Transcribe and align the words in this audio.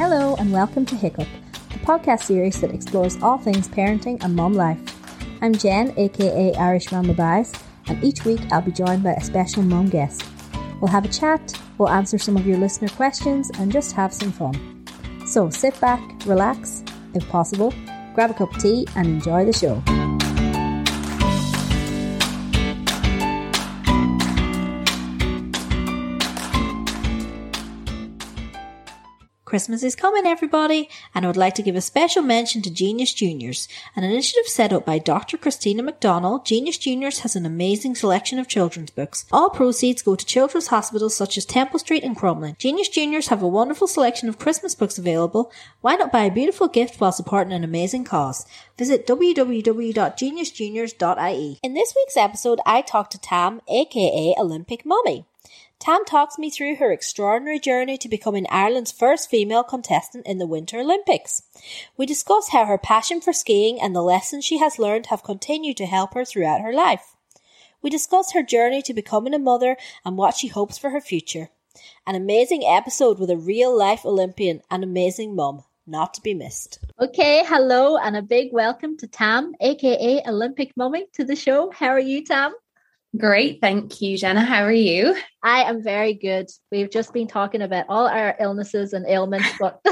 Hello, 0.00 0.34
and 0.36 0.50
welcome 0.50 0.86
to 0.86 0.96
Hiccup, 0.96 1.28
the 1.52 1.78
podcast 1.80 2.22
series 2.22 2.58
that 2.62 2.70
explores 2.70 3.22
all 3.22 3.36
things 3.36 3.68
parenting 3.68 4.24
and 4.24 4.34
mom 4.34 4.54
life. 4.54 4.80
I'm 5.42 5.52
Jen, 5.52 5.92
aka 5.98 6.54
Irish 6.54 6.90
Mama 6.90 7.12
Bias, 7.12 7.52
and 7.86 8.02
each 8.02 8.24
week 8.24 8.40
I'll 8.50 8.62
be 8.62 8.72
joined 8.72 9.02
by 9.02 9.12
a 9.12 9.20
special 9.22 9.62
mom 9.62 9.90
guest. 9.90 10.24
We'll 10.80 10.90
have 10.90 11.04
a 11.04 11.08
chat, 11.08 11.52
we'll 11.76 11.90
answer 11.90 12.16
some 12.16 12.38
of 12.38 12.46
your 12.46 12.56
listener 12.56 12.88
questions, 12.88 13.50
and 13.58 13.70
just 13.70 13.92
have 13.92 14.14
some 14.14 14.32
fun. 14.32 14.86
So 15.26 15.50
sit 15.50 15.78
back, 15.82 16.00
relax, 16.24 16.82
if 17.12 17.28
possible, 17.28 17.74
grab 18.14 18.30
a 18.30 18.34
cup 18.34 18.54
of 18.54 18.62
tea, 18.62 18.86
and 18.96 19.06
enjoy 19.06 19.44
the 19.44 19.52
show. 19.52 19.82
Christmas 29.50 29.82
is 29.82 29.96
coming, 29.96 30.26
everybody, 30.26 30.88
and 31.12 31.24
I 31.24 31.28
would 31.28 31.36
like 31.36 31.56
to 31.56 31.62
give 31.62 31.74
a 31.74 31.80
special 31.80 32.22
mention 32.22 32.62
to 32.62 32.70
Genius 32.70 33.12
Juniors, 33.12 33.66
an 33.96 34.04
initiative 34.04 34.46
set 34.46 34.72
up 34.72 34.86
by 34.86 35.00
Dr. 35.00 35.36
Christina 35.36 35.82
McDonald. 35.82 36.46
Genius 36.46 36.78
Juniors 36.78 37.22
has 37.22 37.34
an 37.34 37.44
amazing 37.44 37.96
selection 37.96 38.38
of 38.38 38.46
children's 38.46 38.92
books. 38.92 39.24
All 39.32 39.50
proceeds 39.50 40.02
go 40.02 40.14
to 40.14 40.24
children's 40.24 40.68
hospitals 40.68 41.16
such 41.16 41.36
as 41.36 41.44
Temple 41.44 41.80
Street 41.80 42.04
and 42.04 42.16
Crumlin. 42.16 42.56
Genius 42.58 42.88
Juniors 42.88 43.26
have 43.26 43.42
a 43.42 43.48
wonderful 43.48 43.88
selection 43.88 44.28
of 44.28 44.38
Christmas 44.38 44.76
books 44.76 44.98
available. 44.98 45.50
Why 45.80 45.96
not 45.96 46.12
buy 46.12 46.26
a 46.26 46.30
beautiful 46.30 46.68
gift 46.68 47.00
while 47.00 47.10
supporting 47.10 47.52
an 47.52 47.64
amazing 47.64 48.04
cause? 48.04 48.46
Visit 48.78 49.04
www.geniusjuniors.ie. 49.04 51.58
In 51.60 51.74
this 51.74 51.92
week's 51.96 52.16
episode, 52.16 52.60
I 52.64 52.82
talked 52.82 53.10
to 53.12 53.20
Tam, 53.20 53.62
aka 53.68 54.32
Olympic 54.38 54.86
Mummy. 54.86 55.26
Tam 55.80 56.04
talks 56.04 56.36
me 56.36 56.50
through 56.50 56.76
her 56.76 56.92
extraordinary 56.92 57.58
journey 57.58 57.96
to 57.96 58.08
becoming 58.08 58.46
Ireland's 58.50 58.92
first 58.92 59.30
female 59.30 59.64
contestant 59.64 60.26
in 60.26 60.36
the 60.36 60.46
Winter 60.46 60.80
Olympics. 60.80 61.42
We 61.96 62.04
discuss 62.04 62.50
how 62.50 62.66
her 62.66 62.76
passion 62.76 63.22
for 63.22 63.32
skiing 63.32 63.80
and 63.80 63.96
the 63.96 64.02
lessons 64.02 64.44
she 64.44 64.58
has 64.58 64.78
learned 64.78 65.06
have 65.06 65.22
continued 65.22 65.78
to 65.78 65.86
help 65.86 66.12
her 66.12 66.26
throughout 66.26 66.60
her 66.60 66.74
life. 66.74 67.16
We 67.80 67.88
discuss 67.88 68.32
her 68.32 68.42
journey 68.42 68.82
to 68.82 68.92
becoming 68.92 69.32
a 69.32 69.38
mother 69.38 69.78
and 70.04 70.18
what 70.18 70.34
she 70.34 70.48
hopes 70.48 70.76
for 70.76 70.90
her 70.90 71.00
future. 71.00 71.48
An 72.06 72.14
amazing 72.14 72.62
episode 72.62 73.18
with 73.18 73.30
a 73.30 73.38
real 73.38 73.74
life 73.74 74.04
Olympian 74.04 74.60
and 74.70 74.84
amazing 74.84 75.34
mum, 75.34 75.64
not 75.86 76.12
to 76.12 76.20
be 76.20 76.34
missed. 76.34 76.78
Okay, 77.00 77.42
hello 77.46 77.96
and 77.96 78.18
a 78.18 78.22
big 78.22 78.52
welcome 78.52 78.98
to 78.98 79.06
Tam, 79.06 79.54
aka 79.62 80.20
Olympic 80.26 80.76
Mummy, 80.76 81.06
to 81.14 81.24
the 81.24 81.36
show. 81.36 81.70
How 81.70 81.88
are 81.88 81.98
you, 81.98 82.22
Tam? 82.22 82.52
Great. 83.16 83.60
Thank 83.60 84.00
you, 84.00 84.16
Jenna. 84.16 84.42
How 84.42 84.62
are 84.62 84.72
you? 84.72 85.16
I 85.42 85.64
am 85.64 85.82
very 85.82 86.14
good. 86.14 86.48
We've 86.70 86.90
just 86.90 87.12
been 87.12 87.26
talking 87.26 87.60
about 87.60 87.86
all 87.88 88.06
our 88.06 88.36
illnesses 88.38 88.92
and 88.92 89.04
ailments, 89.06 89.48
but 89.58 89.80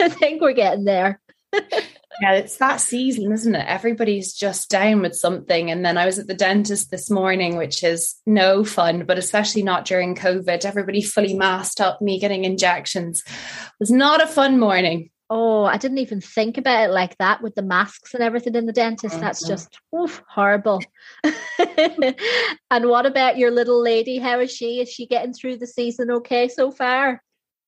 I 0.00 0.08
think 0.08 0.40
we're 0.40 0.52
getting 0.52 0.84
there. 0.84 1.20
yeah, 1.52 2.32
it's 2.32 2.56
that 2.56 2.80
season, 2.80 3.30
isn't 3.30 3.54
it? 3.54 3.64
Everybody's 3.66 4.34
just 4.34 4.70
down 4.70 5.02
with 5.02 5.14
something. 5.14 5.70
And 5.70 5.84
then 5.84 5.96
I 5.96 6.06
was 6.06 6.18
at 6.18 6.26
the 6.26 6.34
dentist 6.34 6.90
this 6.90 7.10
morning, 7.10 7.56
which 7.56 7.84
is 7.84 8.16
no 8.26 8.64
fun, 8.64 9.04
but 9.04 9.18
especially 9.18 9.62
not 9.62 9.84
during 9.84 10.16
COVID. 10.16 10.64
Everybody 10.64 11.02
fully 11.02 11.34
masked 11.34 11.80
up, 11.80 12.02
me 12.02 12.18
getting 12.18 12.44
injections. 12.44 13.22
It 13.26 13.32
was 13.78 13.90
not 13.90 14.22
a 14.22 14.26
fun 14.26 14.58
morning. 14.58 15.10
Oh, 15.32 15.62
I 15.62 15.76
didn't 15.76 15.98
even 15.98 16.20
think 16.20 16.58
about 16.58 16.82
it 16.82 16.92
like 16.92 17.16
that 17.18 17.40
with 17.40 17.54
the 17.54 17.62
masks 17.62 18.14
and 18.14 18.22
everything 18.22 18.56
in 18.56 18.66
the 18.66 18.72
dentist. 18.72 19.14
Mm-hmm. 19.14 19.24
That's 19.24 19.46
just 19.46 19.78
oof, 19.94 20.20
horrible. 20.28 20.82
and 21.22 22.88
what 22.88 23.06
about 23.06 23.38
your 23.38 23.52
little 23.52 23.80
lady? 23.80 24.18
How 24.18 24.40
is 24.40 24.50
she? 24.50 24.80
Is 24.80 24.88
she 24.88 25.06
getting 25.06 25.32
through 25.32 25.58
the 25.58 25.68
season 25.68 26.10
okay 26.10 26.48
so 26.48 26.72
far? 26.72 27.22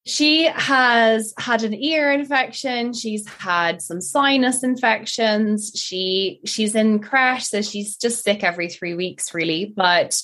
She 0.04 0.44
has 0.46 1.32
had 1.38 1.62
an 1.62 1.74
ear 1.74 2.10
infection. 2.10 2.92
She's 2.92 3.26
had 3.28 3.80
some 3.80 4.00
sinus 4.00 4.64
infections. 4.64 5.70
She 5.76 6.40
she's 6.44 6.74
in 6.74 6.98
crash 6.98 7.46
so 7.46 7.62
she's 7.62 7.96
just 7.96 8.24
sick 8.24 8.42
every 8.42 8.68
3 8.68 8.94
weeks 8.94 9.32
really. 9.32 9.72
But 9.76 10.20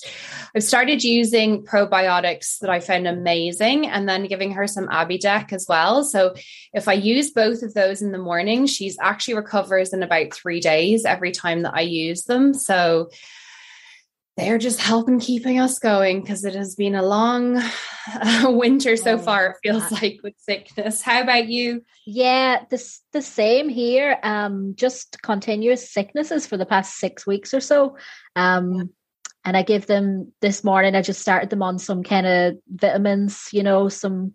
i've 0.53 0.63
started 0.63 1.03
using 1.03 1.63
probiotics 1.63 2.59
that 2.59 2.69
i 2.69 2.79
found 2.79 3.07
amazing 3.07 3.87
and 3.87 4.07
then 4.07 4.27
giving 4.27 4.51
her 4.51 4.67
some 4.67 4.87
abidec 4.87 5.53
as 5.53 5.65
well. 5.69 6.03
So 6.03 6.33
if 6.73 6.89
i 6.89 6.93
use 6.93 7.31
both 7.31 7.63
of 7.63 7.73
those 7.73 8.01
in 8.01 8.11
the 8.11 8.17
morning 8.17 8.65
she's 8.67 8.97
actually 9.01 9.35
recovers 9.35 9.93
in 9.93 10.03
about 10.03 10.33
3 10.33 10.59
days 10.59 11.05
every 11.05 11.31
time 11.31 11.61
that 11.61 11.73
i 11.73 11.81
use 11.81 12.23
them. 12.23 12.53
So 12.53 13.09
they're 14.39 14.57
just 14.57 14.79
helping 14.79 15.19
keeping 15.19 15.59
us 15.59 15.79
going 15.79 16.21
because 16.21 16.45
it 16.45 16.55
has 16.55 16.75
been 16.75 16.95
a 16.95 17.03
long 17.03 17.57
uh, 18.13 18.45
winter 18.47 18.95
so 18.95 19.13
oh, 19.13 19.17
far 19.17 19.47
it 19.47 19.57
feels 19.61 19.91
like 19.91 20.19
with 20.23 20.33
sickness. 20.37 21.01
How 21.01 21.21
about 21.21 21.47
you? 21.47 21.83
Yeah 22.05 22.63
the, 22.69 22.83
the 23.11 23.21
same 23.21 23.69
here. 23.69 24.17
Um 24.23 24.73
just 24.75 25.21
continuous 25.21 25.91
sicknesses 25.91 26.47
for 26.47 26.57
the 26.57 26.65
past 26.65 26.95
six 26.97 27.27
weeks 27.27 27.53
or 27.53 27.59
so. 27.59 27.97
Um 28.35 28.73
yeah. 28.73 28.83
and 29.45 29.57
i 29.57 29.63
give 29.63 29.87
them 29.87 30.31
this 30.41 30.63
morning 30.63 30.95
i 30.95 31.01
just 31.01 31.21
started 31.21 31.49
them 31.49 31.63
on 31.63 31.79
some 31.79 32.03
kind 32.03 32.27
of 32.27 32.55
vitamins 32.67 33.47
you 33.53 33.63
know 33.63 33.87
some 33.87 34.33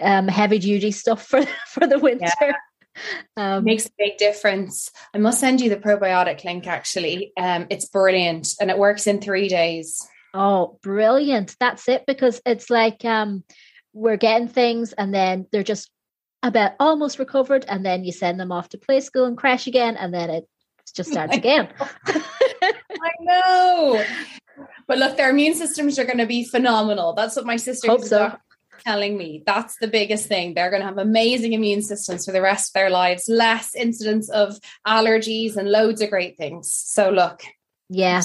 um 0.00 0.28
heavy 0.28 0.58
duty 0.58 0.90
stuff 0.90 1.26
for 1.26 1.44
for 1.66 1.86
the 1.86 1.98
winter. 1.98 2.26
yeah 2.40 2.52
um, 3.36 3.64
makes 3.64 3.86
a 3.86 3.90
big 3.98 4.16
difference. 4.18 4.90
I 5.14 5.18
must 5.18 5.40
send 5.40 5.60
you 5.60 5.70
the 5.70 5.76
probiotic 5.76 6.44
link 6.44 6.66
actually. 6.66 7.32
Um, 7.36 7.66
it's 7.70 7.88
brilliant 7.88 8.48
and 8.60 8.70
it 8.70 8.78
works 8.78 9.06
in 9.06 9.20
three 9.20 9.48
days. 9.48 10.06
Oh, 10.32 10.78
brilliant. 10.82 11.56
That's 11.58 11.88
it 11.88 12.04
because 12.06 12.40
it's 12.46 12.70
like 12.70 13.04
um, 13.04 13.44
we're 13.92 14.16
getting 14.16 14.48
things 14.48 14.92
and 14.92 15.12
then 15.12 15.46
they're 15.50 15.62
just 15.62 15.90
about 16.42 16.72
almost 16.80 17.18
recovered 17.18 17.64
and 17.68 17.84
then 17.84 18.04
you 18.04 18.12
send 18.12 18.40
them 18.40 18.52
off 18.52 18.70
to 18.70 18.78
play 18.78 19.00
school 19.00 19.24
and 19.24 19.36
crash 19.36 19.66
again 19.66 19.96
and 19.96 20.14
then 20.14 20.30
it 20.30 20.48
just 20.94 21.10
starts 21.12 21.36
again. 21.36 21.68
I 22.06 23.12
know. 23.20 24.04
But 24.86 24.98
look, 24.98 25.16
their 25.16 25.30
immune 25.30 25.54
systems 25.54 25.98
are 25.98 26.04
going 26.04 26.18
to 26.18 26.26
be 26.26 26.44
phenomenal. 26.44 27.14
That's 27.14 27.36
what 27.36 27.46
my 27.46 27.56
sister 27.56 27.88
Hope 27.88 28.04
so 28.04 28.36
telling 28.80 29.16
me 29.16 29.42
that's 29.46 29.76
the 29.80 29.88
biggest 29.88 30.26
thing. 30.26 30.54
They're 30.54 30.70
going 30.70 30.82
to 30.82 30.88
have 30.88 30.98
amazing 30.98 31.52
immune 31.52 31.82
systems 31.82 32.24
for 32.24 32.32
the 32.32 32.42
rest 32.42 32.70
of 32.70 32.74
their 32.74 32.90
lives, 32.90 33.24
less 33.28 33.74
incidence 33.74 34.28
of 34.30 34.58
allergies 34.86 35.56
and 35.56 35.70
loads 35.70 36.00
of 36.00 36.10
great 36.10 36.36
things. 36.36 36.72
So 36.72 37.10
look, 37.10 37.42
yeah, 37.88 38.22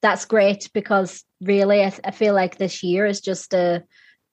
that's 0.00 0.24
great 0.24 0.70
because 0.72 1.24
really, 1.40 1.82
I, 1.82 1.92
I, 2.04 2.10
feel 2.12 2.34
like 2.34 2.56
this 2.56 2.82
year 2.82 3.04
is 3.04 3.20
just 3.20 3.52
a, 3.52 3.84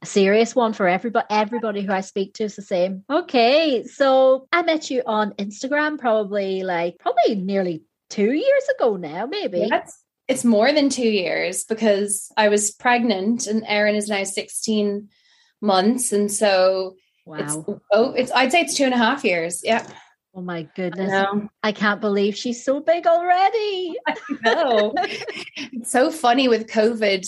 a 0.02 0.06
serious 0.06 0.56
one 0.56 0.74
for 0.74 0.88
everybody. 0.88 1.26
Everybody 1.30 1.82
who 1.82 1.92
I 1.92 2.02
speak 2.02 2.34
to 2.36 2.44
is 2.44 2.56
the 2.56 2.62
same. 2.62 3.04
Okay, 3.12 3.84
so 3.84 4.48
I 4.54 4.62
met 4.62 4.90
you 4.90 5.04
on 5.06 5.32
Instagram 5.34 5.98
probably 5.98 6.64
like 6.64 6.98
probably 7.00 7.36
nearly 7.36 7.84
two 8.10 8.32
years 8.32 8.64
ago 8.78 8.96
now, 8.96 9.26
maybe. 9.26 9.68
Yes 9.70 10.05
it's 10.28 10.44
more 10.44 10.74
than 10.74 10.90
two 10.90 11.08
years 11.08 11.64
because 11.66 12.32
I 12.36 12.50
was 12.50 12.72
pregnant 12.72 13.48
and 13.48 13.64
Erin 13.68 13.96
is 13.96 14.10
now 14.10 14.24
16 14.24 15.10
months. 15.62 16.12
And 16.12 16.32
so 16.32 16.96
wow. 17.26 17.38
it's 17.40 17.56
oh, 17.92 18.12
it's 18.14 18.32
I'd 18.32 18.52
say 18.52 18.62
it's 18.62 18.76
two 18.76 18.86
and 18.86 18.94
a 18.94 18.98
half 18.98 19.24
years. 19.24 19.62
Yeah. 19.64 19.86
Oh 20.34 20.42
my 20.42 20.68
goodness. 20.76 21.12
I, 21.12 21.70
I 21.70 21.72
can't 21.72 22.02
believe 22.02 22.36
she's 22.36 22.66
so 22.66 22.82
big 22.82 23.08
already. 23.08 23.96
I 24.08 24.16
know. 24.44 24.94
it's 24.98 25.92
so 25.92 26.12
funny 26.12 26.48
with 26.48 26.68
COVID. 26.68 27.26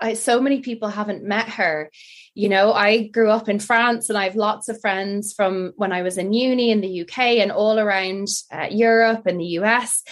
I, 0.00 0.14
so 0.14 0.40
many 0.40 0.60
people 0.60 0.88
haven't 0.88 1.24
met 1.24 1.48
her. 1.50 1.90
You 2.34 2.48
know, 2.48 2.72
I 2.72 3.08
grew 3.08 3.30
up 3.30 3.48
in 3.48 3.58
France 3.58 4.08
and 4.08 4.16
I 4.16 4.24
have 4.24 4.36
lots 4.36 4.68
of 4.68 4.80
friends 4.80 5.32
from 5.32 5.72
when 5.76 5.92
I 5.92 6.02
was 6.02 6.18
in 6.18 6.32
uni 6.32 6.70
in 6.70 6.80
the 6.80 7.02
UK 7.02 7.18
and 7.38 7.50
all 7.50 7.78
around 7.78 8.28
uh, 8.52 8.68
Europe 8.70 9.26
and 9.26 9.40
the 9.40 9.58
US 9.60 10.02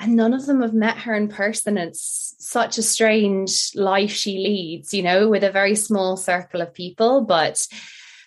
and 0.00 0.16
none 0.16 0.34
of 0.34 0.46
them 0.46 0.62
have 0.62 0.74
met 0.74 0.98
her 0.98 1.14
in 1.14 1.28
person. 1.28 1.78
It's 1.78 2.34
such 2.38 2.78
a 2.78 2.82
strange 2.82 3.70
life 3.74 4.10
she 4.10 4.38
leads, 4.38 4.92
you 4.92 5.02
know, 5.02 5.28
with 5.28 5.44
a 5.44 5.50
very 5.50 5.74
small 5.74 6.16
circle 6.16 6.60
of 6.60 6.74
people. 6.74 7.22
But 7.22 7.66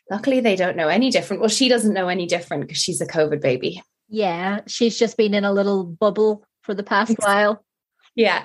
luckily, 0.09 0.39
they 0.39 0.55
don't 0.55 0.77
know 0.77 0.87
any 0.87 1.09
different. 1.09 1.41
Well, 1.41 1.49
she 1.49 1.69
doesn't 1.69 1.93
know 1.93 2.07
any 2.07 2.25
different 2.25 2.63
because 2.63 2.77
she's 2.77 3.01
a 3.01 3.07
COVID 3.07 3.41
baby. 3.41 3.81
Yeah, 4.07 4.61
she's 4.67 4.97
just 4.97 5.17
been 5.17 5.33
in 5.33 5.43
a 5.43 5.53
little 5.53 5.83
bubble 5.83 6.45
for 6.61 6.73
the 6.73 6.83
past 6.83 7.15
while 7.19 7.63
yeah 8.15 8.43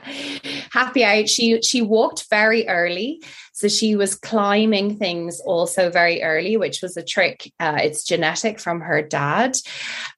happy 0.70 1.04
out 1.04 1.28
she 1.28 1.60
she 1.62 1.82
walked 1.82 2.28
very 2.30 2.68
early. 2.68 3.22
So 3.52 3.68
she 3.68 3.94
was 3.94 4.14
climbing 4.14 4.96
things 4.96 5.40
also 5.40 5.90
very 5.90 6.22
early 6.22 6.56
which 6.56 6.80
was 6.82 6.96
a 6.96 7.02
trick. 7.02 7.52
Uh, 7.60 7.78
it's 7.82 8.04
genetic 8.04 8.58
from 8.58 8.80
her 8.80 9.02
dad 9.02 9.56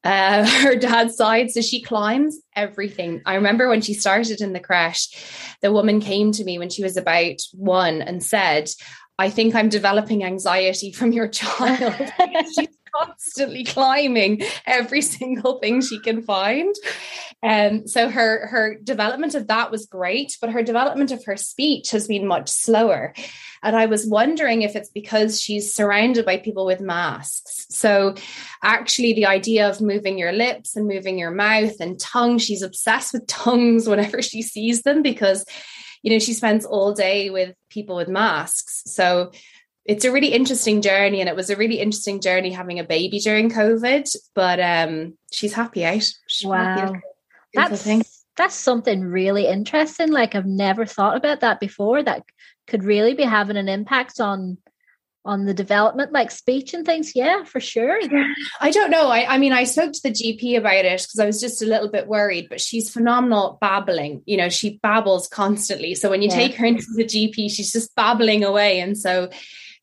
uh, 0.04 0.46
her 0.62 0.76
dad's 0.76 1.16
side. 1.16 1.50
So 1.50 1.60
she 1.60 1.82
climbs 1.82 2.38
everything. 2.54 3.22
I 3.26 3.34
remember 3.34 3.68
when 3.68 3.80
she 3.80 3.94
started 3.94 4.40
in 4.40 4.52
the 4.52 4.60
crash 4.60 5.08
the 5.60 5.72
woman 5.72 6.00
came 6.00 6.32
to 6.32 6.44
me 6.44 6.58
when 6.58 6.70
she 6.70 6.82
was 6.82 6.96
about 6.96 7.40
one 7.52 8.02
and 8.02 8.22
said 8.22 8.70
I 9.18 9.30
think 9.30 9.54
I'm 9.54 9.68
developing 9.68 10.24
anxiety 10.24 10.90
from 10.92 11.12
your 11.12 11.28
child. 11.42 11.94
she's 12.54 12.71
constantly 12.94 13.64
climbing 13.64 14.42
every 14.66 15.02
single 15.02 15.58
thing 15.58 15.80
she 15.80 15.98
can 15.98 16.22
find. 16.22 16.74
And 17.42 17.80
um, 17.80 17.86
so 17.88 18.08
her 18.08 18.46
her 18.46 18.76
development 18.82 19.34
of 19.34 19.48
that 19.48 19.70
was 19.70 19.86
great, 19.86 20.36
but 20.40 20.50
her 20.50 20.62
development 20.62 21.10
of 21.10 21.24
her 21.24 21.36
speech 21.36 21.90
has 21.90 22.06
been 22.06 22.26
much 22.26 22.48
slower. 22.48 23.14
And 23.64 23.76
I 23.76 23.86
was 23.86 24.06
wondering 24.06 24.62
if 24.62 24.74
it's 24.74 24.90
because 24.90 25.40
she's 25.40 25.74
surrounded 25.74 26.24
by 26.24 26.36
people 26.36 26.66
with 26.66 26.80
masks. 26.80 27.66
So 27.70 28.14
actually 28.62 29.12
the 29.12 29.26
idea 29.26 29.68
of 29.68 29.80
moving 29.80 30.18
your 30.18 30.32
lips 30.32 30.76
and 30.76 30.88
moving 30.88 31.18
your 31.18 31.30
mouth 31.30 31.80
and 31.80 31.98
tongue, 31.98 32.38
she's 32.38 32.62
obsessed 32.62 33.12
with 33.12 33.26
tongues 33.26 33.88
whenever 33.88 34.20
she 34.22 34.42
sees 34.42 34.82
them 34.82 35.02
because 35.02 35.44
you 36.02 36.10
know 36.10 36.18
she 36.18 36.34
spends 36.34 36.64
all 36.64 36.92
day 36.92 37.30
with 37.30 37.54
people 37.70 37.96
with 37.96 38.08
masks. 38.08 38.82
So 38.86 39.30
it's 39.84 40.04
a 40.04 40.12
really 40.12 40.28
interesting 40.28 40.80
journey 40.80 41.20
and 41.20 41.28
it 41.28 41.36
was 41.36 41.50
a 41.50 41.56
really 41.56 41.80
interesting 41.80 42.20
journey 42.20 42.50
having 42.50 42.78
a 42.78 42.84
baby 42.84 43.18
during 43.18 43.50
covid 43.50 44.08
but 44.34 44.60
um 44.60 45.16
she's 45.32 45.52
happy 45.52 45.84
out 45.84 46.08
she's 46.26 46.46
wow. 46.46 46.76
Happy 46.76 47.00
that's 47.54 48.24
that's 48.36 48.54
something 48.54 49.02
really 49.02 49.46
interesting 49.46 50.10
like 50.10 50.34
i've 50.34 50.46
never 50.46 50.86
thought 50.86 51.16
about 51.16 51.40
that 51.40 51.60
before 51.60 52.02
that 52.02 52.24
could 52.66 52.84
really 52.84 53.14
be 53.14 53.24
having 53.24 53.56
an 53.56 53.68
impact 53.68 54.20
on 54.20 54.56
on 55.24 55.44
the 55.44 55.54
development 55.54 56.12
like 56.12 56.30
speech 56.30 56.74
and 56.74 56.84
things. 56.84 57.14
Yeah 57.14 57.44
for 57.44 57.60
sure. 57.60 58.00
I 58.60 58.70
don't 58.70 58.90
know. 58.90 59.08
I, 59.08 59.34
I 59.34 59.38
mean 59.38 59.52
i 59.52 59.64
spoke 59.64 59.92
to 59.92 60.02
the 60.02 60.10
gp 60.10 60.58
about 60.58 60.84
it 60.84 61.00
because 61.00 61.18
i 61.20 61.26
was 61.26 61.40
just 61.40 61.62
a 61.62 61.66
little 61.66 61.88
bit 61.88 62.08
worried 62.08 62.48
but 62.48 62.60
she's 62.60 62.90
phenomenal 62.90 63.58
babbling. 63.60 64.22
You 64.26 64.36
know 64.36 64.48
she 64.48 64.80
babbles 64.82 65.28
constantly. 65.28 65.94
So 65.94 66.10
when 66.10 66.22
you 66.22 66.28
yeah. 66.28 66.36
take 66.36 66.54
her 66.56 66.66
into 66.66 66.86
the 66.96 67.04
gp 67.04 67.50
she's 67.50 67.72
just 67.72 67.94
babbling 67.94 68.44
away. 68.44 68.80
And 68.80 68.98
so 68.98 69.30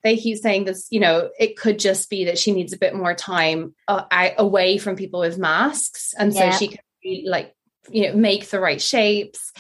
they 0.04 0.18
keep 0.18 0.38
saying 0.38 0.66
this, 0.66 0.88
you 0.90 1.00
know, 1.00 1.30
it 1.40 1.58
could 1.58 1.80
just 1.80 2.10
be 2.10 2.26
that 2.26 2.38
she 2.38 2.52
needs 2.52 2.74
a 2.74 2.78
bit 2.78 2.96
more 2.96 3.14
time 3.14 3.76
uh, 3.88 4.30
away 4.38 4.78
from 4.78 4.96
people 4.96 5.20
with 5.20 5.38
masks. 5.38 6.14
And 6.18 6.34
so 6.34 6.46
yeah. 6.46 6.58
she 6.58 6.68
can 6.70 6.80
be 7.04 7.26
like, 7.28 7.54
you 7.90 8.08
know, 8.08 8.16
make 8.16 8.48
the 8.50 8.60
right 8.60 8.82
shapes. 8.82 9.52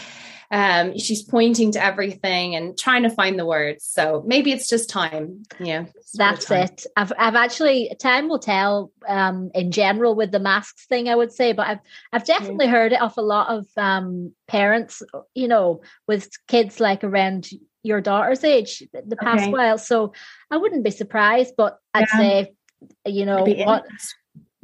Um, 0.51 0.97
she's 0.97 1.21
pointing 1.21 1.73
to 1.73 1.83
everything 1.83 2.55
and 2.55 2.75
trying 2.75 3.03
to 3.03 3.09
find 3.11 3.37
the 3.37 3.45
words. 3.45 3.85
So 3.85 4.23
maybe 4.25 4.51
it's 4.51 4.67
just 4.67 4.89
time. 4.89 5.43
Yeah. 5.59 5.85
That's 6.15 6.49
it. 6.49 6.87
I've 6.97 7.13
I've 7.19 7.35
actually 7.35 7.95
time 7.99 8.29
will 8.29 8.39
tell 8.39 8.91
um 9.07 9.51
in 9.53 9.71
general 9.71 10.15
with 10.15 10.31
the 10.31 10.39
masks 10.39 10.87
thing, 10.87 11.07
I 11.07 11.15
would 11.15 11.31
say, 11.31 11.53
but 11.53 11.67
I've 11.67 11.79
I've 12.11 12.25
definitely 12.25 12.65
mm. 12.65 12.71
heard 12.71 12.93
it 12.93 13.01
off 13.01 13.17
a 13.17 13.21
lot 13.21 13.49
of 13.49 13.67
um 13.77 14.33
parents, 14.47 15.03
you 15.35 15.47
know, 15.47 15.81
with 16.07 16.31
kids 16.47 16.79
like 16.79 17.03
around 17.03 17.47
your 17.83 18.01
daughter's 18.01 18.43
age 18.43 18.83
the 18.91 19.15
past 19.15 19.43
okay. 19.43 19.51
while. 19.51 19.77
So 19.77 20.13
I 20.51 20.57
wouldn't 20.57 20.83
be 20.83 20.91
surprised, 20.91 21.53
but 21.57 21.79
I'd 21.93 22.07
yeah. 22.13 22.17
say, 22.17 22.53
you 23.05 23.25
know, 23.25 23.43
what, 23.45 23.85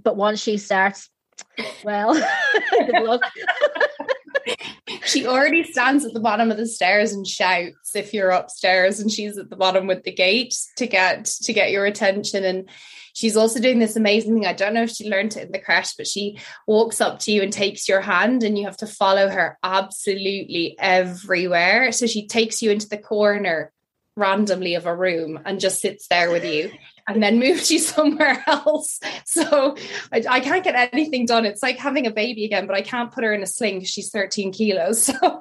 but 0.01 0.15
once 0.15 0.41
she 0.41 0.57
starts, 0.57 1.09
well, 1.83 2.13
good 2.71 3.03
luck. 3.03 3.21
She 5.05 5.27
already 5.27 5.63
stands 5.63 6.05
at 6.05 6.13
the 6.13 6.19
bottom 6.19 6.51
of 6.51 6.57
the 6.57 6.67
stairs 6.67 7.13
and 7.13 7.25
shouts 7.25 7.95
if 7.95 8.13
you're 8.13 8.31
upstairs 8.31 8.99
and 8.99 9.11
she's 9.11 9.37
at 9.37 9.49
the 9.49 9.55
bottom 9.55 9.87
with 9.87 10.03
the 10.03 10.11
gate 10.11 10.55
to 10.77 10.87
get 10.87 11.25
to 11.25 11.53
get 11.53 11.71
your 11.71 11.85
attention. 11.85 12.43
And 12.43 12.69
she's 13.13 13.37
also 13.37 13.59
doing 13.59 13.79
this 13.79 13.95
amazing 13.95 14.33
thing. 14.33 14.45
I 14.45 14.53
don't 14.53 14.73
know 14.73 14.83
if 14.83 14.91
she 14.91 15.09
learned 15.09 15.37
it 15.37 15.45
in 15.45 15.51
the 15.51 15.59
crash 15.59 15.95
but 15.95 16.07
she 16.07 16.39
walks 16.67 17.01
up 17.01 17.19
to 17.19 17.31
you 17.31 17.41
and 17.41 17.53
takes 17.53 17.87
your 17.87 18.01
hand 18.01 18.43
and 18.43 18.57
you 18.57 18.65
have 18.65 18.77
to 18.77 18.87
follow 18.87 19.29
her 19.29 19.57
absolutely 19.63 20.75
everywhere. 20.79 21.91
So 21.91 22.07
she 22.07 22.27
takes 22.27 22.61
you 22.61 22.71
into 22.71 22.89
the 22.89 22.97
corner 22.97 23.71
randomly 24.15 24.75
of 24.75 24.85
a 24.85 24.95
room 24.95 25.39
and 25.45 25.59
just 25.59 25.81
sits 25.81 26.07
there 26.07 26.31
with 26.31 26.45
you 26.45 26.71
and 27.07 27.21
then 27.21 27.39
moves 27.39 27.69
you 27.69 27.79
somewhere 27.93 28.43
else. 28.47 28.99
So 29.25 29.75
I, 30.11 30.23
I, 30.29 30.39
can't 30.39 30.63
get 30.63 30.89
anything 30.93 31.25
done. 31.25 31.45
It's 31.45 31.61
like 31.61 31.77
having 31.77 32.07
a 32.07 32.11
baby 32.11 32.45
again, 32.45 32.67
but 32.67 32.75
I 32.75 32.81
can't 32.81 33.11
put 33.11 33.23
her 33.23 33.33
in 33.33 33.43
a 33.43 33.47
sling 33.47 33.83
she's 33.83 34.09
13 34.11 34.51
kilos. 34.51 35.03
So 35.03 35.13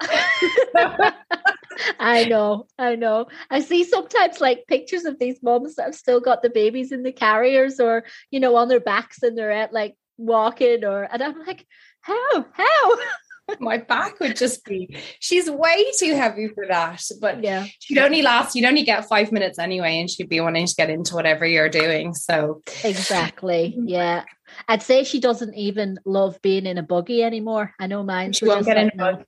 I 1.99 2.25
know, 2.25 2.67
I 2.79 2.97
know. 2.97 3.27
I 3.51 3.61
see 3.61 3.85
sometimes 3.85 4.41
like 4.41 4.67
pictures 4.67 5.05
of 5.05 5.19
these 5.19 5.43
moms 5.43 5.77
that 5.77 5.87
have 5.87 5.95
still 5.95 6.21
got 6.21 6.43
the 6.43 6.51
babies 6.51 6.93
in 6.93 7.03
the 7.03 7.13
carriers 7.13 7.81
or, 7.81 8.05
you 8.31 8.41
know, 8.41 8.57
on 8.57 8.69
their 8.69 8.81
backs 8.81 9.23
and 9.23 9.37
they're 9.37 9.51
at 9.51 9.73
like 9.73 9.97
walking 10.17 10.85
or 10.85 11.09
and 11.11 11.23
I'm 11.23 11.39
like, 11.45 11.67
how? 12.01 12.47
How? 12.53 12.97
my 13.61 13.77
back 13.77 14.19
would 14.21 14.37
just 14.37 14.65
be 14.65 14.97
she's 15.21 15.51
way 15.51 15.91
too 15.99 16.15
heavy 16.15 16.49
for 16.49 16.67
that 16.67 17.03
but 17.21 17.43
yeah. 17.43 17.67
she'd 17.79 17.99
only 17.99 18.23
last 18.23 18.55
you'd 18.55 18.65
only 18.65 18.83
get 18.83 19.07
five 19.07 19.33
minutes 19.33 19.59
anyway 19.59 20.01
and 20.01 20.11
she'd 20.11 20.29
be 20.29 20.41
wanting 20.41 20.67
to 20.67 20.75
get 20.75 20.91
into 20.91 21.15
whatever 21.15 21.47
you're 21.47 21.69
doing 21.69 22.15
so. 22.15 22.63
Exactly 22.83 23.75
mm. 23.79 23.85
yeah. 23.87 24.25
I'd 24.69 24.83
say 24.83 25.05
she 25.05 25.21
doesn't 25.21 25.55
even 25.55 25.99
love 26.05 26.41
being 26.43 26.67
in 26.67 26.79
a 26.79 26.83
buggy 26.83 27.23
anymore. 27.23 27.73
I 27.79 27.87
know 27.87 28.03
mine 28.03 28.33
she 28.33 28.47
won't 28.47 28.67
get 28.67 28.77
in 28.77 28.91
a 28.95 28.97
buggy. 28.97 29.25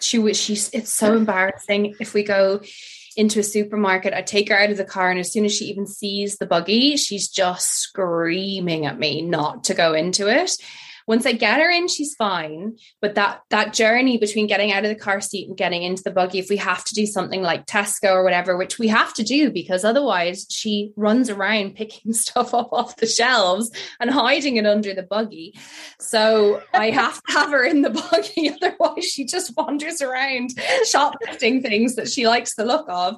She 0.00 0.18
was 0.18 0.38
she's 0.38 0.70
it's 0.72 0.92
so 0.92 1.14
embarrassing 1.16 1.94
if 2.00 2.14
we 2.14 2.22
go 2.22 2.60
into 3.16 3.40
a 3.40 3.44
supermarket. 3.44 4.14
I 4.14 4.22
take 4.22 4.48
her 4.48 4.58
out 4.58 4.70
of 4.70 4.76
the 4.76 4.84
car, 4.84 5.10
and 5.10 5.20
as 5.20 5.32
soon 5.32 5.44
as 5.44 5.54
she 5.54 5.66
even 5.66 5.86
sees 5.86 6.38
the 6.38 6.46
buggy, 6.46 6.96
she's 6.96 7.28
just 7.28 7.68
screaming 7.68 8.86
at 8.86 8.98
me 8.98 9.22
not 9.22 9.64
to 9.64 9.74
go 9.74 9.92
into 9.92 10.28
it. 10.28 10.56
Once 11.06 11.26
I 11.26 11.32
get 11.32 11.60
her 11.60 11.70
in, 11.70 11.88
she's 11.88 12.14
fine. 12.14 12.76
But 13.00 13.14
that 13.14 13.42
that 13.50 13.72
journey 13.72 14.18
between 14.18 14.46
getting 14.46 14.72
out 14.72 14.84
of 14.84 14.88
the 14.88 14.94
car 14.94 15.20
seat 15.20 15.48
and 15.48 15.56
getting 15.56 15.82
into 15.82 16.02
the 16.02 16.10
buggy, 16.10 16.38
if 16.38 16.48
we 16.48 16.56
have 16.56 16.84
to 16.84 16.94
do 16.94 17.06
something 17.06 17.42
like 17.42 17.66
Tesco 17.66 18.12
or 18.12 18.24
whatever, 18.24 18.56
which 18.56 18.78
we 18.78 18.88
have 18.88 19.12
to 19.14 19.22
do 19.22 19.50
because 19.50 19.84
otherwise 19.84 20.46
she 20.50 20.92
runs 20.96 21.30
around 21.30 21.74
picking 21.76 22.12
stuff 22.12 22.54
up 22.54 22.72
off 22.72 22.96
the 22.96 23.06
shelves 23.06 23.70
and 24.00 24.10
hiding 24.10 24.56
it 24.56 24.66
under 24.66 24.94
the 24.94 25.02
buggy. 25.02 25.54
So 25.98 26.62
I 26.74 26.90
have 26.90 27.22
to 27.22 27.32
have 27.32 27.50
her 27.50 27.64
in 27.64 27.82
the 27.82 27.90
buggy, 28.10 28.50
otherwise 28.62 29.04
she 29.04 29.24
just 29.24 29.56
wanders 29.56 30.00
around 30.00 30.50
shoplifting 30.86 31.62
things 31.62 31.96
that 31.96 32.08
she 32.08 32.26
likes 32.26 32.54
the 32.54 32.64
look 32.64 32.86
of, 32.88 33.16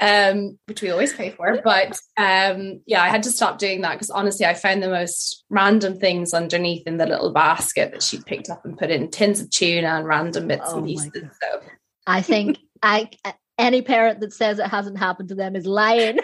um, 0.00 0.58
which 0.66 0.82
we 0.82 0.90
always 0.90 1.12
pay 1.12 1.30
for. 1.30 1.60
But 1.62 1.98
um, 2.16 2.80
yeah, 2.86 3.02
I 3.02 3.08
had 3.08 3.22
to 3.24 3.30
stop 3.30 3.58
doing 3.58 3.82
that 3.82 3.92
because 3.94 4.10
honestly, 4.10 4.46
I 4.46 4.54
found 4.54 4.82
the 4.82 4.88
most 4.88 5.44
random 5.50 5.98
things 5.98 6.34
underneath 6.34 6.86
in 6.86 6.96
the 6.96 7.06
little 7.12 7.32
basket 7.32 7.92
that 7.92 8.02
she 8.02 8.20
picked 8.20 8.50
up 8.50 8.64
and 8.64 8.78
put 8.78 8.90
in 8.90 9.10
tins 9.10 9.40
of 9.40 9.50
tuna 9.50 9.88
and 9.88 10.06
random 10.06 10.48
bits 10.48 10.64
oh 10.66 10.78
and 10.78 10.86
pieces. 10.86 11.12
So 11.14 11.60
I 12.06 12.22
think 12.22 12.58
I 12.82 13.10
any 13.58 13.82
parent 13.82 14.20
that 14.20 14.32
says 14.32 14.58
it 14.58 14.66
hasn't 14.66 14.98
happened 14.98 15.28
to 15.28 15.34
them 15.34 15.54
is 15.54 15.66
lying. 15.66 16.18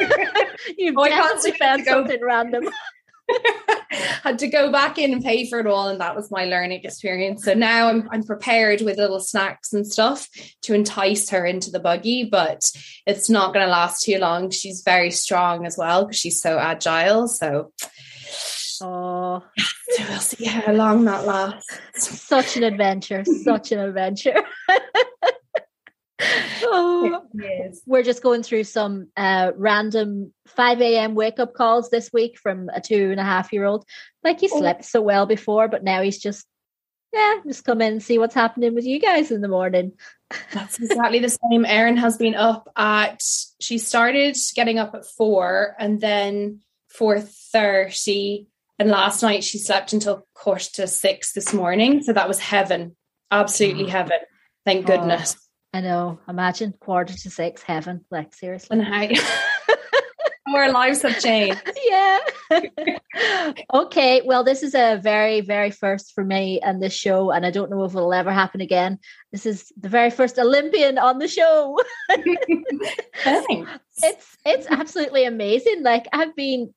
You've 0.78 0.94
oh, 0.96 1.04
definitely 1.04 1.52
found 1.52 1.84
something 1.84 2.20
random. 2.22 2.68
had 4.22 4.38
to 4.38 4.48
go 4.48 4.70
back 4.70 4.98
in 4.98 5.12
and 5.12 5.24
pay 5.24 5.48
for 5.48 5.58
it 5.58 5.66
all 5.66 5.88
and 5.88 6.00
that 6.00 6.16
was 6.16 6.30
my 6.30 6.44
learning 6.44 6.80
experience 6.82 7.44
so 7.44 7.54
now 7.54 7.88
I'm, 7.88 8.08
I'm 8.10 8.22
prepared 8.22 8.80
with 8.80 8.96
little 8.96 9.20
snacks 9.20 9.72
and 9.72 9.86
stuff 9.86 10.28
to 10.62 10.74
entice 10.74 11.28
her 11.30 11.44
into 11.44 11.70
the 11.70 11.80
buggy 11.80 12.24
but 12.24 12.70
it's 13.06 13.28
not 13.28 13.52
going 13.52 13.66
to 13.66 13.70
last 13.70 14.02
too 14.02 14.18
long 14.18 14.50
she's 14.50 14.82
very 14.82 15.10
strong 15.10 15.66
as 15.66 15.76
well 15.76 16.04
because 16.04 16.18
she's 16.18 16.40
so 16.40 16.58
agile 16.58 17.28
so 17.28 17.72
Oh, 18.82 19.42
so 19.90 20.04
we'll 20.08 20.20
see 20.20 20.44
how 20.46 20.72
long 20.72 21.04
that 21.04 21.26
lasts. 21.26 21.78
Such 21.94 22.56
an 22.56 22.62
adventure! 22.62 23.24
Such 23.24 23.72
an 23.72 23.80
adventure. 23.80 24.42
oh, 26.62 27.22
we're 27.86 28.02
just 28.02 28.22
going 28.22 28.42
through 28.42 28.64
some 28.64 29.08
uh, 29.16 29.52
random 29.56 30.32
5 30.46 30.80
a.m. 30.80 31.14
wake 31.14 31.38
up 31.38 31.54
calls 31.54 31.90
this 31.90 32.12
week 32.12 32.38
from 32.38 32.68
a 32.74 32.80
two 32.80 33.10
and 33.10 33.20
a 33.20 33.24
half 33.24 33.52
year 33.52 33.64
old. 33.64 33.84
Like 34.24 34.40
he 34.40 34.48
oh. 34.52 34.58
slept 34.58 34.84
so 34.84 35.00
well 35.00 35.26
before, 35.26 35.68
but 35.68 35.84
now 35.84 36.02
he's 36.02 36.18
just, 36.18 36.46
yeah, 37.12 37.36
just 37.46 37.64
come 37.64 37.80
in 37.80 37.94
and 37.94 38.02
see 38.02 38.18
what's 38.18 38.34
happening 38.34 38.74
with 38.74 38.84
you 38.84 38.98
guys 39.00 39.30
in 39.30 39.40
the 39.40 39.48
morning. 39.48 39.92
That's 40.52 40.78
exactly 40.78 41.20
the 41.20 41.36
same. 41.50 41.64
Erin 41.64 41.96
has 41.96 42.16
been 42.16 42.34
up 42.34 42.70
at, 42.76 43.22
she 43.60 43.78
started 43.78 44.36
getting 44.54 44.78
up 44.78 44.94
at 44.94 45.06
four 45.06 45.74
and 45.78 46.00
then 46.00 46.60
4.30 46.98 48.46
and 48.78 48.88
last 48.90 49.22
night 49.22 49.44
she 49.44 49.58
slept 49.58 49.92
until 49.92 50.26
quarter 50.34 50.70
to 50.74 50.86
six 50.86 51.32
this 51.32 51.52
morning. 51.52 52.02
So 52.02 52.12
that 52.12 52.28
was 52.28 52.38
heaven. 52.38 52.96
Absolutely 53.30 53.84
oh. 53.84 53.88
heaven. 53.88 54.18
Thank 54.64 54.88
oh, 54.88 54.96
goodness. 54.96 55.36
I 55.72 55.80
know. 55.80 56.18
Imagine 56.28 56.74
quarter 56.80 57.12
to 57.12 57.30
six, 57.30 57.62
heaven. 57.62 58.04
Like 58.10 58.34
seriously. 58.34 58.78
And 58.78 58.86
how 58.86 59.02
our 60.54 60.72
lives 60.72 61.02
have 61.02 61.20
changed. 61.20 61.60
Yeah. 61.88 62.18
okay. 63.72 64.20
Well, 64.24 64.44
this 64.44 64.62
is 64.62 64.74
a 64.74 65.00
very, 65.02 65.40
very 65.40 65.70
first 65.70 66.12
for 66.14 66.24
me 66.24 66.60
and 66.60 66.82
this 66.82 66.92
show, 66.92 67.30
and 67.30 67.46
I 67.46 67.50
don't 67.50 67.70
know 67.70 67.84
if 67.84 67.94
it'll 67.94 68.12
ever 68.12 68.30
happen 68.30 68.60
again. 68.60 68.98
This 69.32 69.46
is 69.46 69.72
the 69.78 69.88
very 69.88 70.10
first 70.10 70.38
Olympian 70.38 70.98
on 70.98 71.18
the 71.18 71.28
show. 71.28 71.78
it's 72.10 74.36
it's 74.44 74.66
absolutely 74.68 75.24
amazing. 75.24 75.82
Like 75.82 76.08
I've 76.12 76.36
been 76.36 76.74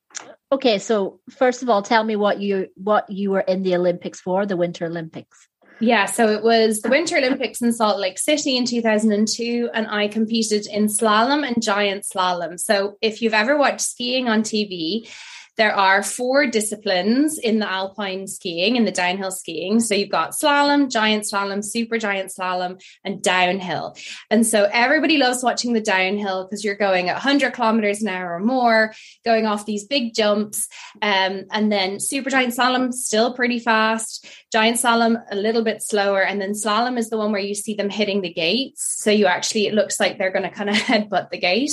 Okay, 0.51 0.80
so 0.80 1.20
first 1.30 1.63
of 1.63 1.70
all, 1.70 1.82
tell 1.82 2.04
me 2.04 2.16
what 2.16 2.40
you 2.40 2.68
what 2.75 3.10
you 3.10 3.32
were 3.32 3.40
in 3.40 3.63
the 3.63 3.75
Olympics 3.75 4.20
for, 4.20 4.46
the 4.46 4.58
Winter 4.58 4.86
Olympics. 4.86 5.48
Yeah, 5.82 6.06
so 6.06 6.28
it 6.28 6.44
was 6.44 6.82
the 6.82 6.90
Winter 6.90 7.18
Olympics 7.18 7.60
in 7.60 7.74
Salt 7.74 8.00
Lake 8.00 8.20
City 8.20 8.56
in 8.56 8.66
2002, 8.66 9.72
and 9.74 9.88
I 9.88 10.08
competed 10.08 10.68
in 10.68 10.86
slalom 10.86 11.46
and 11.46 11.62
giant 11.62 12.04
slalom. 12.04 12.60
So 12.60 12.98
if 13.02 13.20
you've 13.20 13.34
ever 13.34 13.58
watched 13.58 13.82
skiing 13.82 14.30
on 14.30 14.44
TV, 14.44 15.10
there 15.58 15.75
are 15.75 16.01
four 16.01 16.48
disciplines 16.48 17.38
in 17.38 17.60
the 17.60 17.70
alpine 17.70 18.27
skiing, 18.27 18.77
in 18.77 18.86
the 18.86 18.91
downhill 18.91 19.31
skiing. 19.31 19.79
So 19.79 19.93
you've 19.93 20.10
got 20.10 20.31
slalom, 20.31 20.89
giant 20.89 21.25
slalom, 21.25 21.63
super 21.63 21.98
giant 21.98 22.31
slalom, 22.31 22.81
and 23.03 23.22
downhill. 23.22 23.96
And 24.29 24.48
so 24.48 24.70
everybody 24.72 25.17
loves 25.17 25.43
watching 25.43 25.74
the 25.74 25.81
downhill 25.81 26.46
because 26.46 26.63
you're 26.63 26.75
going 26.75 27.10
at 27.10 27.15
100 27.15 27.53
kilometers 27.53 28.01
an 28.01 28.08
hour 28.08 28.36
or 28.36 28.39
more, 28.39 28.93
going 29.25 29.46
off 29.46 29.65
these 29.65 29.86
big 29.86 30.13
jumps. 30.13 30.67
Um, 31.01 31.43
and 31.51 31.72
then 31.72 32.00
super 32.00 32.29
giant 32.29 32.55
slalom, 32.55 32.93
still 32.93 33.34
pretty 33.34 33.60
fast. 33.60 34.25
Giant 34.51 34.77
slalom, 34.77 35.22
a 35.31 35.36
little 35.36 35.63
bit 35.63 35.81
slower. 35.81 36.24
And 36.24 36.41
then 36.41 36.53
slalom 36.53 36.98
is 36.98 37.10
the 37.10 37.17
one 37.17 37.31
where 37.31 37.41
you 37.41 37.55
see 37.55 37.74
them 37.74 37.89
hitting 37.89 38.22
the 38.22 38.34
gates. 38.34 38.96
So 39.03 39.12
you 39.12 39.25
actually, 39.25 39.67
it 39.67 39.74
looks 39.74 40.00
like 40.00 40.17
they're 40.17 40.31
going 40.31 40.43
to 40.43 40.50
kind 40.50 40.70
of 40.70 40.75
headbutt 40.77 41.29
the 41.29 41.38
gate. 41.38 41.72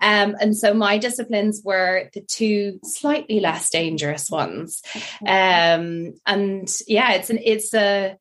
Um, 0.00 0.34
and 0.40 0.56
so 0.56 0.74
my 0.74 0.98
disciplines 0.98 1.62
were 1.64 2.10
the 2.14 2.20
two 2.20 2.80
less 3.28 3.70
dangerous 3.70 4.30
ones. 4.30 4.82
Um, 5.26 6.14
and 6.26 6.68
yeah, 6.86 7.12
it's 7.12 7.30
an, 7.30 7.38
it's 7.42 7.74
a, 7.74 8.16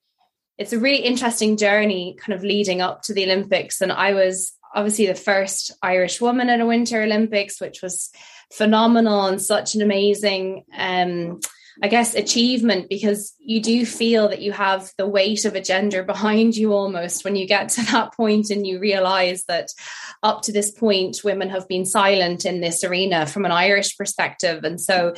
it's 0.58 0.74
a 0.74 0.80
really 0.80 1.04
interesting 1.04 1.58
journey 1.58 2.16
kind 2.20 2.38
of 2.38 2.44
leading 2.44 2.82
up 2.82 3.02
to 3.04 3.14
the 3.14 3.24
Olympics. 3.24 3.82
And 3.82 3.92
I 3.92 4.14
was 4.14 4.54
obviously 4.74 5.08
the 5.08 5.16
first 5.16 5.72
Irish 5.82 6.22
woman 6.22 6.50
at 6.50 6.62
a 6.62 6.66
Winter 6.66 7.02
Olympics, 7.02 7.60
which 7.60 7.82
was 7.82 8.12
phenomenal 8.54 9.26
and 9.26 9.42
such 9.42 9.76
an 9.76 9.82
amazing 9.82 10.66
um, 10.78 11.40
I 11.82 11.88
guess, 11.88 12.16
achievement 12.16 12.90
because 12.90 13.34
you 13.40 13.62
do 13.62 13.86
feel 13.86 14.30
that 14.30 14.42
you 14.42 14.52
have 14.52 14.92
the 14.98 15.08
weight 15.08 15.46
of 15.46 15.56
a 15.56 15.62
gender 15.62 16.04
behind 16.12 16.56
you 16.56 16.74
almost 16.74 17.24
when 17.24 17.36
you 17.36 17.48
get 17.48 17.70
to 17.70 17.82
that 17.92 18.14
point 18.14 18.50
and 18.50 18.66
you 18.66 18.80
realize 18.80 19.44
that 19.48 19.70
up 20.24 20.42
to 20.44 20.52
this 20.52 20.72
point, 20.72 21.22
women 21.24 21.50
have 21.50 21.68
been 21.68 21.86
silent 21.86 22.46
in 22.46 22.62
this 22.62 22.84
arena 22.84 23.26
from 23.26 23.46
an 23.46 23.52
Irish 23.52 23.98
perspective. 23.98 24.64
And 24.64 24.80
so 24.80 25.14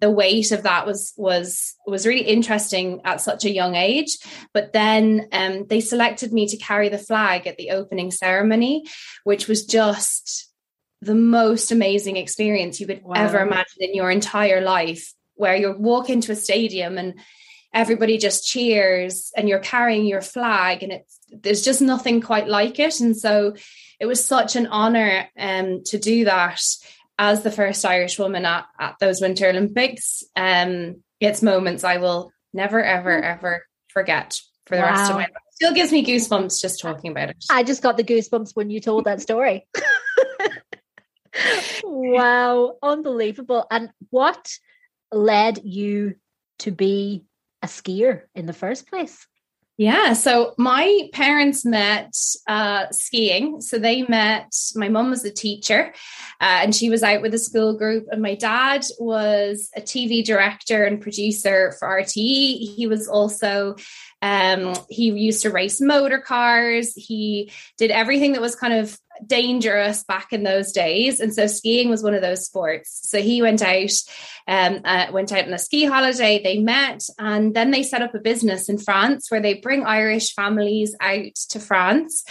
the 0.00 0.10
weight 0.10 0.52
of 0.52 0.62
that 0.64 0.86
was 0.86 1.12
was 1.16 1.74
was 1.86 2.06
really 2.06 2.26
interesting 2.26 3.00
at 3.04 3.20
such 3.20 3.44
a 3.44 3.52
young 3.52 3.74
age. 3.74 4.18
But 4.52 4.72
then 4.72 5.28
um, 5.32 5.66
they 5.68 5.80
selected 5.80 6.32
me 6.32 6.46
to 6.48 6.56
carry 6.56 6.88
the 6.88 6.98
flag 6.98 7.46
at 7.46 7.56
the 7.56 7.70
opening 7.70 8.10
ceremony, 8.10 8.84
which 9.24 9.48
was 9.48 9.64
just 9.64 10.50
the 11.00 11.14
most 11.14 11.70
amazing 11.70 12.16
experience 12.16 12.80
you 12.80 12.86
could 12.86 13.02
wow. 13.02 13.14
ever 13.16 13.38
imagine 13.40 13.78
in 13.80 13.94
your 13.94 14.10
entire 14.10 14.60
life 14.60 15.13
where 15.34 15.56
you 15.56 15.74
walk 15.76 16.10
into 16.10 16.32
a 16.32 16.36
stadium 16.36 16.98
and 16.98 17.20
everybody 17.72 18.18
just 18.18 18.46
cheers 18.46 19.32
and 19.36 19.48
you're 19.48 19.58
carrying 19.58 20.06
your 20.06 20.20
flag 20.20 20.82
and 20.82 20.92
it's 20.92 21.18
there's 21.30 21.62
just 21.62 21.82
nothing 21.82 22.20
quite 22.20 22.46
like 22.46 22.78
it. 22.78 23.00
And 23.00 23.16
so 23.16 23.54
it 23.98 24.06
was 24.06 24.24
such 24.24 24.54
an 24.54 24.68
honor 24.68 25.28
um, 25.36 25.82
to 25.86 25.98
do 25.98 26.24
that 26.26 26.60
as 27.18 27.42
the 27.42 27.50
first 27.50 27.84
irish 27.84 28.18
woman 28.18 28.44
at, 28.44 28.66
at 28.78 28.96
those 29.00 29.20
winter 29.20 29.48
olympics. 29.48 30.22
Um, 30.36 31.02
it's 31.20 31.42
moments 31.42 31.84
i 31.84 31.98
will 31.98 32.32
never 32.52 32.82
ever 32.82 33.22
mm. 33.22 33.24
ever 33.24 33.64
forget 33.88 34.40
for 34.66 34.76
the 34.76 34.82
wow. 34.82 34.90
rest 34.90 35.10
of 35.10 35.16
my 35.16 35.22
life. 35.22 35.30
Still 35.52 35.72
gives 35.72 35.92
me 35.92 36.04
goosebumps 36.04 36.60
just 36.60 36.80
talking 36.80 37.12
about 37.12 37.30
it. 37.30 37.44
I 37.48 37.62
just 37.62 37.82
got 37.82 37.96
the 37.96 38.02
goosebumps 38.02 38.50
when 38.54 38.70
you 38.70 38.80
told 38.80 39.04
that 39.04 39.20
story. 39.20 39.66
Wow. 41.84 42.76
Unbelievable. 42.82 43.66
And 43.70 43.90
what 44.10 44.52
led 45.14 45.64
you 45.64 46.16
to 46.60 46.70
be 46.70 47.24
a 47.62 47.66
skier 47.66 48.22
in 48.34 48.46
the 48.46 48.52
first 48.52 48.88
place? 48.88 49.26
Yeah, 49.76 50.12
so 50.12 50.54
my 50.56 51.08
parents 51.12 51.64
met 51.64 52.14
uh, 52.46 52.86
skiing. 52.92 53.60
So 53.60 53.76
they 53.76 54.02
met, 54.02 54.54
my 54.76 54.88
mum 54.88 55.10
was 55.10 55.24
a 55.24 55.32
teacher 55.32 55.92
uh, 56.40 56.60
and 56.62 56.72
she 56.72 56.90
was 56.90 57.02
out 57.02 57.22
with 57.22 57.34
a 57.34 57.38
school 57.38 57.76
group, 57.76 58.06
and 58.12 58.22
my 58.22 58.36
dad 58.36 58.86
was 59.00 59.70
a 59.74 59.80
TV 59.80 60.24
director 60.24 60.84
and 60.84 61.00
producer 61.00 61.74
for 61.78 61.88
RTE. 61.88 62.76
He 62.76 62.86
was 62.86 63.08
also 63.08 63.74
um, 64.24 64.74
he 64.88 65.10
used 65.10 65.42
to 65.42 65.50
race 65.50 65.82
motor 65.82 66.18
cars. 66.18 66.94
He 66.94 67.52
did 67.76 67.90
everything 67.90 68.32
that 68.32 68.40
was 68.40 68.56
kind 68.56 68.72
of 68.72 68.98
dangerous 69.26 70.02
back 70.02 70.32
in 70.32 70.44
those 70.44 70.72
days, 70.72 71.20
and 71.20 71.34
so 71.34 71.46
skiing 71.46 71.90
was 71.90 72.02
one 72.02 72.14
of 72.14 72.22
those 72.22 72.46
sports. 72.46 73.00
So 73.04 73.20
he 73.20 73.42
went 73.42 73.60
out, 73.60 73.90
um, 74.48 74.80
uh, 74.82 75.08
went 75.12 75.30
out 75.30 75.44
on 75.44 75.52
a 75.52 75.58
ski 75.58 75.84
holiday. 75.84 76.42
They 76.42 76.58
met, 76.58 77.02
and 77.18 77.54
then 77.54 77.70
they 77.70 77.82
set 77.82 78.00
up 78.00 78.14
a 78.14 78.18
business 78.18 78.70
in 78.70 78.78
France 78.78 79.30
where 79.30 79.42
they 79.42 79.54
bring 79.54 79.84
Irish 79.84 80.34
families 80.34 80.96
out 81.02 81.34
to 81.50 81.60
France 81.60 82.24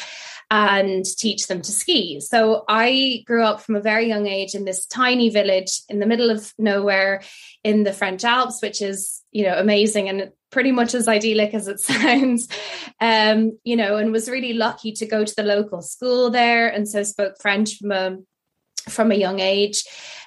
and 0.50 1.06
teach 1.06 1.46
them 1.46 1.62
to 1.62 1.72
ski. 1.72 2.20
So 2.22 2.64
I 2.68 3.24
grew 3.28 3.44
up 3.44 3.62
from 3.62 3.76
a 3.76 3.82
very 3.82 4.08
young 4.08 4.26
age 4.26 4.56
in 4.56 4.66
this 4.66 4.88
tiny 4.88 5.30
village 5.30 5.84
in 5.90 6.00
the 6.00 6.08
middle 6.08 6.32
of 6.32 6.54
nowhere 6.58 7.22
in 7.64 7.84
the 7.84 7.94
French 7.94 8.24
Alps, 8.24 8.64
which 8.64 8.82
is 8.82 9.22
you 9.32 9.46
know 9.46 9.58
amazing 9.60 10.10
and 10.10 10.32
pretty 10.54 10.72
much 10.72 10.94
as 10.94 11.08
idyllic 11.08 11.54
as 11.54 11.68
it 11.68 11.80
sounds. 11.92 12.48
Um 13.02 13.58
you 13.64 13.76
know 13.76 13.98
and 13.98 14.12
was 14.12 14.30
really 14.30 14.54
lucky 14.54 14.94
to 14.94 15.06
go 15.06 15.26
to 15.26 15.36
the 15.36 15.44
local 15.44 15.82
school 15.82 16.30
there 16.30 16.70
and 16.70 16.88
so 16.88 17.04
spoke 17.04 17.36
french 17.42 17.78
from 17.78 17.92
a 17.92 18.18
from 18.90 19.12
a 19.12 19.16
young 19.16 19.40
age 19.40 19.84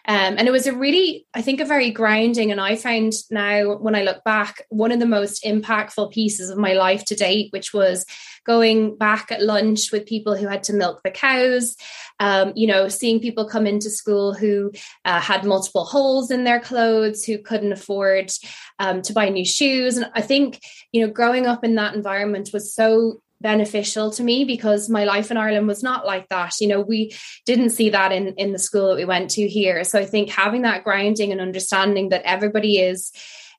um, 0.08 0.36
and 0.38 0.46
it 0.46 0.52
was 0.52 0.68
a 0.68 0.76
really, 0.76 1.26
I 1.34 1.42
think, 1.42 1.60
a 1.60 1.64
very 1.64 1.90
grounding. 1.90 2.52
And 2.52 2.60
I 2.60 2.76
found 2.76 3.12
now, 3.30 3.76
when 3.76 3.96
I 3.96 4.02
look 4.02 4.22
back, 4.22 4.64
one 4.68 4.92
of 4.92 5.00
the 5.00 5.06
most 5.06 5.42
impactful 5.42 6.12
pieces 6.12 6.48
of 6.48 6.58
my 6.58 6.74
life 6.74 7.04
to 7.06 7.16
date, 7.16 7.52
which 7.52 7.74
was 7.74 8.06
going 8.44 8.96
back 8.96 9.32
at 9.32 9.42
lunch 9.42 9.90
with 9.90 10.06
people 10.06 10.36
who 10.36 10.46
had 10.46 10.62
to 10.64 10.72
milk 10.72 11.00
the 11.02 11.10
cows, 11.10 11.76
um, 12.20 12.52
you 12.54 12.68
know, 12.68 12.86
seeing 12.86 13.18
people 13.18 13.48
come 13.48 13.66
into 13.66 13.90
school 13.90 14.32
who 14.32 14.70
uh, 15.04 15.20
had 15.20 15.44
multiple 15.44 15.84
holes 15.84 16.30
in 16.30 16.44
their 16.44 16.60
clothes, 16.60 17.24
who 17.24 17.38
couldn't 17.38 17.72
afford 17.72 18.30
um, 18.78 19.02
to 19.02 19.12
buy 19.12 19.28
new 19.28 19.44
shoes. 19.44 19.96
And 19.96 20.08
I 20.14 20.20
think, 20.20 20.60
you 20.92 21.04
know, 21.04 21.12
growing 21.12 21.46
up 21.46 21.64
in 21.64 21.74
that 21.74 21.94
environment 21.94 22.50
was 22.52 22.72
so 22.72 23.20
beneficial 23.40 24.10
to 24.12 24.22
me 24.22 24.44
because 24.44 24.88
my 24.88 25.04
life 25.04 25.30
in 25.30 25.36
Ireland 25.36 25.66
was 25.66 25.82
not 25.82 26.06
like 26.06 26.28
that. 26.28 26.54
You 26.60 26.68
know, 26.68 26.80
we 26.80 27.14
didn't 27.44 27.70
see 27.70 27.90
that 27.90 28.12
in 28.12 28.34
in 28.34 28.52
the 28.52 28.58
school 28.58 28.88
that 28.88 28.96
we 28.96 29.04
went 29.04 29.30
to 29.32 29.46
here. 29.46 29.84
So 29.84 29.98
I 29.98 30.04
think 30.04 30.30
having 30.30 30.62
that 30.62 30.84
grounding 30.84 31.32
and 31.32 31.40
understanding 31.40 32.10
that 32.10 32.22
everybody 32.24 32.78
is 32.78 33.12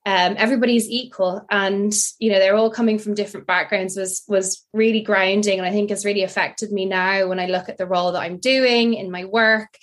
um, 0.07 0.35
everybody's 0.37 0.89
equal 0.89 1.45
and 1.51 1.93
you 2.17 2.31
know 2.31 2.39
they're 2.39 2.55
all 2.55 2.71
coming 2.71 2.97
from 2.97 3.13
different 3.13 3.45
backgrounds 3.45 3.97
was 3.97 4.23
was 4.29 4.65
really 4.71 5.01
grounding 5.01 5.59
and 5.59 5.67
i 5.67 5.71
think 5.71 5.89
has 5.89 6.05
really 6.05 6.23
affected 6.23 6.71
me 6.71 6.85
now 6.85 7.27
when 7.27 7.41
i 7.41 7.45
look 7.45 7.67
at 7.67 7.77
the 7.77 7.85
role 7.85 8.13
that 8.13 8.21
i'm 8.21 8.37
doing 8.37 8.93
in 8.93 9.11
my 9.11 9.25
work 9.25 9.77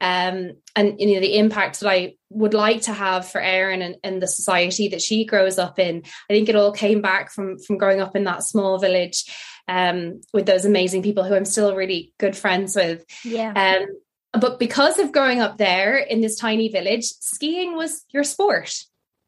um, 0.00 0.52
and 0.74 1.00
you 1.00 1.14
know 1.14 1.20
the 1.20 1.38
impact 1.38 1.80
that 1.80 1.88
I 1.88 2.14
would 2.30 2.54
like 2.54 2.82
to 2.82 2.92
have 2.92 3.28
for 3.28 3.40
Erin 3.40 3.82
and, 3.82 3.96
and, 4.04 4.22
the 4.22 4.26
society 4.26 4.88
that 4.88 5.00
she 5.00 5.24
grows 5.24 5.58
up 5.58 5.78
in. 5.78 6.02
I 6.28 6.32
think 6.32 6.48
it 6.48 6.56
all 6.56 6.72
came 6.72 7.00
back 7.00 7.32
from 7.32 7.58
from 7.58 7.78
growing 7.78 8.00
up 8.00 8.14
in 8.14 8.24
that 8.24 8.42
small 8.42 8.78
village 8.78 9.24
um, 9.68 10.20
with 10.34 10.46
those 10.46 10.64
amazing 10.64 11.02
people 11.02 11.24
who 11.24 11.34
I'm 11.34 11.44
still 11.44 11.74
really 11.74 12.12
good 12.18 12.36
friends 12.36 12.76
with. 12.76 13.04
Yeah. 13.24 13.52
Um, 13.52 14.40
but 14.40 14.58
because 14.58 14.98
of 14.98 15.12
growing 15.12 15.40
up 15.40 15.56
there 15.56 15.96
in 15.96 16.20
this 16.20 16.36
tiny 16.36 16.68
village, 16.68 17.04
skiing 17.04 17.74
was 17.74 18.04
your 18.12 18.24
sport. 18.24 18.74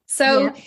So 0.06 0.52
yeah 0.54 0.62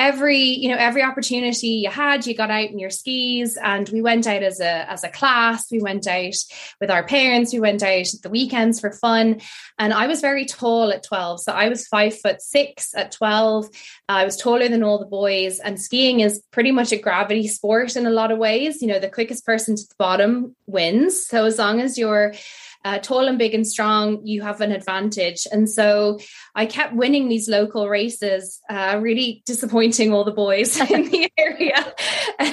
every 0.00 0.38
you 0.38 0.70
know 0.70 0.76
every 0.78 1.02
opportunity 1.02 1.68
you 1.68 1.90
had 1.90 2.26
you 2.26 2.34
got 2.34 2.50
out 2.50 2.70
in 2.70 2.78
your 2.78 2.90
skis 2.90 3.58
and 3.62 3.88
we 3.90 4.00
went 4.00 4.26
out 4.26 4.42
as 4.42 4.58
a 4.58 4.90
as 4.90 5.04
a 5.04 5.10
class. 5.10 5.70
We 5.70 5.80
went 5.80 6.06
out 6.06 6.34
with 6.80 6.90
our 6.90 7.04
parents. 7.04 7.52
We 7.52 7.60
went 7.60 7.82
out 7.82 8.14
at 8.14 8.22
the 8.22 8.30
weekends 8.30 8.80
for 8.80 8.90
fun. 8.90 9.40
And 9.78 9.92
i 9.92 10.06
was 10.06 10.20
very 10.20 10.44
tall 10.44 10.90
at 10.90 11.02
12 11.02 11.40
so 11.40 11.52
i 11.52 11.68
was 11.68 11.86
five 11.86 12.18
foot 12.18 12.42
six 12.42 12.94
at 12.94 13.12
12 13.12 13.68
i 14.08 14.24
was 14.24 14.36
taller 14.36 14.68
than 14.68 14.82
all 14.82 14.98
the 14.98 15.06
boys 15.06 15.58
and 15.58 15.80
skiing 15.80 16.20
is 16.20 16.42
pretty 16.50 16.70
much 16.70 16.92
a 16.92 16.98
gravity 16.98 17.48
sport 17.48 17.96
in 17.96 18.06
a 18.06 18.10
lot 18.10 18.32
of 18.32 18.38
ways. 18.38 18.82
You 18.82 18.88
know 18.88 18.98
the 18.98 19.08
quickest 19.08 19.44
person 19.44 19.76
to 19.76 19.82
the 19.82 19.94
bottom 19.98 20.56
wins. 20.66 21.26
So 21.26 21.44
as 21.44 21.58
long 21.58 21.80
as 21.80 21.98
you're 21.98 22.34
uh, 22.84 22.98
tall 22.98 23.28
and 23.28 23.38
big 23.38 23.54
and 23.54 23.66
strong, 23.66 24.26
you 24.26 24.42
have 24.42 24.60
an 24.60 24.72
advantage. 24.72 25.46
And 25.50 25.68
so 25.68 26.18
I 26.54 26.66
kept 26.66 26.94
winning 26.94 27.28
these 27.28 27.48
local 27.48 27.88
races, 27.88 28.60
uh, 28.68 28.98
really 29.00 29.42
disappointing 29.44 30.12
all 30.12 30.24
the 30.24 30.32
boys 30.32 30.80
in 30.90 31.10
the 31.10 31.30
area. 31.36 31.94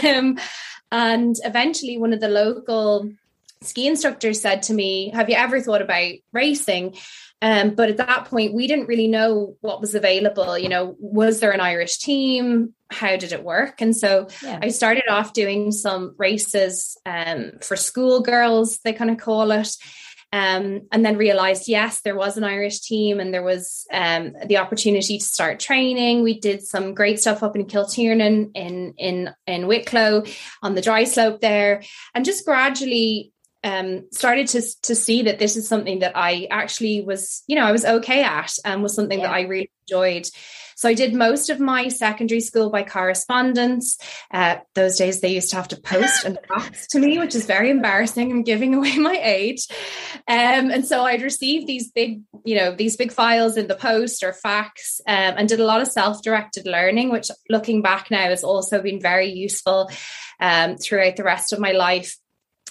Um, 0.04 0.38
and 0.92 1.36
eventually, 1.44 1.98
one 1.98 2.14
of 2.14 2.20
the 2.20 2.30
local 2.30 3.12
ski 3.62 3.88
instructors 3.88 4.42
said 4.42 4.64
to 4.64 4.74
me, 4.74 5.12
Have 5.12 5.30
you 5.30 5.36
ever 5.36 5.62
thought 5.62 5.82
about 5.82 6.14
racing? 6.32 6.96
Um, 7.42 7.76
but 7.76 7.90
at 7.90 7.98
that 7.98 8.26
point, 8.26 8.54
we 8.54 8.68
didn't 8.68 8.88
really 8.88 9.08
know 9.08 9.56
what 9.62 9.80
was 9.80 9.94
available. 9.94 10.58
You 10.58 10.70
know, 10.70 10.96
was 11.00 11.40
there 11.40 11.52
an 11.52 11.62
Irish 11.62 12.00
team? 12.00 12.74
How 12.90 13.16
did 13.16 13.32
it 13.32 13.44
work? 13.44 13.80
And 13.82 13.96
so 13.96 14.28
yeah. 14.42 14.60
I 14.62 14.70
started 14.70 15.08
off 15.10 15.34
doing 15.34 15.72
some 15.72 16.16
races 16.18 16.98
um, 17.06 17.52
for 17.62 17.76
schoolgirls, 17.76 18.80
they 18.80 18.94
kind 18.94 19.12
of 19.12 19.18
call 19.18 19.52
it. 19.52 19.76
Um, 20.34 20.88
and 20.92 21.06
then 21.06 21.16
realized 21.16 21.70
yes 21.70 22.02
there 22.02 22.16
was 22.16 22.36
an 22.36 22.44
irish 22.44 22.82
team 22.82 23.22
and 23.22 23.34
there 23.34 23.44
was 23.44 23.86
um, 23.94 24.34
the 24.46 24.58
opportunity 24.58 25.20
to 25.20 25.24
start 25.24 25.60
training. 25.60 26.22
We 26.22 26.40
did 26.40 26.64
some 26.64 26.94
great 26.94 27.20
stuff 27.20 27.44
up 27.44 27.56
in 27.56 27.66
kiltiernan 27.66 28.52
in 28.54 28.94
in 28.98 29.34
in 29.46 29.68
wicklow 29.68 30.24
on 30.62 30.76
the 30.76 30.82
dry 30.82 31.06
slope 31.06 31.40
there. 31.40 31.82
And 32.14 32.26
just 32.26 32.46
gradually 32.46 33.32
um, 33.64 34.08
started 34.12 34.48
to 34.50 34.62
to 34.84 34.96
see 34.96 35.24
that 35.24 35.40
this 35.40 35.58
is 35.58 35.68
something 35.68 36.00
that 36.00 36.14
I 36.16 36.48
actually 36.50 37.02
was, 37.02 37.44
you 37.48 37.56
know, 37.56 37.66
I 37.66 37.72
was 37.72 37.86
okay 37.86 38.24
at 38.24 38.54
and 38.64 38.84
was 38.84 38.96
something 38.96 39.20
yeah. 39.20 39.28
that 39.28 39.34
I 39.34 39.42
really 39.42 39.72
enjoyed. 39.88 40.28
So 40.78 40.88
I 40.88 40.94
did 40.94 41.16
most 41.16 41.50
of 41.50 41.60
my 41.60 41.88
secondary 41.88 42.40
school 42.40 42.70
by 42.70 42.84
correspondence. 42.84 43.98
Uh, 44.32 44.58
those 44.76 44.96
days 44.96 45.22
they 45.22 45.34
used 45.34 45.50
to 45.50 45.56
have 45.56 45.68
to 45.70 45.82
post 45.82 46.24
and 46.24 46.38
fax 46.48 46.86
to 46.92 47.00
me, 47.00 47.18
which 47.18 47.34
is 47.34 47.48
very 47.48 47.72
embarrassing. 47.72 48.32
I'm 48.32 48.44
giving 48.44 48.76
away 48.76 48.96
my 48.98 49.20
age. 49.20 49.68
Um, 50.28 50.70
and 50.70 50.86
so 50.86 51.04
I'd 51.04 51.24
receive 51.24 51.66
these 51.66 51.92
big, 51.92 52.22
you 52.46 52.56
know, 52.56 52.76
these 52.76 52.96
big 52.96 53.12
files 53.12 53.58
in 53.58 53.68
the 53.68 53.76
post 53.76 54.24
or 54.24 54.34
fax 54.34 55.02
um, 55.08 55.34
and 55.38 55.50
did 55.50 55.60
a 55.60 55.66
lot 55.66 55.82
of 55.82 55.88
self-directed 55.88 56.68
learning, 56.68 57.10
which 57.10 57.32
looking 57.50 57.82
back 57.82 58.12
now 58.12 58.30
has 58.30 58.44
also 58.44 58.80
been 58.80 59.02
very 59.02 59.32
useful 59.32 59.90
um, 60.40 60.78
throughout 60.78 61.16
the 61.16 61.24
rest 61.24 61.54
of 61.54 61.60
my 61.60 61.72
life. 61.72 62.16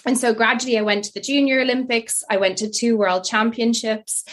And 0.07 0.17
so 0.17 0.33
gradually 0.33 0.77
I 0.77 0.83
went 0.83 1.03
to 1.03 1.13
the 1.13 1.19
Junior 1.19 1.59
Olympics. 1.59 2.23
I 2.29 2.37
went 2.37 2.57
to 2.59 2.69
two 2.69 2.97
World 2.97 3.25
Championships, 3.25 4.23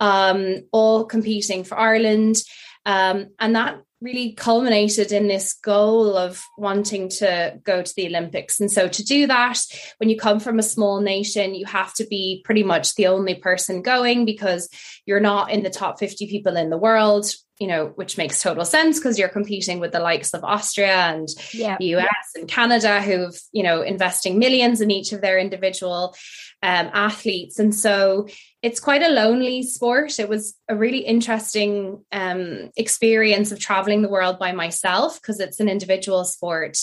um, 0.00 0.56
all 0.72 1.04
competing 1.04 1.62
for 1.62 1.78
Ireland. 1.78 2.42
Um, 2.84 3.28
and 3.38 3.54
that 3.54 3.80
really 4.00 4.32
culminated 4.32 5.12
in 5.12 5.28
this 5.28 5.52
goal 5.52 6.16
of 6.16 6.42
wanting 6.56 7.10
to 7.10 7.60
go 7.62 7.82
to 7.82 7.94
the 7.94 8.06
Olympics. 8.06 8.58
And 8.58 8.70
so 8.72 8.88
to 8.88 9.04
do 9.04 9.26
that, 9.26 9.58
when 9.98 10.08
you 10.08 10.16
come 10.16 10.40
from 10.40 10.58
a 10.58 10.64
small 10.64 11.00
nation, 11.00 11.54
you 11.54 11.66
have 11.66 11.92
to 11.94 12.06
be 12.06 12.42
pretty 12.44 12.62
much 12.62 12.94
the 12.94 13.06
only 13.06 13.34
person 13.34 13.82
going 13.82 14.24
because 14.24 14.68
you're 15.04 15.20
not 15.20 15.50
in 15.50 15.62
the 15.62 15.70
top 15.70 15.98
50 15.98 16.26
people 16.28 16.56
in 16.56 16.70
the 16.70 16.78
world, 16.78 17.26
you 17.60 17.66
know, 17.66 17.92
which 17.94 18.16
makes 18.16 18.42
total 18.42 18.64
sense 18.64 18.98
because 18.98 19.18
you're 19.18 19.28
competing 19.28 19.80
with 19.80 19.92
the 19.92 20.00
likes 20.00 20.32
of 20.32 20.42
Austria 20.42 20.96
and 21.12 21.28
yeah. 21.52 21.76
the 21.78 21.94
US 21.96 22.08
yeah. 22.34 22.40
and 22.40 22.48
Canada 22.48 23.02
who've, 23.02 23.38
you 23.52 23.62
know, 23.62 23.82
investing 23.82 24.38
millions 24.38 24.80
in 24.80 24.90
each 24.90 25.12
of 25.12 25.20
their 25.20 25.38
individual 25.38 26.16
um, 26.62 26.90
athletes. 26.92 27.58
And 27.58 27.74
so 27.74 28.28
it's 28.62 28.80
quite 28.80 29.02
a 29.02 29.10
lonely 29.10 29.62
sport. 29.62 30.18
It 30.18 30.28
was 30.28 30.54
a 30.70 30.74
really 30.74 31.00
interesting 31.00 32.02
um, 32.12 32.70
experience 32.76 33.52
of 33.52 33.60
traveling 33.60 34.00
the 34.00 34.08
world 34.08 34.38
by 34.38 34.52
myself 34.52 35.20
because 35.20 35.38
it's 35.38 35.60
an 35.60 35.68
individual 35.68 36.24
sport. 36.24 36.78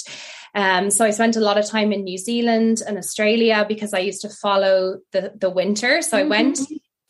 Um, 0.53 0.91
so 0.91 1.05
I 1.05 1.09
spent 1.09 1.35
a 1.35 1.41
lot 1.41 1.57
of 1.57 1.65
time 1.65 1.91
in 1.91 2.03
New 2.03 2.19
Zealand 2.19 2.83
and 2.87 2.99
Australia 2.99 3.65
because 3.67 3.95
I 3.95 3.99
used 3.99 4.21
to 4.21 4.29
follow 4.29 4.97
the 5.11 5.33
the 5.35 5.49
winter. 5.49 6.03
So 6.03 6.17
I 6.17 6.21
mm-hmm. 6.21 6.29
went. 6.29 6.59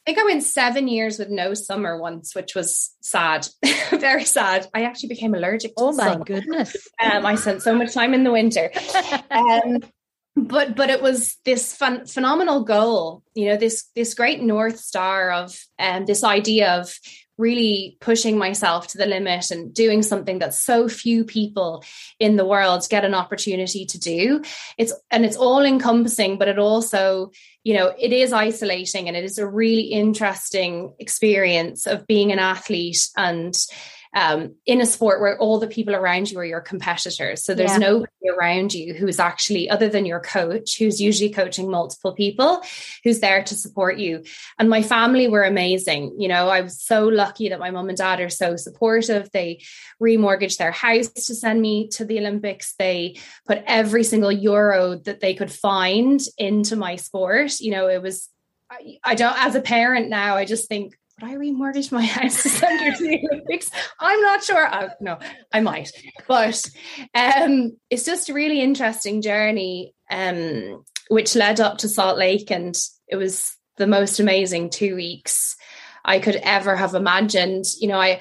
I 0.07 0.11
think 0.13 0.19
I 0.19 0.23
went 0.23 0.43
seven 0.43 0.87
years 0.87 1.19
with 1.19 1.29
no 1.29 1.53
summer 1.53 1.99
once, 1.99 2.33
which 2.33 2.55
was 2.55 2.95
sad, 3.01 3.45
very 3.91 4.23
sad. 4.23 4.65
I 4.73 4.83
actually 4.83 5.09
became 5.09 5.35
allergic. 5.35 5.73
oh 5.75 5.91
my 5.91 6.13
sun. 6.13 6.21
goodness! 6.21 6.77
Um, 7.03 7.25
I 7.25 7.35
spent 7.35 7.61
so 7.61 7.75
much 7.75 7.93
time 7.93 8.13
in 8.13 8.23
the 8.23 8.31
winter. 8.31 8.71
Um, 9.29 9.79
but 10.37 10.77
but 10.77 10.89
it 10.89 11.01
was 11.01 11.35
this 11.43 11.75
fun, 11.75 12.05
phenomenal 12.05 12.63
goal 12.63 13.23
you 13.35 13.49
know 13.49 13.57
this 13.57 13.89
this 13.95 14.13
great 14.13 14.41
north 14.41 14.79
star 14.79 15.31
of 15.31 15.59
um, 15.79 16.05
this 16.05 16.23
idea 16.23 16.75
of 16.75 16.93
really 17.37 17.97
pushing 18.01 18.37
myself 18.37 18.87
to 18.87 18.97
the 18.97 19.05
limit 19.05 19.51
and 19.51 19.73
doing 19.73 20.01
something 20.01 20.39
that 20.39 20.53
so 20.53 20.87
few 20.87 21.23
people 21.23 21.83
in 22.19 22.35
the 22.35 22.45
world 22.45 22.85
get 22.89 23.05
an 23.05 23.13
opportunity 23.13 23.85
to 23.85 23.99
do. 23.99 24.41
It's 24.77 24.93
and 25.11 25.25
it's 25.25 25.37
all 25.37 25.63
encompassing 25.63 26.37
but 26.37 26.47
it 26.47 26.59
also 26.59 27.31
you 27.63 27.73
know 27.73 27.93
it 27.99 28.13
is 28.13 28.33
isolating 28.33 29.07
and 29.07 29.17
it 29.17 29.23
is 29.23 29.37
a 29.37 29.47
really 29.47 29.81
interesting 29.81 30.93
experience 30.99 31.85
of 31.85 32.07
being 32.07 32.31
an 32.31 32.39
athlete 32.39 33.09
and 33.15 33.57
um, 34.15 34.55
in 34.65 34.81
a 34.81 34.85
sport 34.85 35.21
where 35.21 35.37
all 35.39 35.59
the 35.59 35.67
people 35.67 35.95
around 35.95 36.31
you 36.31 36.39
are 36.39 36.45
your 36.45 36.61
competitors. 36.61 37.43
So 37.43 37.53
there's 37.53 37.71
yeah. 37.71 37.77
nobody 37.77 38.11
around 38.35 38.73
you 38.73 38.93
who's 38.93 39.19
actually, 39.19 39.69
other 39.69 39.89
than 39.89 40.05
your 40.05 40.19
coach, 40.19 40.77
who's 40.77 41.01
usually 41.01 41.29
coaching 41.29 41.69
multiple 41.69 42.13
people, 42.13 42.61
who's 43.03 43.19
there 43.19 43.43
to 43.43 43.55
support 43.55 43.97
you. 43.97 44.23
And 44.57 44.69
my 44.69 44.81
family 44.81 45.27
were 45.27 45.43
amazing. 45.43 46.15
You 46.19 46.27
know, 46.27 46.49
I 46.49 46.61
was 46.61 46.81
so 46.81 47.07
lucky 47.07 47.49
that 47.49 47.59
my 47.59 47.71
mom 47.71 47.89
and 47.89 47.97
dad 47.97 48.19
are 48.19 48.29
so 48.29 48.55
supportive. 48.55 49.29
They 49.31 49.61
remortgaged 50.01 50.57
their 50.57 50.71
house 50.71 51.09
to 51.09 51.35
send 51.35 51.61
me 51.61 51.89
to 51.89 52.05
the 52.05 52.19
Olympics. 52.19 52.73
They 52.77 53.17
put 53.45 53.63
every 53.65 54.03
single 54.03 54.31
euro 54.31 54.95
that 54.99 55.19
they 55.19 55.33
could 55.33 55.51
find 55.51 56.21
into 56.37 56.75
my 56.75 56.95
sport. 56.95 57.59
You 57.59 57.71
know, 57.71 57.87
it 57.87 58.01
was 58.01 58.29
I, 58.69 58.97
I 59.03 59.15
don't 59.15 59.37
as 59.37 59.55
a 59.55 59.61
parent 59.61 60.09
now 60.09 60.35
i 60.35 60.43
just 60.43 60.67
think 60.67 60.97
would 61.19 61.29
I 61.31 61.35
remortgage 61.35 61.91
my 61.91 62.05
house 62.05 62.43
to 62.43 62.49
the 62.49 63.27
Olympics? 63.31 63.69
I'm 63.99 64.21
not 64.21 64.43
sure. 64.43 64.67
I, 64.67 64.89
no, 64.99 65.17
I 65.51 65.61
might. 65.61 65.91
But 66.27 66.63
um, 67.13 67.77
it's 67.89 68.05
just 68.05 68.29
a 68.29 68.33
really 68.33 68.61
interesting 68.61 69.21
journey, 69.21 69.93
um, 70.11 70.83
which 71.09 71.35
led 71.35 71.59
up 71.59 71.79
to 71.79 71.89
Salt 71.89 72.17
Lake, 72.17 72.51
and 72.51 72.75
it 73.07 73.15
was 73.15 73.55
the 73.77 73.87
most 73.87 74.19
amazing 74.19 74.69
two 74.69 74.95
weeks 74.95 75.55
I 76.05 76.19
could 76.19 76.35
ever 76.35 76.75
have 76.75 76.93
imagined. 76.93 77.65
You 77.79 77.89
know, 77.89 77.99
I 77.99 78.19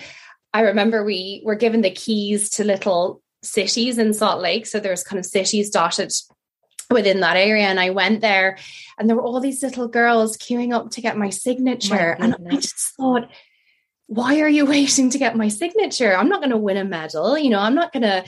I 0.52 0.62
remember 0.62 1.04
we 1.04 1.42
were 1.44 1.54
given 1.54 1.82
the 1.82 1.90
keys 1.90 2.50
to 2.50 2.64
little 2.64 3.22
cities 3.42 3.98
in 3.98 4.14
Salt 4.14 4.40
Lake, 4.40 4.66
so 4.66 4.80
there's 4.80 5.04
kind 5.04 5.18
of 5.18 5.26
cities 5.26 5.70
dotted 5.70 6.12
within 6.90 7.20
that 7.20 7.36
area 7.36 7.64
and 7.64 7.80
I 7.80 7.90
went 7.90 8.20
there 8.20 8.58
and 8.98 9.08
there 9.08 9.16
were 9.16 9.22
all 9.22 9.40
these 9.40 9.62
little 9.62 9.88
girls 9.88 10.36
queuing 10.36 10.74
up 10.74 10.90
to 10.92 11.00
get 11.00 11.16
my 11.16 11.30
signature 11.30 12.16
my 12.18 12.26
and 12.26 12.36
I 12.50 12.56
just 12.56 12.94
thought 12.96 13.30
why 14.06 14.40
are 14.40 14.48
you 14.48 14.66
waiting 14.76 15.10
to 15.10 15.18
get 15.18 15.36
my 15.36 15.48
signature? 15.48 16.16
I'm 16.16 16.28
not 16.28 16.40
going 16.40 16.50
to 16.50 16.56
win 16.56 16.76
a 16.76 16.84
medal 16.84 17.36
you 17.36 17.50
know 17.50 17.60
I'm 17.60 17.74
not 17.74 17.92
going 17.92 18.02
to 18.04 18.24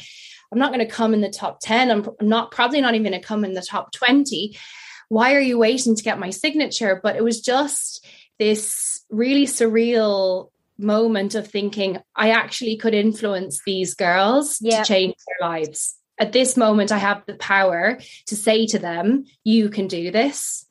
I'm 0.50 0.58
not 0.58 0.72
going 0.72 0.86
to 0.86 0.92
come 0.92 1.14
in 1.14 1.20
the 1.20 1.30
top 1.30 1.60
10 1.60 1.90
I'm, 1.90 2.08
I'm 2.20 2.28
not 2.28 2.50
probably 2.50 2.80
not 2.80 2.94
even 2.94 3.10
going 3.10 3.20
to 3.20 3.26
come 3.26 3.44
in 3.44 3.54
the 3.54 3.62
top 3.62 3.92
20 3.92 4.56
why 5.08 5.34
are 5.34 5.40
you 5.40 5.58
waiting 5.58 5.94
to 5.96 6.02
get 6.02 6.18
my 6.18 6.30
signature? 6.30 7.00
But 7.02 7.16
it 7.16 7.24
was 7.24 7.40
just 7.40 8.06
this 8.38 9.04
really 9.10 9.46
surreal 9.46 10.50
moment 10.78 11.34
of 11.34 11.48
thinking 11.48 11.98
I 12.14 12.30
actually 12.30 12.76
could 12.76 12.94
influence 12.94 13.60
these 13.66 13.94
girls 13.94 14.58
to 14.58 14.84
change 14.84 15.14
their 15.26 15.48
lives 15.48 15.97
at 16.18 16.32
this 16.32 16.56
moment, 16.56 16.92
I 16.92 16.98
have 16.98 17.24
the 17.26 17.34
power 17.34 17.98
to 18.26 18.36
say 18.36 18.66
to 18.66 18.78
them, 18.78 19.24
you 19.44 19.68
can 19.68 19.86
do 19.88 20.10
this. 20.10 20.66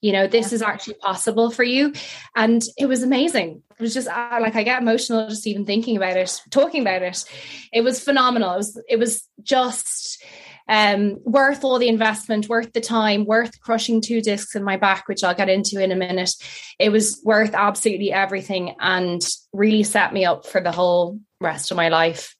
You 0.00 0.12
know, 0.12 0.26
this 0.26 0.50
yeah. 0.50 0.56
is 0.56 0.62
actually 0.62 0.94
possible 0.94 1.50
for 1.50 1.62
you. 1.62 1.92
And 2.34 2.62
it 2.76 2.86
was 2.86 3.02
amazing. 3.04 3.62
It 3.78 3.80
was 3.80 3.94
just 3.94 4.08
uh, 4.08 4.38
like 4.40 4.56
I 4.56 4.64
get 4.64 4.82
emotional 4.82 5.28
just 5.28 5.46
even 5.46 5.64
thinking 5.64 5.96
about 5.96 6.16
it, 6.16 6.40
talking 6.50 6.82
about 6.82 7.02
it. 7.02 7.24
It 7.72 7.82
was 7.82 8.02
phenomenal. 8.02 8.54
It 8.54 8.56
was, 8.56 8.82
it 8.88 8.98
was 8.98 9.28
just 9.42 10.22
um, 10.68 11.18
worth 11.24 11.64
all 11.64 11.78
the 11.78 11.88
investment, 11.88 12.48
worth 12.48 12.72
the 12.72 12.80
time, 12.80 13.26
worth 13.26 13.60
crushing 13.60 14.00
two 14.00 14.20
discs 14.20 14.56
in 14.56 14.64
my 14.64 14.76
back, 14.76 15.06
which 15.06 15.22
I'll 15.22 15.34
get 15.34 15.48
into 15.48 15.82
in 15.82 15.92
a 15.92 15.96
minute. 15.96 16.32
It 16.78 16.90
was 16.90 17.20
worth 17.24 17.54
absolutely 17.54 18.12
everything 18.12 18.74
and 18.80 19.20
really 19.52 19.82
set 19.84 20.12
me 20.12 20.24
up 20.24 20.46
for 20.46 20.60
the 20.60 20.72
whole 20.72 21.20
rest 21.40 21.70
of 21.70 21.76
my 21.76 21.88
life. 21.88 22.36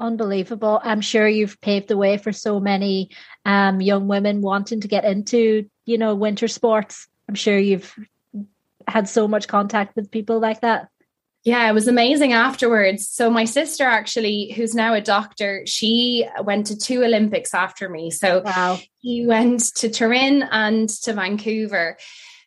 Unbelievable. 0.00 0.80
I'm 0.82 1.00
sure 1.00 1.28
you've 1.28 1.60
paved 1.60 1.88
the 1.88 1.96
way 1.96 2.18
for 2.18 2.32
so 2.32 2.58
many 2.58 3.10
um, 3.44 3.80
young 3.80 4.08
women 4.08 4.40
wanting 4.42 4.80
to 4.80 4.88
get 4.88 5.04
into, 5.04 5.68
you 5.84 5.98
know, 5.98 6.14
winter 6.14 6.48
sports. 6.48 7.06
I'm 7.28 7.36
sure 7.36 7.58
you've 7.58 7.94
had 8.88 9.08
so 9.08 9.28
much 9.28 9.48
contact 9.48 9.96
with 9.96 10.10
people 10.10 10.40
like 10.40 10.60
that. 10.62 10.88
Yeah, 11.44 11.68
it 11.68 11.74
was 11.74 11.88
amazing 11.88 12.32
afterwards. 12.32 13.06
So 13.06 13.30
my 13.30 13.44
sister 13.44 13.84
actually, 13.84 14.52
who's 14.52 14.74
now 14.74 14.94
a 14.94 15.00
doctor, 15.00 15.62
she 15.66 16.26
went 16.42 16.66
to 16.68 16.76
two 16.76 17.04
Olympics 17.04 17.52
after 17.52 17.88
me. 17.88 18.10
So 18.10 18.40
wow. 18.40 18.78
he 19.00 19.26
went 19.26 19.60
to 19.76 19.90
Turin 19.90 20.42
and 20.42 20.88
to 20.88 21.12
Vancouver. 21.12 21.98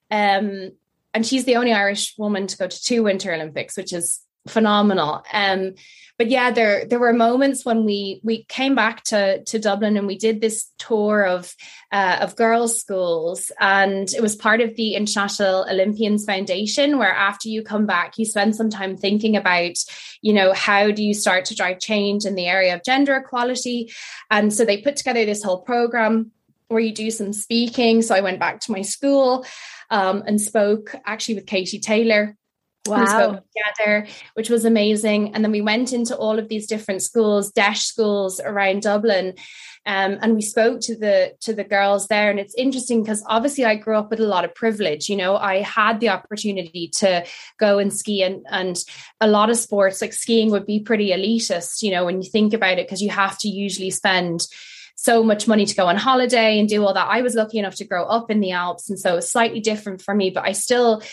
Um, 0.10 0.72
and 1.14 1.26
she's 1.26 1.46
the 1.46 1.56
only 1.56 1.74
Irish 1.74 2.16
woman 2.18 2.48
to 2.48 2.58
go 2.58 2.68
to 2.68 2.84
two 2.84 3.04
Winter 3.04 3.34
Olympics, 3.34 3.78
which 3.78 3.94
is 3.94 4.20
phenomenal. 4.48 5.24
Um, 5.32 5.74
but 6.18 6.30
yeah, 6.32 6.50
there 6.50 6.86
there 6.86 7.00
were 7.00 7.14
moments 7.14 7.64
when 7.64 7.86
we 7.86 8.20
we 8.24 8.44
came 8.46 8.74
back 8.74 9.04
to 9.06 9.44
to 9.44 9.60
Dublin 9.60 9.98
and 9.98 10.08
we 10.08 10.18
did 10.18 10.42
this 10.42 10.72
tour 10.80 11.26
of 11.28 11.54
uh, 11.92 12.18
of 12.22 12.36
girls' 12.36 12.80
schools, 12.80 13.52
and 13.60 14.12
it 14.12 14.22
was 14.22 14.36
part 14.36 14.62
of 14.62 14.76
the 14.76 14.96
International 14.96 15.68
Olympians 15.70 16.26
Foundation, 16.26 16.98
where 16.98 17.14
after 17.14 17.50
you 17.50 17.62
come 17.62 17.86
back, 17.86 18.18
you 18.18 18.26
spend 18.26 18.56
some 18.56 18.70
time 18.72 18.98
thinking 18.98 19.38
about, 19.38 19.76
you 20.22 20.34
know, 20.34 20.54
how 20.54 20.90
do 20.90 21.04
you 21.04 21.14
start 21.14 21.46
to 21.46 21.56
drive 21.56 21.80
change 21.80 22.26
in 22.26 22.34
the 22.34 22.48
area 22.48 22.74
of 22.74 22.84
gender 22.84 23.16
equality, 23.16 23.92
and 24.32 24.52
so 24.52 24.66
they 24.66 24.82
put 24.82 24.96
together 24.96 25.24
this 25.24 25.44
whole 25.44 25.62
program 25.62 26.32
where 26.68 26.82
you 26.82 26.94
do 26.94 27.12
some 27.12 27.32
speaking. 27.32 28.02
So 28.02 28.16
I 28.16 28.22
went 28.22 28.40
back 28.40 28.60
to 28.62 28.72
my 28.72 28.82
school 28.82 29.46
um, 29.90 30.24
and 30.26 30.42
spoke 30.42 30.96
actually 31.06 31.36
with 31.36 31.46
Katie 31.46 31.80
Taylor 31.80 32.37
Wow. 32.88 33.42
together, 33.56 34.08
which 34.34 34.50
was 34.50 34.66
amazing. 34.66 35.34
And 35.34 35.44
then 35.44 35.52
we 35.52 35.62
went 35.62 35.94
into 35.94 36.16
all 36.16 36.40
of 36.40 36.50
these 36.50 36.68
different 36.68 37.02
schools, 37.02 37.52
DEIS 37.52 37.82
schools 37.82 38.40
around 38.40 38.84
Dublin. 38.84 39.36
Um, 39.86 40.18
and 40.22 40.36
we 40.36 40.42
spoke 40.42 40.82
to 40.82 40.98
the 40.98 41.34
to 41.42 41.54
the 41.54 41.64
girls 41.64 42.08
there 42.08 42.30
and 42.30 42.42
it's 42.42 42.54
interesting 42.56 43.02
because 43.02 43.24
obviously 43.26 43.64
i 43.64 43.76
grew 43.76 43.96
up 43.96 44.10
with 44.10 44.20
a 44.20 44.28
lot 44.28 44.44
of 44.44 44.54
privilege 44.54 45.08
you 45.08 45.16
know 45.16 45.38
i 45.38 45.62
had 45.62 46.02
the 46.02 46.10
opportunity 46.10 46.90
to 46.96 47.26
go 47.58 47.80
and 47.80 47.94
ski 47.94 48.22
and 48.22 48.46
and 48.52 48.84
a 49.22 49.28
lot 49.28 49.50
of 49.50 49.56
sports 49.56 50.02
like 50.02 50.12
skiing 50.12 50.52
would 50.52 50.66
be 50.66 50.82
pretty 50.82 51.12
elitist 51.12 51.82
you 51.84 51.92
know 51.92 52.04
when 52.04 52.22
you 52.22 52.30
think 52.30 52.54
about 52.54 52.78
it 52.78 52.86
because 52.86 53.02
you 53.02 53.10
have 53.10 53.38
to 53.38 53.48
usually 53.48 53.90
spend 53.90 54.48
so 54.98 55.24
much 55.24 55.48
money 55.48 55.66
to 55.66 55.76
go 55.76 55.86
on 55.86 55.96
holiday 55.96 56.60
and 56.60 56.68
do 56.68 56.84
all 56.84 56.94
that. 56.94 57.08
I 57.08 57.22
was 57.22 57.36
lucky 57.36 57.60
enough 57.60 57.76
to 57.76 57.86
grow 57.86 58.04
up 58.06 58.32
in 58.32 58.40
the 58.40 58.52
Alps. 58.52 58.90
And 58.90 59.00
so 59.00 59.14
it 59.14 59.18
was 59.18 59.32
slightly 59.32 59.60
different 59.60 60.02
for 60.02 60.14
me, 60.14 60.32
but 60.32 60.44
I 60.44 60.54
still 60.54 61.04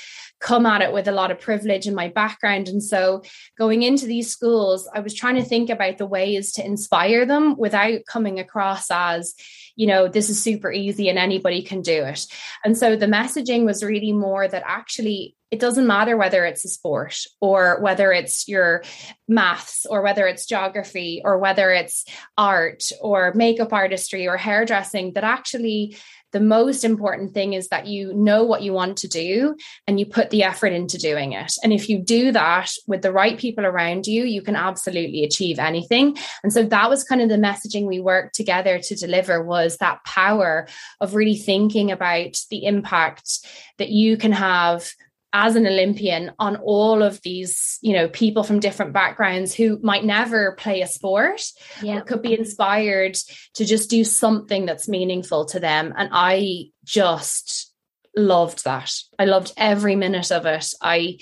come 0.40 0.66
at 0.66 0.82
it 0.82 0.92
with 0.92 1.08
a 1.08 1.12
lot 1.12 1.30
of 1.30 1.40
privilege 1.40 1.86
in 1.86 1.94
my 1.94 2.08
background. 2.08 2.68
And 2.68 2.82
so 2.82 3.22
going 3.58 3.82
into 3.82 4.06
these 4.06 4.30
schools, 4.30 4.88
I 4.94 5.00
was 5.00 5.14
trying 5.14 5.36
to 5.36 5.44
think 5.44 5.70
about 5.70 5.98
the 5.98 6.06
ways 6.06 6.52
to 6.52 6.64
inspire 6.64 7.24
them 7.24 7.56
without 7.56 8.00
coming 8.06 8.38
across 8.38 8.90
as, 8.90 9.34
you 9.76 9.86
know, 9.86 10.08
this 10.08 10.28
is 10.28 10.42
super 10.42 10.70
easy 10.70 11.08
and 11.08 11.18
anybody 11.18 11.62
can 11.62 11.80
do 11.80 12.04
it. 12.04 12.26
And 12.64 12.76
so 12.76 12.96
the 12.96 13.06
messaging 13.06 13.64
was 13.64 13.82
really 13.82 14.12
more 14.12 14.46
that 14.46 14.62
actually 14.66 15.36
it 15.50 15.60
doesn't 15.60 15.86
matter 15.86 16.16
whether 16.16 16.44
it's 16.44 16.64
a 16.64 16.68
sport 16.68 17.16
or 17.40 17.80
whether 17.80 18.10
it's 18.10 18.48
your 18.48 18.82
maths 19.28 19.86
or 19.88 20.02
whether 20.02 20.26
it's 20.26 20.46
geography 20.46 21.22
or 21.24 21.38
whether 21.38 21.70
it's 21.70 22.04
art 22.36 22.90
or 23.00 23.32
makeup 23.36 23.72
artistry 23.72 24.26
or 24.26 24.36
hairdressing, 24.36 25.12
that 25.12 25.22
actually 25.22 25.96
the 26.34 26.40
most 26.40 26.84
important 26.84 27.32
thing 27.32 27.52
is 27.52 27.68
that 27.68 27.86
you 27.86 28.12
know 28.12 28.42
what 28.42 28.62
you 28.62 28.72
want 28.72 28.98
to 28.98 29.08
do 29.08 29.56
and 29.86 30.00
you 30.00 30.04
put 30.04 30.30
the 30.30 30.42
effort 30.42 30.72
into 30.72 30.98
doing 30.98 31.32
it. 31.32 31.52
And 31.62 31.72
if 31.72 31.88
you 31.88 32.00
do 32.00 32.32
that 32.32 32.70
with 32.88 33.02
the 33.02 33.12
right 33.12 33.38
people 33.38 33.64
around 33.64 34.08
you, 34.08 34.24
you 34.24 34.42
can 34.42 34.56
absolutely 34.56 35.22
achieve 35.22 35.60
anything. 35.60 36.16
And 36.42 36.52
so 36.52 36.64
that 36.64 36.90
was 36.90 37.04
kind 37.04 37.22
of 37.22 37.28
the 37.28 37.36
messaging 37.36 37.86
we 37.86 38.00
worked 38.00 38.34
together 38.34 38.80
to 38.80 38.96
deliver 38.96 39.44
was 39.44 39.76
that 39.76 40.04
power 40.04 40.66
of 41.00 41.14
really 41.14 41.36
thinking 41.36 41.92
about 41.92 42.36
the 42.50 42.66
impact 42.66 43.46
that 43.78 43.90
you 43.90 44.16
can 44.16 44.32
have 44.32 44.90
as 45.34 45.56
an 45.56 45.66
Olympian 45.66 46.30
on 46.38 46.56
all 46.58 47.02
of 47.02 47.20
these, 47.22 47.80
you 47.82 47.92
know, 47.92 48.08
people 48.08 48.44
from 48.44 48.60
different 48.60 48.92
backgrounds 48.92 49.52
who 49.52 49.80
might 49.82 50.04
never 50.04 50.52
play 50.52 50.80
a 50.80 50.86
sport, 50.86 51.42
yeah. 51.82 52.00
could 52.00 52.22
be 52.22 52.38
inspired 52.38 53.14
to 53.54 53.64
just 53.64 53.90
do 53.90 54.04
something 54.04 54.64
that's 54.64 54.88
meaningful 54.88 55.44
to 55.46 55.58
them. 55.58 55.92
And 55.96 56.08
I 56.12 56.66
just 56.84 57.74
loved 58.16 58.64
that. 58.64 58.92
I 59.18 59.24
loved 59.24 59.52
every 59.56 59.96
minute 59.96 60.30
of 60.30 60.46
it. 60.46 60.66
I 60.80 61.18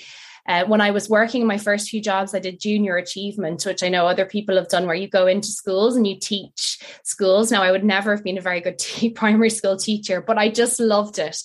uh, 0.47 0.65
when 0.65 0.81
I 0.81 0.91
was 0.91 1.09
working 1.09 1.41
in 1.41 1.47
my 1.47 1.57
first 1.57 1.89
few 1.89 2.01
jobs, 2.01 2.35
I 2.35 2.39
did 2.39 2.59
junior 2.59 2.97
achievement, 2.97 3.65
which 3.65 3.81
I 3.81 3.89
know 3.89 4.07
other 4.07 4.25
people 4.25 4.55
have 4.57 4.67
done, 4.67 4.85
where 4.85 4.95
you 4.95 5.07
go 5.07 5.25
into 5.25 5.47
schools 5.47 5.95
and 5.95 6.05
you 6.05 6.19
teach 6.19 6.79
schools. 7.03 7.51
Now, 7.51 7.63
I 7.63 7.71
would 7.71 7.85
never 7.85 8.13
have 8.13 8.23
been 8.23 8.37
a 8.37 8.41
very 8.41 8.59
good 8.59 8.77
t- 8.79 9.09
primary 9.09 9.49
school 9.49 9.77
teacher, 9.77 10.21
but 10.21 10.37
I 10.37 10.49
just 10.49 10.79
loved 10.79 11.19
it 11.19 11.37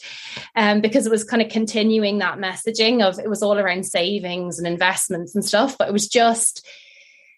um, 0.57 0.81
because 0.81 1.07
it 1.07 1.11
was 1.11 1.25
kind 1.25 1.43
of 1.43 1.49
continuing 1.49 2.19
that 2.19 2.39
messaging 2.39 3.03
of 3.07 3.19
it 3.19 3.31
was 3.31 3.43
all 3.43 3.59
around 3.59 3.85
savings 3.85 4.59
and 4.59 4.67
investments 4.67 5.35
and 5.35 5.45
stuff, 5.45 5.77
but 5.79 5.89
it 5.89 5.93
was 5.93 6.09
just 6.09 6.67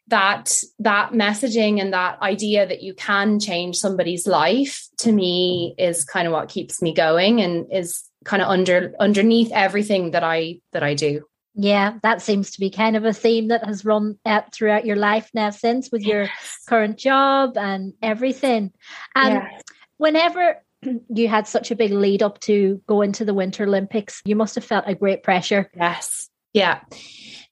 that 0.09 0.53
that 0.81 1.13
messaging 1.13 1.81
and 1.81 1.93
that 1.93 2.21
idea 2.21 2.67
that 2.67 2.83
you 2.83 2.95
can 2.95 3.39
change 3.39 3.77
somebody's 3.77 4.27
life 4.27 4.89
to 4.99 5.13
me 5.13 5.75
is 5.79 6.05
kind 6.05 6.27
of 6.27 6.33
what 6.33 6.49
keeps 6.49 6.83
me 6.83 6.93
going 6.93 7.41
and 7.41 7.73
is 7.73 8.03
kind 8.25 8.43
of 8.43 8.49
under 8.49 8.93
underneath 8.99 9.51
everything 9.53 10.11
that 10.11 10.25
I 10.25 10.61
that 10.73 10.83
I 10.83 10.95
do. 10.95 11.25
Yeah, 11.55 11.99
that 12.03 12.23
seems 12.23 12.53
to 12.53 12.61
be 12.61 12.71
kind 12.71 12.97
of 12.97 13.05
a 13.05 13.13
theme 13.13 13.49
that 13.49 13.65
has 13.65 13.85
run 13.85 14.19
out 14.25 14.55
throughout 14.55 14.87
your 14.87 14.97
life 14.97 15.31
now 15.35 15.51
since 15.51 15.91
with 15.91 16.03
your 16.03 16.23
yes. 16.23 16.59
current 16.69 16.97
job 16.97 17.57
and 17.57 17.93
everything. 18.01 18.73
Um, 19.17 19.27
and 19.27 19.35
yes. 19.35 19.63
whenever 19.97 20.63
you 21.09 21.29
had 21.29 21.49
such 21.49 21.71
a 21.71 21.77
big 21.77 21.93
lead 21.93 22.23
up 22.23 22.41
to 22.41 22.81
go 22.87 23.03
into 23.03 23.25
the 23.25 23.35
Winter 23.35 23.65
Olympics, 23.65 24.23
you 24.25 24.37
must 24.37 24.55
have 24.55 24.65
felt 24.65 24.85
a 24.87 24.95
great 24.95 25.23
pressure. 25.23 25.71
Yes. 25.77 26.29
Yeah. 26.53 26.81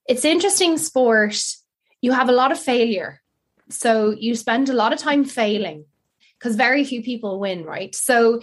It's 0.08 0.24
interesting 0.24 0.78
sport. 0.78 1.40
You 2.00 2.12
have 2.12 2.28
a 2.28 2.32
lot 2.32 2.52
of 2.52 2.58
failure. 2.58 3.20
So 3.68 4.10
you 4.10 4.34
spend 4.34 4.68
a 4.68 4.74
lot 4.74 4.92
of 4.92 4.98
time 4.98 5.24
failing 5.24 5.84
because 6.38 6.56
very 6.56 6.84
few 6.84 7.02
people 7.02 7.40
win, 7.40 7.64
right? 7.64 7.94
So 7.94 8.40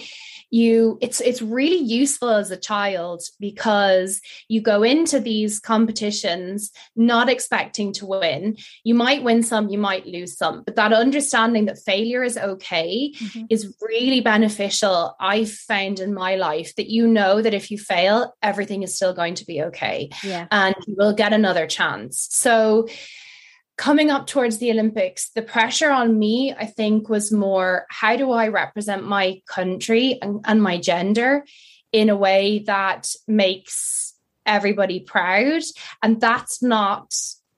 you 0.49 0.97
it's 1.01 1.21
it's 1.21 1.41
really 1.41 1.77
useful 1.77 2.29
as 2.29 2.51
a 2.51 2.57
child 2.57 3.21
because 3.39 4.21
you 4.47 4.61
go 4.61 4.83
into 4.83 5.19
these 5.19 5.59
competitions 5.59 6.71
not 6.95 7.29
expecting 7.29 7.93
to 7.93 8.05
win. 8.05 8.57
You 8.83 8.95
might 8.95 9.23
win 9.23 9.43
some, 9.43 9.69
you 9.69 9.77
might 9.77 10.05
lose 10.05 10.37
some, 10.37 10.63
but 10.63 10.75
that 10.75 10.93
understanding 10.93 11.65
that 11.65 11.79
failure 11.79 12.23
is 12.23 12.37
okay 12.37 13.13
mm-hmm. 13.17 13.45
is 13.49 13.75
really 13.81 14.21
beneficial. 14.21 15.15
I've 15.19 15.51
found 15.51 15.99
in 15.99 16.13
my 16.13 16.35
life 16.35 16.75
that 16.75 16.89
you 16.89 17.07
know 17.07 17.41
that 17.41 17.53
if 17.53 17.71
you 17.71 17.77
fail, 17.77 18.33
everything 18.41 18.83
is 18.83 18.95
still 18.95 19.13
going 19.13 19.35
to 19.35 19.45
be 19.45 19.61
okay. 19.63 20.09
Yeah. 20.23 20.47
And 20.51 20.75
you 20.87 20.95
will 20.97 21.13
get 21.13 21.33
another 21.33 21.67
chance. 21.67 22.27
So 22.31 22.87
coming 23.77 24.09
up 24.09 24.27
towards 24.27 24.57
the 24.57 24.71
Olympics, 24.71 25.29
the 25.29 25.41
pressure 25.41 25.91
on 25.91 26.17
me, 26.17 26.53
I 26.57 26.65
think, 26.65 27.09
was 27.09 27.31
more 27.31 27.85
how 27.89 28.15
do 28.15 28.31
I 28.31 28.47
represent 28.47 29.03
my 29.05 29.41
country 29.47 30.19
and, 30.21 30.43
and 30.45 30.61
my 30.61 30.77
gender 30.77 31.45
in 31.91 32.09
a 32.09 32.15
way 32.15 32.59
that 32.67 33.09
makes 33.27 34.13
everybody 34.45 34.99
proud? 34.99 35.61
And 36.01 36.21
that's 36.21 36.61
not 36.61 37.13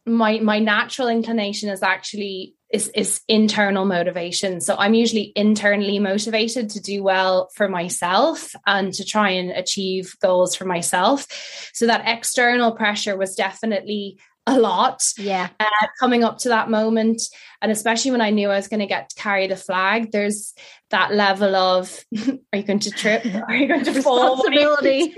my 0.07 0.39
my 0.39 0.57
natural 0.57 1.09
inclination 1.09 1.69
is 1.69 1.83
actually 1.83 2.55
is 2.71 2.89
is 2.95 3.21
internal 3.27 3.85
motivation 3.85 4.61
so 4.61 4.75
i'm 4.77 4.93
usually 4.93 5.33
internally 5.35 5.99
motivated 5.99 6.69
to 6.69 6.79
do 6.79 7.03
well 7.03 7.49
for 7.53 7.67
myself 7.67 8.55
and 8.65 8.93
to 8.93 9.03
try 9.03 9.29
and 9.29 9.51
achieve 9.51 10.15
goals 10.21 10.55
for 10.55 10.63
myself 10.63 11.27
so 11.73 11.85
that 11.85 12.07
external 12.07 12.71
pressure 12.71 13.17
was 13.17 13.35
definitely 13.35 14.17
a 14.47 14.57
lot. 14.57 15.03
Yeah. 15.17 15.49
Uh, 15.59 15.87
coming 15.99 16.23
up 16.23 16.39
to 16.39 16.49
that 16.49 16.69
moment. 16.69 17.21
And 17.61 17.71
especially 17.71 18.11
when 18.11 18.21
I 18.21 18.29
knew 18.29 18.49
I 18.49 18.55
was 18.55 18.69
going 18.69 18.79
to 18.79 18.87
get 18.87 19.09
to 19.09 19.21
carry 19.21 19.47
the 19.47 19.57
flag, 19.57 20.11
there's 20.11 20.53
that 20.89 21.13
level 21.13 21.55
of 21.55 22.03
are 22.53 22.57
you 22.57 22.63
going 22.63 22.79
to 22.79 22.91
trip? 22.91 23.25
Are 23.47 23.55
you 23.55 23.67
going 23.67 23.83
to 23.83 24.01
fall? 24.01 24.37
Responsibility. 24.47 25.13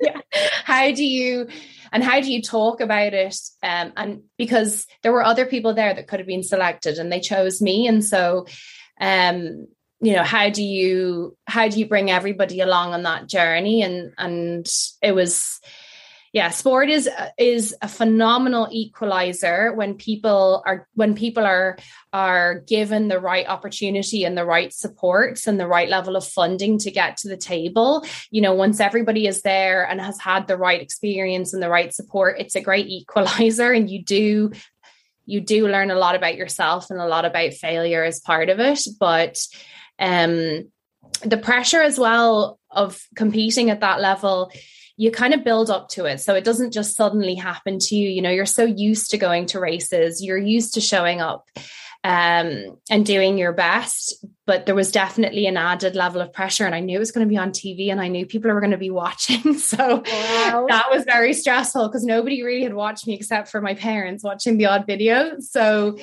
yeah. 0.00 0.20
How 0.64 0.92
do 0.92 1.04
you 1.04 1.48
and 1.90 2.04
how 2.04 2.20
do 2.20 2.30
you 2.30 2.42
talk 2.42 2.80
about 2.80 3.14
it? 3.14 3.36
Um, 3.62 3.92
and 3.96 4.22
because 4.36 4.86
there 5.02 5.12
were 5.12 5.24
other 5.24 5.46
people 5.46 5.74
there 5.74 5.94
that 5.94 6.06
could 6.06 6.20
have 6.20 6.26
been 6.26 6.42
selected 6.42 6.98
and 6.98 7.10
they 7.10 7.20
chose 7.20 7.62
me. 7.62 7.88
And 7.88 8.04
so 8.04 8.46
um 9.00 9.66
you 10.02 10.14
know 10.14 10.22
how 10.22 10.50
do 10.50 10.62
you 10.62 11.36
how 11.46 11.68
do 11.68 11.78
you 11.78 11.86
bring 11.86 12.10
everybody 12.10 12.60
along 12.60 12.92
on 12.92 13.02
that 13.04 13.26
journey 13.26 13.82
and 13.82 14.12
and 14.18 14.66
it 15.02 15.12
was 15.12 15.60
yeah 16.32 16.50
sport 16.50 16.88
is 16.88 17.08
is 17.38 17.74
a 17.82 17.88
phenomenal 17.88 18.68
equalizer 18.70 19.72
when 19.74 19.94
people 19.94 20.62
are 20.64 20.86
when 20.94 21.14
people 21.14 21.44
are 21.44 21.76
are 22.12 22.60
given 22.60 23.08
the 23.08 23.18
right 23.18 23.46
opportunity 23.48 24.24
and 24.24 24.36
the 24.36 24.44
right 24.44 24.72
supports 24.72 25.46
and 25.46 25.58
the 25.58 25.66
right 25.66 25.88
level 25.88 26.16
of 26.16 26.26
funding 26.26 26.78
to 26.78 26.90
get 26.90 27.16
to 27.16 27.28
the 27.28 27.36
table. 27.36 28.04
You 28.30 28.42
know 28.42 28.54
once 28.54 28.80
everybody 28.80 29.26
is 29.26 29.42
there 29.42 29.84
and 29.84 30.00
has 30.00 30.20
had 30.20 30.46
the 30.46 30.56
right 30.56 30.80
experience 30.80 31.52
and 31.52 31.62
the 31.62 31.68
right 31.68 31.92
support 31.92 32.36
it's 32.38 32.56
a 32.56 32.60
great 32.60 32.86
equalizer 33.00 33.72
and 33.72 33.90
you 33.90 34.02
do 34.02 34.52
you 35.26 35.40
do 35.40 35.68
learn 35.68 35.90
a 35.90 35.98
lot 35.98 36.16
about 36.16 36.36
yourself 36.36 36.90
and 36.90 37.00
a 37.00 37.06
lot 37.06 37.24
about 37.24 37.54
failure 37.54 38.02
as 38.02 38.20
part 38.20 38.48
of 38.48 38.60
it. 38.60 38.80
But 38.98 39.38
um 39.98 40.70
the 41.22 41.38
pressure 41.38 41.82
as 41.82 41.98
well 41.98 42.58
of 42.70 43.02
competing 43.16 43.68
at 43.70 43.80
that 43.80 44.00
level 44.00 44.52
you 45.00 45.10
kind 45.10 45.32
of 45.32 45.42
build 45.42 45.70
up 45.70 45.88
to 45.88 46.04
it. 46.04 46.20
So 46.20 46.34
it 46.34 46.44
doesn't 46.44 46.74
just 46.74 46.94
suddenly 46.94 47.34
happen 47.34 47.78
to 47.78 47.96
you. 47.96 48.10
You 48.10 48.20
know, 48.20 48.28
you're 48.28 48.44
so 48.44 48.64
used 48.64 49.10
to 49.12 49.16
going 49.16 49.46
to 49.46 49.58
races, 49.58 50.22
you're 50.22 50.36
used 50.36 50.74
to 50.74 50.82
showing 50.82 51.22
up 51.22 51.48
um, 52.04 52.76
and 52.90 53.06
doing 53.06 53.38
your 53.38 53.54
best. 53.54 54.22
But 54.44 54.66
there 54.66 54.74
was 54.74 54.92
definitely 54.92 55.46
an 55.46 55.56
added 55.56 55.96
level 55.96 56.20
of 56.20 56.34
pressure. 56.34 56.66
And 56.66 56.74
I 56.74 56.80
knew 56.80 56.96
it 56.96 56.98
was 56.98 57.12
going 57.12 57.26
to 57.26 57.30
be 57.30 57.38
on 57.38 57.50
TV 57.52 57.90
and 57.90 57.98
I 57.98 58.08
knew 58.08 58.26
people 58.26 58.52
were 58.52 58.60
going 58.60 58.72
to 58.72 58.76
be 58.76 58.90
watching. 58.90 59.54
So 59.58 60.02
wow. 60.06 60.66
that 60.68 60.88
was 60.90 61.04
very 61.04 61.32
stressful 61.32 61.88
because 61.88 62.04
nobody 62.04 62.42
really 62.42 62.64
had 62.64 62.74
watched 62.74 63.06
me 63.06 63.14
except 63.14 63.48
for 63.48 63.62
my 63.62 63.72
parents 63.72 64.22
watching 64.22 64.58
the 64.58 64.66
odd 64.66 64.84
video. 64.86 65.38
So 65.38 65.96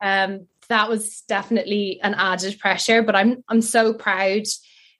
um, 0.00 0.48
that 0.68 0.88
was 0.88 1.20
definitely 1.28 2.00
an 2.02 2.14
added 2.14 2.58
pressure. 2.58 3.04
But 3.04 3.14
I'm 3.14 3.44
I'm 3.48 3.62
so 3.62 3.94
proud 3.94 4.42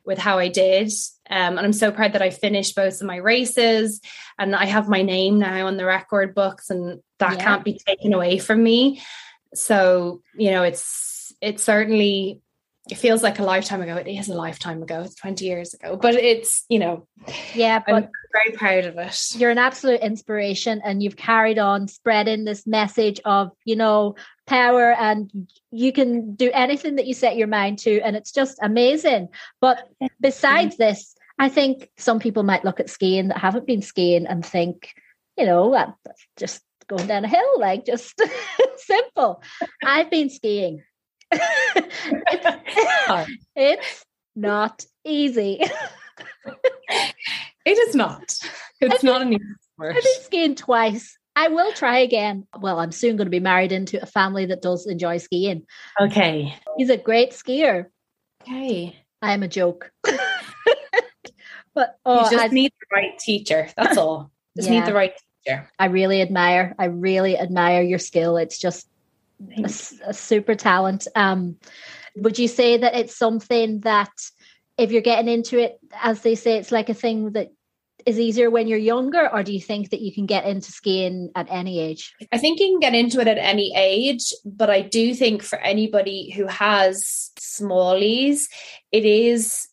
with 0.04 0.18
how 0.18 0.38
I 0.38 0.46
did. 0.46 0.92
Um, 1.30 1.56
and 1.56 1.60
I'm 1.60 1.72
so 1.72 1.92
proud 1.92 2.14
that 2.14 2.22
I 2.22 2.30
finished 2.30 2.74
both 2.74 3.00
of 3.00 3.06
my 3.06 3.16
races 3.16 4.00
and 4.38 4.54
I 4.54 4.66
have 4.66 4.88
my 4.88 5.02
name 5.02 5.38
now 5.38 5.66
on 5.66 5.76
the 5.76 5.84
record 5.84 6.34
books 6.34 6.70
and 6.70 7.00
that 7.18 7.36
yeah. 7.36 7.44
can't 7.44 7.64
be 7.64 7.80
taken 7.86 8.12
away 8.12 8.38
from 8.38 8.62
me. 8.62 9.00
So, 9.54 10.22
you 10.36 10.50
know, 10.50 10.62
it's 10.62 11.32
it 11.40 11.60
certainly 11.60 12.40
it 12.90 12.96
feels 12.96 13.22
like 13.22 13.38
a 13.38 13.44
lifetime 13.44 13.82
ago. 13.82 13.96
It 13.96 14.08
is 14.08 14.28
a 14.28 14.34
lifetime 14.34 14.82
ago. 14.82 15.02
It's 15.02 15.14
20 15.14 15.44
years 15.44 15.74
ago. 15.74 15.96
But 15.96 16.14
it's, 16.14 16.64
you 16.68 16.78
know, 16.78 17.06
yeah, 17.54 17.78
but 17.78 17.94
I'm 17.94 18.08
very 18.32 18.56
proud 18.56 18.84
of 18.84 18.98
it. 18.98 19.36
You're 19.36 19.50
an 19.50 19.58
absolute 19.58 20.00
inspiration 20.00 20.80
and 20.84 21.02
you've 21.02 21.16
carried 21.16 21.58
on 21.58 21.86
spreading 21.88 22.44
this 22.44 22.66
message 22.66 23.20
of, 23.24 23.52
you 23.64 23.76
know, 23.76 24.16
power 24.46 24.92
and 24.92 25.30
you 25.70 25.92
can 25.92 26.34
do 26.34 26.50
anything 26.52 26.96
that 26.96 27.06
you 27.06 27.14
set 27.14 27.36
your 27.36 27.46
mind 27.46 27.78
to 27.80 28.00
and 28.00 28.16
it's 28.16 28.32
just 28.32 28.58
amazing. 28.60 29.28
But 29.60 29.88
besides 30.20 30.76
this, 30.76 31.14
I 31.40 31.48
think 31.48 31.88
some 31.96 32.20
people 32.20 32.42
might 32.42 32.66
look 32.66 32.80
at 32.80 32.90
skiing 32.90 33.28
that 33.28 33.38
haven't 33.38 33.66
been 33.66 33.80
skiing 33.80 34.26
and 34.26 34.44
think, 34.44 34.92
you 35.38 35.46
know, 35.46 35.74
that's 36.04 36.26
just 36.38 36.60
going 36.86 37.06
down 37.06 37.24
a 37.24 37.28
hill, 37.28 37.58
like 37.58 37.86
just 37.86 38.20
simple. 38.76 39.42
I've 39.82 40.10
been 40.10 40.28
skiing 40.28 40.82
it's, 41.32 43.36
it's 43.56 44.04
not 44.36 44.84
easy. 45.04 45.60
it 47.64 47.78
is 47.78 47.94
not. 47.94 48.38
It's 48.80 49.02
not 49.02 49.22
an 49.22 49.32
easy 49.32 49.44
sport. 49.60 49.96
I've 49.96 50.02
been 50.02 50.22
skiing 50.22 50.54
twice. 50.56 51.16
I 51.36 51.48
will 51.48 51.72
try 51.72 51.98
again. 51.98 52.46
Well, 52.58 52.80
I'm 52.80 52.92
soon 52.92 53.16
going 53.16 53.26
to 53.26 53.30
be 53.30 53.40
married 53.40 53.72
into 53.72 54.02
a 54.02 54.06
family 54.06 54.46
that 54.46 54.60
does 54.60 54.86
enjoy 54.86 55.18
skiing. 55.18 55.64
Okay. 56.00 56.54
He's 56.76 56.90
a 56.90 56.96
great 56.96 57.30
skier. 57.30 57.86
Okay. 58.42 58.96
I 59.22 59.32
am 59.32 59.42
a 59.42 59.48
joke. 59.48 59.92
But 61.74 61.98
oh, 62.04 62.24
you 62.24 62.30
just 62.30 62.44
I've, 62.44 62.52
need 62.52 62.72
the 62.72 62.96
right 62.96 63.18
teacher. 63.18 63.68
That's 63.76 63.96
all. 63.96 64.30
Just 64.56 64.68
yeah. 64.68 64.80
need 64.80 64.86
the 64.88 64.94
right 64.94 65.12
teacher. 65.44 65.70
I 65.78 65.84
really 65.86 66.20
admire. 66.20 66.74
I 66.76 66.86
really 66.86 67.38
admire 67.38 67.82
your 67.82 68.00
skill. 68.00 68.36
It's 68.36 68.58
just 68.58 68.88
a, 69.56 69.70
a, 70.06 70.12
super 70.12 70.56
talent. 70.56 71.06
Um, 71.14 71.56
would 72.16 72.36
you 72.36 72.48
say 72.48 72.78
that 72.78 72.96
it's 72.96 73.16
something 73.16 73.78
that 73.80 74.10
if 74.76 74.90
you're 74.90 75.02
getting 75.02 75.32
into 75.32 75.58
it, 75.58 75.78
as 76.02 76.22
they 76.22 76.34
say, 76.34 76.58
it's 76.58 76.72
like 76.72 76.88
a 76.88 76.94
thing 76.94 77.30
that 77.32 77.52
is 78.06 78.18
easier 78.18 78.50
when 78.50 78.66
you're 78.66 78.78
younger, 78.78 79.28
or 79.32 79.42
do 79.42 79.52
you 79.52 79.60
think 79.60 79.90
that 79.90 80.00
you 80.00 80.12
can 80.12 80.26
get 80.26 80.46
into 80.46 80.72
skiing 80.72 81.30
at 81.36 81.46
any 81.50 81.80
age? 81.80 82.14
I 82.32 82.38
think 82.38 82.58
you 82.58 82.66
can 82.66 82.80
get 82.80 82.94
into 82.94 83.20
it 83.20 83.28
at 83.28 83.38
any 83.38 83.72
age, 83.76 84.32
but 84.44 84.70
I 84.70 84.80
do 84.80 85.14
think 85.14 85.42
for 85.42 85.58
anybody 85.58 86.30
who 86.30 86.46
has 86.46 87.30
smallies, 87.38 88.44
it 88.90 89.04
is 89.04 89.68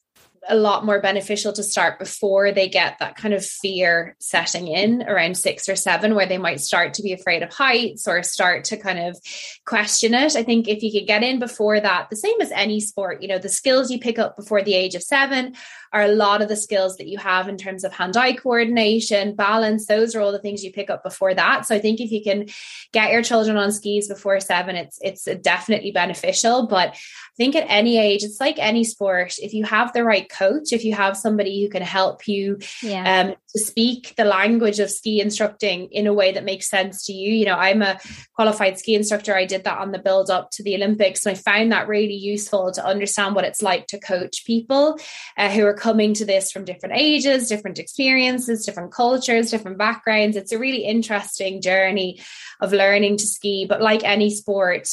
a 0.47 0.55
lot 0.55 0.85
more 0.85 1.01
beneficial 1.01 1.53
to 1.53 1.63
start 1.63 1.99
before 1.99 2.51
they 2.51 2.67
get 2.67 2.99
that 2.99 3.15
kind 3.15 3.33
of 3.33 3.45
fear 3.45 4.15
setting 4.19 4.67
in 4.67 5.03
around 5.03 5.37
six 5.37 5.69
or 5.69 5.75
seven, 5.75 6.15
where 6.15 6.25
they 6.25 6.37
might 6.37 6.59
start 6.59 6.93
to 6.95 7.03
be 7.03 7.13
afraid 7.13 7.43
of 7.43 7.53
heights 7.53 8.07
or 8.07 8.23
start 8.23 8.65
to 8.65 8.77
kind 8.77 8.99
of 8.99 9.17
question 9.65 10.13
it. 10.13 10.35
I 10.35 10.43
think 10.43 10.67
if 10.67 10.83
you 10.83 10.91
could 10.91 11.07
get 11.07 11.23
in 11.23 11.39
before 11.39 11.79
that, 11.79 12.09
the 12.09 12.15
same 12.15 12.39
as 12.41 12.51
any 12.51 12.79
sport, 12.79 13.21
you 13.21 13.27
know, 13.27 13.39
the 13.39 13.49
skills 13.49 13.91
you 13.91 13.99
pick 13.99 14.19
up 14.19 14.35
before 14.35 14.61
the 14.61 14.73
age 14.73 14.95
of 14.95 15.03
seven 15.03 15.55
are 15.93 16.03
a 16.03 16.09
lot 16.09 16.41
of 16.41 16.49
the 16.49 16.55
skills 16.55 16.97
that 16.97 17.07
you 17.07 17.17
have 17.17 17.47
in 17.47 17.57
terms 17.57 17.83
of 17.83 17.93
hand 17.93 18.17
eye 18.17 18.33
coordination, 18.33 19.35
balance. 19.35 19.85
Those 19.85 20.15
are 20.15 20.21
all 20.21 20.31
the 20.31 20.39
things 20.39 20.63
you 20.63 20.71
pick 20.71 20.89
up 20.89 21.03
before 21.03 21.33
that. 21.33 21.65
So 21.65 21.75
I 21.75 21.79
think 21.79 21.99
if 21.99 22.11
you 22.11 22.21
can 22.21 22.47
get 22.91 23.11
your 23.11 23.23
children 23.23 23.57
on 23.57 23.71
skis 23.71 24.07
before 24.07 24.39
seven, 24.39 24.75
it's 24.75 24.99
it's 25.01 25.25
definitely 25.41 25.91
beneficial. 25.91 26.67
But 26.67 26.89
I 26.89 27.35
think 27.37 27.55
at 27.55 27.65
any 27.69 27.97
age, 27.97 28.23
it's 28.23 28.39
like 28.39 28.57
any 28.59 28.83
sport. 28.83 29.35
If 29.39 29.53
you 29.53 29.63
have 29.65 29.93
the 29.93 30.03
right 30.03 30.26
coach, 30.29 30.71
if 30.71 30.83
you 30.83 30.93
have 30.93 31.17
somebody 31.17 31.63
who 31.63 31.69
can 31.69 31.81
help 31.81 32.27
you 32.27 32.59
yeah. 32.81 33.21
um, 33.21 33.35
to 33.49 33.59
speak 33.59 34.13
the 34.15 34.25
language 34.25 34.79
of 34.79 34.91
ski 34.91 35.21
instructing 35.21 35.89
in 35.91 36.07
a 36.07 36.13
way 36.13 36.31
that 36.31 36.43
makes 36.43 36.69
sense 36.69 37.05
to 37.05 37.13
you. 37.13 37.33
You 37.33 37.45
know, 37.45 37.55
I'm 37.55 37.81
a 37.81 37.99
qualified 38.33 38.77
ski 38.77 38.95
instructor. 38.95 39.35
I 39.35 39.45
did 39.45 39.63
that 39.63 39.79
on 39.79 39.91
the 39.91 39.99
build 39.99 40.29
up 40.29 40.51
to 40.51 40.63
the 40.63 40.75
Olympics, 40.75 41.25
and 41.25 41.35
I 41.35 41.39
found 41.39 41.71
that 41.71 41.87
really 41.87 42.13
useful 42.13 42.71
to 42.73 42.85
understand 42.85 43.35
what 43.35 43.45
it's 43.45 43.61
like 43.61 43.87
to 43.87 43.99
coach 43.99 44.45
people 44.45 44.99
uh, 45.37 45.49
who 45.49 45.65
are 45.65 45.73
coming 45.73 46.13
to 46.15 46.25
this 46.25 46.51
from 46.51 46.65
different 46.65 46.95
ages, 46.95 47.49
different 47.49 47.79
experiences, 47.79 48.65
different 48.65 48.91
cultures, 48.91 49.51
different 49.51 49.77
backgrounds. 49.77 50.37
It's 50.37 50.51
a 50.51 50.59
really 50.59 50.83
interesting 50.83 51.61
journey 51.61 52.21
of 52.59 52.73
learning 52.73 53.17
to 53.17 53.27
ski. 53.27 53.65
But 53.67 53.81
like 53.81 54.03
any 54.03 54.29
sport, 54.29 54.87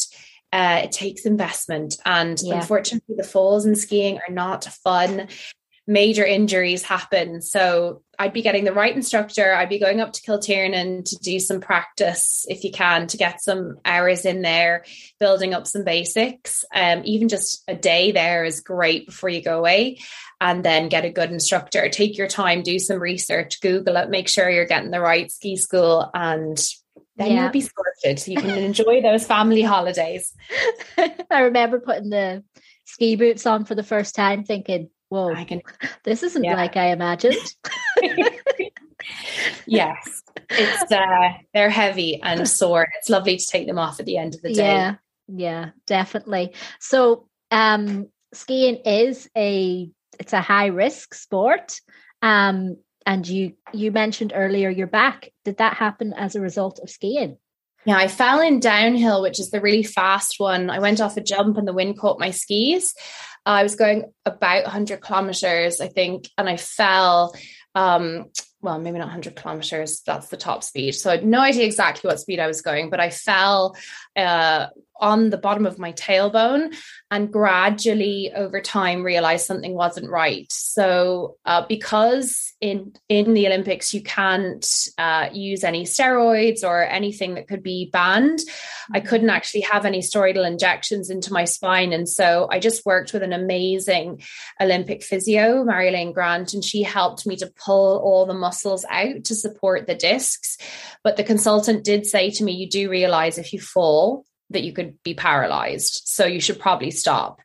uh, 0.55 0.83
it 0.85 0.93
takes 0.93 1.27
investment. 1.27 1.97
And 2.07 2.41
yeah. 2.41 2.61
unfortunately, 2.61 3.17
the 3.19 3.25
falls 3.25 3.67
in 3.67 3.75
skiing 3.75 4.21
are 4.27 4.33
not 4.33 4.65
fun. 4.65 5.27
Major 5.89 6.25
injuries 6.25 6.85
happen. 6.85 7.43
So 7.43 8.03
I'd 8.21 8.33
be 8.33 8.41
getting 8.41 8.63
the 8.63 8.73
right 8.73 8.95
instructor. 8.95 9.53
I'd 9.53 9.69
be 9.69 9.81
going 9.81 10.01
up 10.01 10.13
to 10.13 10.23
Kiltiernan 10.23 11.03
to 11.07 11.17
do 11.17 11.41
some 11.41 11.61
practice 11.61 12.47
if 12.49 12.63
you 12.63 12.71
can 12.71 13.09
to 13.09 13.17
get 13.17 13.43
some 13.43 13.79
hours 13.85 14.25
in 14.25 14.43
there, 14.43 14.85
building 15.19 15.55
up 15.55 15.67
some 15.67 15.83
basics. 15.83 16.65
Um, 16.73 17.03
even 17.05 17.29
just 17.29 17.65
a 17.67 17.75
day 17.75 18.13
there 18.13 18.45
is 18.45 18.61
great 18.61 19.07
before 19.07 19.31
you 19.31 19.43
go 19.43 19.59
away. 19.59 19.99
And 20.41 20.65
then 20.65 20.89
get 20.89 21.05
a 21.05 21.11
good 21.11 21.33
instructor. 21.33 21.89
Take 21.89 22.17
your 22.17 22.29
time, 22.29 22.63
do 22.63 22.79
some 22.79 23.01
research, 23.01 23.61
Google 23.61 23.97
it, 23.97 24.11
make 24.11 24.29
sure 24.29 24.49
you're 24.49 24.67
getting 24.67 24.91
the 24.91 25.01
right 25.01 25.31
ski 25.33 25.57
school, 25.57 26.11
and 26.13 26.63
then 27.17 27.33
yeah. 27.33 27.43
you'll 27.43 27.53
be 27.53 27.61
sorted. 27.61 28.27
You 28.27 28.37
can 28.41 28.59
enjoy 28.59 29.01
those 29.03 29.27
family 29.27 29.63
holidays. 29.63 30.35
I 31.31 31.41
remember 31.41 31.81
putting 31.81 32.11
the 32.11 32.43
ski 32.85 33.17
boots 33.17 33.47
on 33.47 33.65
for 33.65 33.75
the 33.75 33.83
first 33.83 34.15
time, 34.15 34.45
thinking, 34.45 34.91
whoa, 35.09 35.33
I 35.33 35.45
can, 35.45 35.63
this 36.03 36.23
isn't 36.23 36.45
yeah. 36.45 36.57
like 36.57 36.77
I 36.77 36.87
imagined. 36.87 37.37
yes. 39.67 40.23
It's 40.51 40.93
uh 40.93 41.39
they're 41.53 41.71
heavy 41.71 42.21
and 42.23 42.49
sore. 42.61 42.89
It's 42.99 43.09
lovely 43.09 43.37
to 43.37 43.47
take 43.47 43.67
them 43.67 43.79
off 43.79 44.01
at 44.01 44.07
the 44.07 44.19
end 44.19 44.35
of 44.35 44.43
the 44.43 44.53
day. 44.53 44.65
Yeah, 44.65 44.95
yeah, 45.29 45.71
definitely. 45.87 46.55
So 46.81 47.29
um 47.51 48.09
skiing 48.33 48.77
is 48.85 49.29
a 49.37 49.91
it's 50.19 50.33
a 50.33 50.41
high 50.41 50.67
risk 50.67 51.15
sport. 51.15 51.81
Um 52.23 52.77
and 53.07 53.27
you 53.27 53.55
you 53.73 53.91
mentioned 53.91 54.33
earlier 54.35 54.71
your 54.71 54.87
back. 54.87 55.31
Did 55.45 55.59
that 55.59 55.77
happen 55.77 56.13
as 56.15 56.37
a 56.37 56.41
result 56.41 56.81
of 56.83 56.91
skiing? 56.91 57.39
Yeah, 57.85 57.97
I 57.97 58.09
fell 58.09 58.41
in 58.41 58.61
downhill, 58.61 59.21
which 59.21 59.39
is 59.39 59.51
the 59.51 59.61
really 59.61 59.83
fast 59.83 60.37
one. 60.39 60.71
I 60.71 60.79
went 60.79 61.01
off 61.01 61.19
a 61.19 61.21
jump 61.21 61.59
and 61.59 61.69
the 61.69 61.75
wind 61.75 61.99
caught 61.99 62.19
my 62.19 62.31
skis. 62.31 62.95
I 63.45 63.63
was 63.63 63.77
going 63.77 64.11
about 64.25 64.63
100 64.65 65.03
kilometers, 65.03 65.81
I 65.81 65.89
think, 65.89 66.31
and 66.39 66.49
I 66.49 66.57
fell. 66.57 67.35
Um, 67.75 68.31
well, 68.63 68.79
maybe 68.79 68.99
not 68.99 69.09
100 69.09 69.37
kilometers. 69.37 70.01
That's 70.07 70.29
the 70.29 70.39
top 70.39 70.65
speed. 70.65 70.93
So 70.93 71.11
I 71.11 71.17
had 71.17 71.27
no 71.27 71.41
idea 71.41 71.67
exactly 71.67 72.09
what 72.09 72.21
speed 72.21 72.41
I 72.41 72.47
was 72.47 72.63
going, 72.63 72.89
but 72.89 73.01
I 73.01 73.11
fell 73.11 73.77
uh, 74.17 74.69
on 75.05 75.29
the 75.29 75.37
bottom 75.37 75.67
of 75.67 75.79
my 75.79 75.93
tailbone 75.93 76.75
and 77.11 77.31
gradually 77.31 78.33
over 78.35 78.59
time 78.59 79.03
realized 79.03 79.45
something 79.45 79.75
wasn't 79.75 80.11
right. 80.11 80.51
So 80.51 81.37
uh, 81.45 81.67
because 81.69 82.55
in 82.63 82.95
in 83.11 83.35
the 83.35 83.47
olympics 83.47 83.93
you 83.93 84.03
can't 84.03 84.67
uh, 84.97 85.29
use 85.31 85.63
any 85.63 85.85
steroids 85.85 86.65
or 86.65 86.83
anything 86.83 87.35
that 87.35 87.49
could 87.49 87.63
be 87.63 87.91
banned. 87.93 88.41
I 88.93 88.99
mm-hmm. 88.99 89.09
couldn't 89.09 89.31
actually 89.31 89.61
have 89.61 89.85
any 89.85 90.01
steroidal 90.01 90.47
injections 90.47 91.11
into 91.11 91.35
my 91.35 91.45
spine. 91.45 91.93
And 91.93 92.09
so 92.09 92.49
i 92.51 92.59
just 92.59 92.87
worked 92.87 93.13
with 93.13 93.23
an 93.23 93.35
amazing 93.35 94.23
olympic 94.59 95.03
physio 95.03 95.65
marilyn 95.65 96.13
grant 96.13 96.55
and 96.55 96.65
she 96.65 96.83
helped 96.83 97.27
me 97.27 97.37
to 97.37 97.53
pull 97.63 97.99
all 97.99 98.25
the 98.25 98.33
muscles 98.33 98.87
out 98.89 99.25
to 99.25 99.35
support 99.35 99.87
the 99.87 99.95
discs. 99.95 100.57
But 101.03 101.19
the 101.19 101.25
consultant 101.25 101.85
did 101.85 102.07
say 102.07 102.31
to 102.31 102.43
me 102.45 102.53
you 102.53 102.71
do 102.71 102.89
realize 102.89 103.37
if 103.37 103.53
you 103.53 103.61
fall 103.61 104.25
that 104.55 104.65
you 104.65 104.73
could 104.73 105.01
be 105.03 105.15
paralyzed. 105.15 106.03
So 106.07 106.25
you 106.25 106.41
should 106.41 106.59
probably 106.59 106.91
stop. 106.91 107.41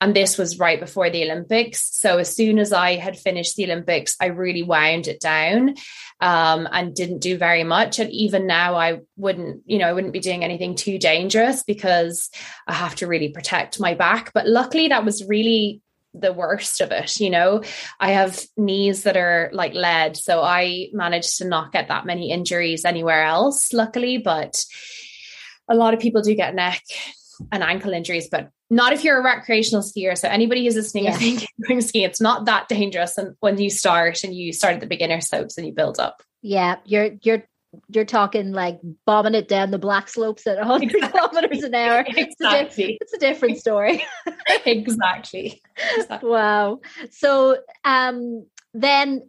And 0.00 0.14
this 0.14 0.36
was 0.36 0.58
right 0.58 0.80
before 0.80 1.08
the 1.08 1.22
Olympics. 1.22 1.88
So 1.96 2.18
as 2.18 2.34
soon 2.34 2.58
as 2.58 2.72
I 2.72 2.96
had 2.96 3.18
finished 3.18 3.56
the 3.56 3.64
Olympics, 3.64 4.16
I 4.20 4.26
really 4.26 4.62
wound 4.62 5.06
it 5.06 5.20
down 5.20 5.76
um, 6.20 6.68
and 6.70 6.94
didn't 6.94 7.20
do 7.20 7.38
very 7.38 7.64
much. 7.64 7.98
And 7.98 8.10
even 8.10 8.46
now, 8.46 8.74
I 8.74 9.00
wouldn't, 9.16 9.62
you 9.66 9.78
know, 9.78 9.88
I 9.88 9.92
wouldn't 9.92 10.12
be 10.12 10.20
doing 10.20 10.44
anything 10.44 10.74
too 10.74 10.98
dangerous 10.98 11.62
because 11.62 12.30
I 12.66 12.74
have 12.74 12.96
to 12.96 13.06
really 13.06 13.28
protect 13.28 13.80
my 13.80 13.94
back. 13.94 14.32
But 14.34 14.46
luckily, 14.46 14.88
that 14.88 15.04
was 15.04 15.24
really 15.24 15.80
the 16.14 16.32
worst 16.32 16.80
of 16.80 16.92
it 16.92 17.18
you 17.18 17.28
know 17.28 17.60
i 17.98 18.12
have 18.12 18.40
knees 18.56 19.02
that 19.02 19.16
are 19.16 19.50
like 19.52 19.74
lead 19.74 20.16
so 20.16 20.40
i 20.40 20.86
managed 20.92 21.38
to 21.38 21.44
not 21.44 21.72
get 21.72 21.88
that 21.88 22.06
many 22.06 22.30
injuries 22.30 22.84
anywhere 22.84 23.24
else 23.24 23.72
luckily 23.72 24.18
but 24.18 24.64
a 25.68 25.74
lot 25.74 25.94
of 25.94 26.00
people 26.00 26.22
do 26.22 26.34
get 26.34 26.54
neck 26.54 26.82
and 27.52 27.62
ankle 27.62 27.92
injuries, 27.92 28.28
but 28.30 28.50
not 28.70 28.92
if 28.92 29.04
you're 29.04 29.18
a 29.18 29.22
recreational 29.22 29.82
skier. 29.82 30.16
So 30.16 30.28
anybody 30.28 30.64
who's 30.64 30.76
listening, 30.76 31.04
yeah. 31.04 31.12
I 31.12 31.14
think 31.14 31.46
going 31.66 31.80
skiing, 31.80 32.04
it's 32.04 32.20
not 32.20 32.46
that 32.46 32.68
dangerous. 32.68 33.18
And 33.18 33.36
when 33.40 33.58
you 33.58 33.70
start 33.70 34.24
and 34.24 34.34
you 34.34 34.52
start 34.52 34.74
at 34.74 34.80
the 34.80 34.86
beginner 34.86 35.20
slopes 35.20 35.58
and 35.58 35.66
you 35.66 35.72
build 35.72 35.98
up. 35.98 36.22
Yeah, 36.42 36.76
you're 36.84 37.10
you're 37.22 37.44
you're 37.88 38.04
talking 38.04 38.52
like 38.52 38.78
bombing 39.04 39.34
it 39.34 39.48
down 39.48 39.70
the 39.70 39.78
black 39.78 40.08
slopes 40.08 40.46
at 40.46 40.58
100 40.58 40.94
exactly. 40.94 41.20
kilometers 41.20 41.62
an 41.62 41.74
hour. 41.74 42.04
Exactly. 42.06 42.22
It's 42.22 42.40
a, 42.40 42.86
di- 42.86 42.98
it's 43.00 43.12
a 43.14 43.18
different 43.18 43.58
story. 43.58 44.04
exactly. 44.66 45.60
exactly. 45.96 46.30
Wow. 46.30 46.80
So 47.10 47.58
um 47.84 48.46
then 48.72 49.22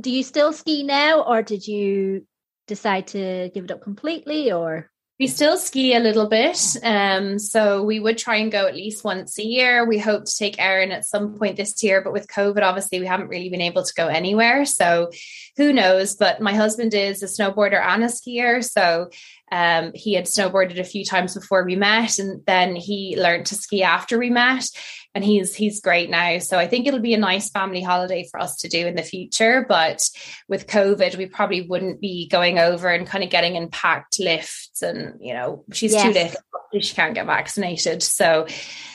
do 0.00 0.10
you 0.10 0.22
still 0.22 0.52
ski 0.52 0.82
now 0.82 1.22
or 1.22 1.42
did 1.42 1.66
you 1.66 2.26
decide 2.68 3.08
to 3.08 3.50
give 3.52 3.64
it 3.64 3.70
up 3.72 3.82
completely 3.82 4.52
or 4.52 4.90
we 5.20 5.26
still 5.26 5.58
ski 5.58 5.94
a 5.94 6.00
little 6.00 6.26
bit. 6.26 6.58
Um, 6.82 7.38
so 7.38 7.82
we 7.82 8.00
would 8.00 8.16
try 8.16 8.36
and 8.36 8.50
go 8.50 8.66
at 8.66 8.74
least 8.74 9.04
once 9.04 9.38
a 9.38 9.44
year. 9.44 9.84
We 9.84 9.98
hope 9.98 10.24
to 10.24 10.34
take 10.34 10.58
Erin 10.58 10.92
at 10.92 11.04
some 11.04 11.36
point 11.36 11.58
this 11.58 11.82
year, 11.84 12.00
but 12.00 12.14
with 12.14 12.26
COVID, 12.26 12.62
obviously, 12.62 13.00
we 13.00 13.06
haven't 13.06 13.28
really 13.28 13.50
been 13.50 13.60
able 13.60 13.84
to 13.84 13.92
go 13.94 14.06
anywhere. 14.06 14.64
So 14.64 15.10
who 15.58 15.74
knows? 15.74 16.16
But 16.16 16.40
my 16.40 16.54
husband 16.54 16.94
is 16.94 17.22
a 17.22 17.26
snowboarder 17.26 17.78
and 17.82 18.02
a 18.02 18.06
skier. 18.06 18.64
So 18.64 19.10
Um, 19.50 19.92
he 19.94 20.14
had 20.14 20.26
snowboarded 20.26 20.78
a 20.78 20.84
few 20.84 21.04
times 21.04 21.34
before 21.34 21.64
we 21.64 21.76
met, 21.76 22.18
and 22.18 22.44
then 22.46 22.76
he 22.76 23.16
learned 23.18 23.46
to 23.46 23.54
ski 23.54 23.82
after 23.82 24.18
we 24.18 24.30
met. 24.30 24.68
And 25.12 25.24
he's 25.24 25.56
he's 25.56 25.80
great 25.80 26.08
now. 26.08 26.38
So 26.38 26.56
I 26.56 26.68
think 26.68 26.86
it'll 26.86 27.00
be 27.00 27.14
a 27.14 27.18
nice 27.18 27.50
family 27.50 27.82
holiday 27.82 28.28
for 28.30 28.38
us 28.38 28.58
to 28.58 28.68
do 28.68 28.86
in 28.86 28.94
the 28.94 29.02
future. 29.02 29.66
But 29.68 30.08
with 30.48 30.68
COVID, 30.68 31.16
we 31.16 31.26
probably 31.26 31.62
wouldn't 31.62 32.00
be 32.00 32.28
going 32.28 32.60
over 32.60 32.88
and 32.88 33.08
kind 33.08 33.24
of 33.24 33.30
getting 33.30 33.56
in 33.56 33.70
packed 33.70 34.20
lifts. 34.20 34.82
And 34.82 35.18
you 35.20 35.34
know, 35.34 35.64
she's 35.72 35.92
yes. 35.92 36.02
too 36.04 36.12
little; 36.12 36.40
she 36.80 36.94
can't 36.94 37.14
get 37.14 37.26
vaccinated. 37.26 38.04
So 38.04 38.46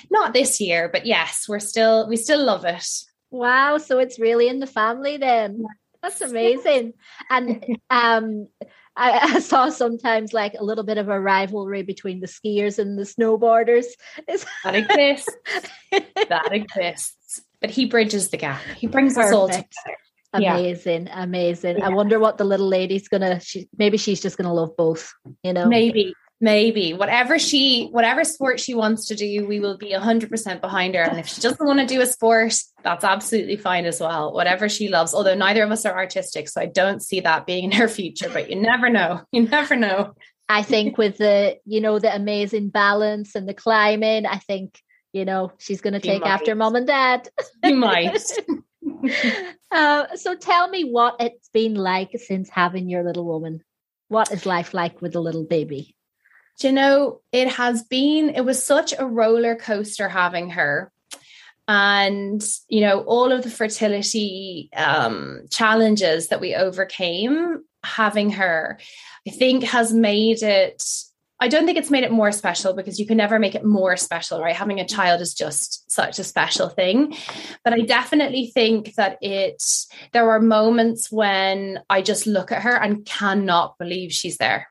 not 0.10 0.34
this 0.34 0.62
year, 0.62 0.88
but 0.88 1.06
yes, 1.06 1.48
we're 1.50 1.60
still 1.60 2.08
we 2.08 2.15
still 2.15 2.44
love 2.44 2.63
it. 2.63 2.88
Wow, 3.30 3.78
so 3.80 4.00
it's 4.00 4.18
really 4.18 4.48
in 4.48 4.60
the 4.60 4.68
family 4.68 5.18
then. 5.18 5.65
That's 6.02 6.22
amazing. 6.22 6.94
And 7.30 7.65
um 7.89 8.48
I, 8.95 9.19
I, 9.36 9.39
saw 9.39 9.69
sometimes 9.69 10.34
like 10.34 10.55
a 10.58 10.63
little 10.63 10.84
bit 10.84 10.97
of 10.97 11.10
a 11.10 11.19
rivalry 11.19 11.84
between 11.84 12.19
the 12.19 12.27
skiers 12.27 12.79
and 12.79 12.97
the 12.97 13.03
snowboarders. 13.03 13.86
That 14.63 14.75
exists. 14.75 15.36
that 15.91 16.49
exists. 16.51 17.41
But 17.62 17.69
he 17.69 17.86
bridges 17.86 18.29
the 18.29 18.38
gap. 18.38 18.62
He 18.77 18.88
brings 18.88 19.15
Perfect. 19.15 19.34
us 19.34 19.34
all 19.34 19.47
together. 19.47 19.97
Amazing, 20.34 21.08
yeah. 21.08 21.23
amazing. 21.23 21.77
Yeah. 21.77 21.86
I 21.86 21.89
wonder 21.89 22.19
what 22.19 22.38
the 22.38 22.43
little 22.43 22.67
lady's 22.67 23.08
gonna. 23.08 23.39
She, 23.39 23.69
maybe 23.77 23.97
she's 23.97 24.21
just 24.21 24.38
gonna 24.38 24.53
love 24.53 24.75
both. 24.75 25.13
You 25.43 25.53
know, 25.53 25.67
maybe 25.67 26.13
maybe. 26.41 26.93
Whatever 26.93 27.39
she 27.39 27.88
whatever 27.88 28.24
sport 28.24 28.60
she 28.60 28.74
wants 28.74 29.08
to 29.08 29.15
do 29.15 29.45
we 29.48 29.60
will 29.60 29.78
be 29.78 29.91
100% 29.91 30.62
behind 30.62 30.95
her. 30.95 31.02
And 31.02 31.19
if 31.19 31.28
she 31.28 31.41
doesn't 31.41 31.65
want 31.65 31.80
to 31.80 31.86
do 31.86 32.02
a 32.02 32.06
sport 32.06 32.56
that's 32.84 33.04
absolutely 33.04 33.58
fine 33.58 33.86
as 33.86 34.00
well. 34.00 34.34
Whatever 34.34 34.69
she 34.69 34.89
loves 34.89 35.13
although 35.13 35.36
neither 35.36 35.63
of 35.63 35.71
us 35.71 35.86
are 35.86 35.95
artistic 35.95 36.50
so 36.50 36.62
i 36.62 36.65
don't 36.65 37.02
see 37.02 37.21
that 37.21 37.45
being 37.45 37.65
in 37.65 37.71
her 37.71 37.88
future 37.88 38.30
but 38.30 38.50
you 38.50 38.56
never 38.56 38.89
know. 38.89 39.21
You 39.32 39.43
never 39.48 39.76
know. 39.76 40.13
I 40.48 40.62
think 40.62 40.98
with 40.98 41.17
the 41.17 41.58
you 41.65 41.82
know 41.82 42.00
the 42.00 42.13
amazing 42.13 42.69
balance 42.69 43.36
and 43.36 43.48
the 43.50 43.54
climbing 43.54 44.26
i 44.26 44.38
think 44.38 44.80
you 45.13 45.26
know 45.26 45.52
she's 45.58 45.82
going 45.82 45.93
to 45.93 46.00
take 46.00 46.21
might. 46.21 46.30
after 46.30 46.56
mom 46.56 46.76
and 46.76 46.88
dad. 46.88 47.30
You 47.63 47.76
might. 47.76 48.19
Uh, 49.71 50.15
so 50.15 50.36
tell 50.36 50.69
me 50.69 50.84
what 50.84 51.17
it's 51.19 51.50
been 51.50 51.76
like 51.76 52.12
since 52.15 52.50
having 52.50 52.88
your 52.88 53.04
little 53.04 53.26
woman. 53.26 53.62
What 54.08 54.32
is 54.32 54.45
life 54.45 54.74
like 54.74 55.02
with 55.02 55.15
a 55.15 55.19
little 55.19 55.43
baby 55.43 55.94
you 56.62 56.72
know, 56.72 57.22
it 57.32 57.50
has 57.50 57.84
been, 57.84 58.30
it 58.30 58.46
was 58.46 58.63
such 58.63 58.94
a 58.98 59.06
roller 59.06 59.56
coaster 59.56 60.08
having 60.08 60.52
her. 60.52 60.91
And, 61.68 62.44
you 62.70 62.82
know, 62.82 63.02
all 63.02 63.32
of 63.32 63.44
the 63.44 63.50
fertility 63.50 64.70
um, 64.76 65.48
challenges 65.50 66.28
that 66.28 66.39
we 66.39 66.54
overcame 66.54 67.63
having 67.84 68.32
her, 68.32 68.80
I 69.28 69.32
think 69.32 69.63
has 69.63 69.91
made 69.91 70.44
it 70.44 70.84
I 71.38 71.50
don't 71.50 71.65
think 71.65 71.78
it's 71.78 71.91
made 71.91 72.06
it 72.06 72.12
more 72.12 72.32
special 72.32 72.74
because 72.74 72.98
you 72.98 73.06
can 73.06 73.18
never 73.18 73.39
make 73.39 73.56
it 73.56 73.65
more 73.65 73.98
special, 73.98 74.39
right? 74.39 74.56
Having 74.56 74.80
a 74.80 74.88
child 74.88 75.20
is 75.20 75.34
just 75.34 75.91
such 75.91 76.18
a 76.18 76.24
special 76.24 76.70
thing. 76.70 77.15
But 77.63 77.74
I 77.74 77.82
definitely 77.82 78.48
think 78.48 78.96
that 78.96 79.18
it, 79.22 79.62
there 80.13 80.30
are 80.32 80.39
moments 80.39 81.12
when 81.12 81.82
I 81.89 82.02
just 82.02 82.26
look 82.26 82.54
at 82.54 82.62
her 82.62 82.76
and 82.76 83.06
cannot 83.06 83.78
believe 83.78 84.13
she's 84.13 84.38
there. 84.38 84.70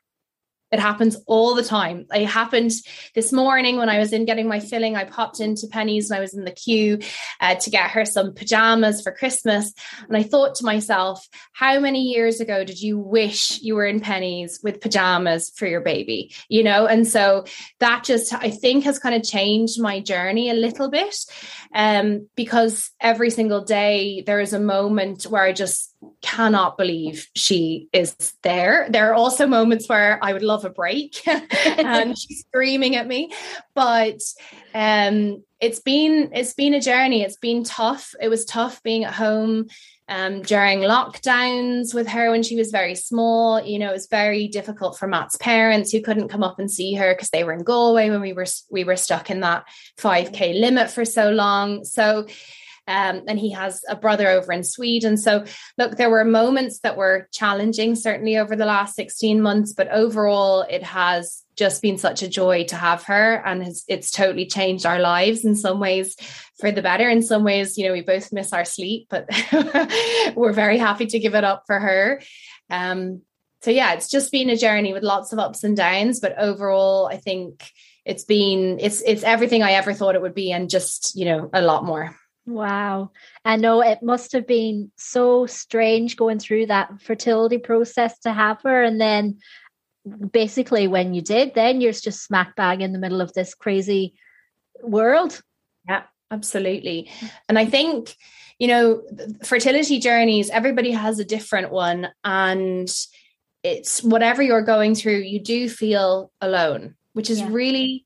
It 0.75 0.81
happens 0.81 1.17
all 1.29 1.55
the 1.55 1.63
time. 1.63 2.07
It 2.13 2.27
happened 2.27 2.73
this 3.15 3.33
morning 3.33 3.77
when 3.77 3.89
I 3.89 4.01
was 4.01 4.13
in 4.13 4.25
getting 4.25 4.49
my 4.49 4.59
filling. 4.59 4.97
I 4.97 5.05
popped 5.05 5.39
into 5.39 5.69
Penneys 5.69 6.11
and 6.11 6.17
I 6.17 6.21
was 6.21 6.35
in 6.35 6.45
the 6.45 6.51
queue 6.51 6.99
uh, 7.41 7.55
to 7.55 7.71
get 7.71 7.93
her 7.93 8.05
some 8.05 8.35
pajamas 8.35 9.01
for 9.01 9.13
Christmas. 9.13 9.73
And 10.09 10.17
I 10.17 10.25
thought 10.25 10.57
to 10.57 10.65
myself, 10.65 11.29
how 11.53 11.79
many 11.79 12.03
years 12.03 12.41
ago 12.41 12.65
did 12.65 12.83
you 12.83 12.99
wish 12.99 13.63
you 13.63 13.77
were 13.77 13.87
in 13.87 14.01
Penneys 14.01 14.61
with 14.65 14.81
pajamas 14.81 15.53
for 15.55 15.67
your 15.67 15.81
baby? 15.81 16.35
You 16.49 16.65
know, 16.65 16.87
and 16.87 17.07
so 17.07 17.45
that 17.79 18.03
just, 18.03 18.35
I 18.35 18.51
think, 18.51 18.83
has 18.83 18.99
kind 18.99 19.15
of 19.15 19.23
changed 19.23 19.81
my 19.81 20.01
journey 20.01 20.51
a 20.51 20.55
little 20.55 20.91
bit 20.91 21.15
um, 21.73 22.29
because 22.35 22.91
every 23.01 23.31
single 23.31 23.63
day 23.63 24.25
there 24.27 24.41
is 24.41 24.53
a 24.53 24.59
moment 24.59 25.23
where 25.23 25.45
I 25.45 25.53
just 25.53 25.94
cannot 26.23 26.77
believe 26.77 27.29
she 27.35 27.89
is 27.93 28.15
there. 28.43 28.87
There 28.91 29.11
are 29.11 29.15
also 29.15 29.47
moments 29.47 29.89
where 29.89 30.19
I 30.23 30.33
would 30.33 30.43
love 30.43 30.65
a 30.65 30.71
break 30.71 31.27
and 31.67 32.19
she's 32.19 32.41
screaming 32.41 32.97
at 32.97 33.07
me, 33.07 33.33
but 33.75 34.21
um, 34.75 35.43
it's 35.61 35.81
been 35.81 36.31
it's 36.33 36.55
been 36.55 36.75
a 36.75 36.81
journey. 36.81 37.23
It's 37.23 37.39
been 37.39 37.65
tough. 37.65 38.15
It 38.21 38.29
was 38.29 38.45
tough 38.45 38.83
being 38.83 39.05
at 39.05 39.15
home 39.15 39.67
um, 40.09 40.43
during 40.43 40.81
lockdowns 40.81 41.95
with 41.95 42.09
her 42.09 42.31
when 42.31 42.43
she 42.43 42.57
was 42.57 42.71
very 42.71 42.95
small. 42.95 43.65
You 43.65 43.79
know, 43.79 43.91
it 43.91 43.95
was 43.95 44.07
very 44.07 44.49
difficult 44.49 44.99
for 44.99 45.07
Matt's 45.07 45.37
parents 45.37 45.91
who 45.91 46.03
couldn't 46.03 46.29
come 46.29 46.43
up 46.43 46.59
and 46.59 46.71
see 46.71 46.95
her 46.95 47.15
because 47.15 47.31
they 47.31 47.45
were 47.45 47.53
in 47.53 47.63
Galway 47.65 48.11
when 48.11 48.21
we 48.21 48.33
were 48.33 48.47
we 48.71 48.85
were 48.85 48.97
stuck 48.97 49.31
in 49.31 49.41
that 49.41 49.65
5k 49.99 50.61
limit 50.61 50.91
for 50.91 51.05
so 51.05 51.31
long. 51.31 51.85
So 51.85 52.27
um, 52.87 53.23
and 53.27 53.39
he 53.39 53.51
has 53.51 53.83
a 53.89 53.97
brother 53.97 54.29
over 54.29 54.53
in 54.53 54.63
Sweden. 54.63 55.17
So, 55.17 55.45
look, 55.79 55.97
there 55.97 56.11
were 56.11 56.25
moments 56.25 56.81
that 56.81 56.97
were 56.97 57.29
challenging, 57.33 57.95
certainly 57.95 58.37
over 58.37 58.57
the 58.57 58.67
last 58.67 58.95
16 58.95 59.41
months, 59.41 59.73
but 59.73 59.89
overall, 59.91 60.63
it 60.63 60.83
has 60.83 61.43
just 61.57 61.83
been 61.83 61.99
such 61.99 62.23
a 62.23 62.29
joy 62.29 62.65
to 62.65 62.77
have 62.77 63.05
her. 63.05 63.43
And 63.45 63.63
it's, 63.63 63.85
it's 63.89 64.11
totally 64.11 64.47
changed 64.47 64.87
our 64.87 64.99
lives 64.99 65.45
in 65.45 65.55
some 65.55 65.81
ways 65.81 66.17
for 66.59 66.71
the 66.71 66.83
better. 66.83 67.09
In 67.09 67.23
some 67.23 67.45
ways, 67.45 67.79
you 67.79 67.87
know, 67.87 67.93
we 67.93 68.03
both 68.03 68.33
miss 68.33 68.53
our 68.53 68.65
sleep, 68.65 69.07
but 69.09 69.29
we're 70.35 70.53
very 70.53 70.79
happy 70.79 71.07
to 71.07 71.19
give 71.19 71.35
it 71.35 71.45
up 71.45 71.65
for 71.67 71.79
her. 71.79 72.21
Um, 72.71 73.23
so 73.63 73.71
yeah, 73.71 73.95
it's 73.95 74.11
just 74.11 74.31
been 74.31 74.51
a 74.51 74.57
journey 74.57 74.93
with 74.93 75.03
lots 75.03 75.33
of 75.33 75.39
ups 75.39 75.65
and 75.65 75.75
downs, 75.75 76.21
but 76.21 76.37
overall, 76.39 77.07
I 77.07 77.17
think 77.17 77.71
it's 78.05 78.25
been 78.25 78.79
it's 78.79 79.01
it's 79.01 79.23
everything 79.23 79.63
I 79.63 79.73
ever 79.73 79.95
thought 79.95 80.15
it 80.15 80.21
would 80.21 80.35
be, 80.35 80.53
and 80.53 80.69
just 80.69 81.17
you 81.17 81.25
know 81.25 81.49
a 81.51 81.63
lot 81.63 81.83
more. 81.83 82.15
Wow. 82.47 83.11
I 83.45 83.57
know 83.57 83.81
it 83.81 84.03
must 84.03 84.33
have 84.33 84.47
been 84.47 84.91
so 84.97 85.47
strange 85.47 86.17
going 86.17 86.39
through 86.39 86.67
that 86.67 87.01
fertility 87.01 87.59
process 87.59 88.19
to 88.21 88.33
have 88.33 88.61
her. 88.63 88.83
And 88.83 89.01
then 89.01 89.39
basically, 90.31 90.87
when 90.87 91.15
you 91.15 91.23
did, 91.23 91.55
then 91.55 91.81
you're 91.81 91.93
just 91.93 92.23
smack 92.23 92.55
bang 92.55 92.83
in 92.83 92.93
the 92.93 92.99
middle 92.99 93.23
of 93.23 93.33
this 93.33 93.55
crazy 93.55 94.15
world. 94.83 95.41
Yeah, 95.89 96.03
absolutely. 96.31 97.11
Mm. 97.21 97.31
And 97.49 97.59
I 97.59 97.65
think, 97.65 98.15
you 98.59 98.69
know, 98.69 99.03
fertility 99.43 99.99
journeys, 99.99 100.51
everybody 100.51 100.91
has 100.91 101.19
a 101.19 101.25
different 101.25 101.73
one. 101.73 102.09
And 102.25 102.91
it's 103.63 104.03
whatever 104.03 104.43
you're 104.43 104.63
going 104.63 104.95
through, 104.95 105.21
you 105.21 105.41
do 105.41 105.71
feel 105.71 106.31
alone, 106.43 106.97
which 107.15 107.31
is 107.31 107.41
yeah. 107.41 107.49
really 107.51 108.04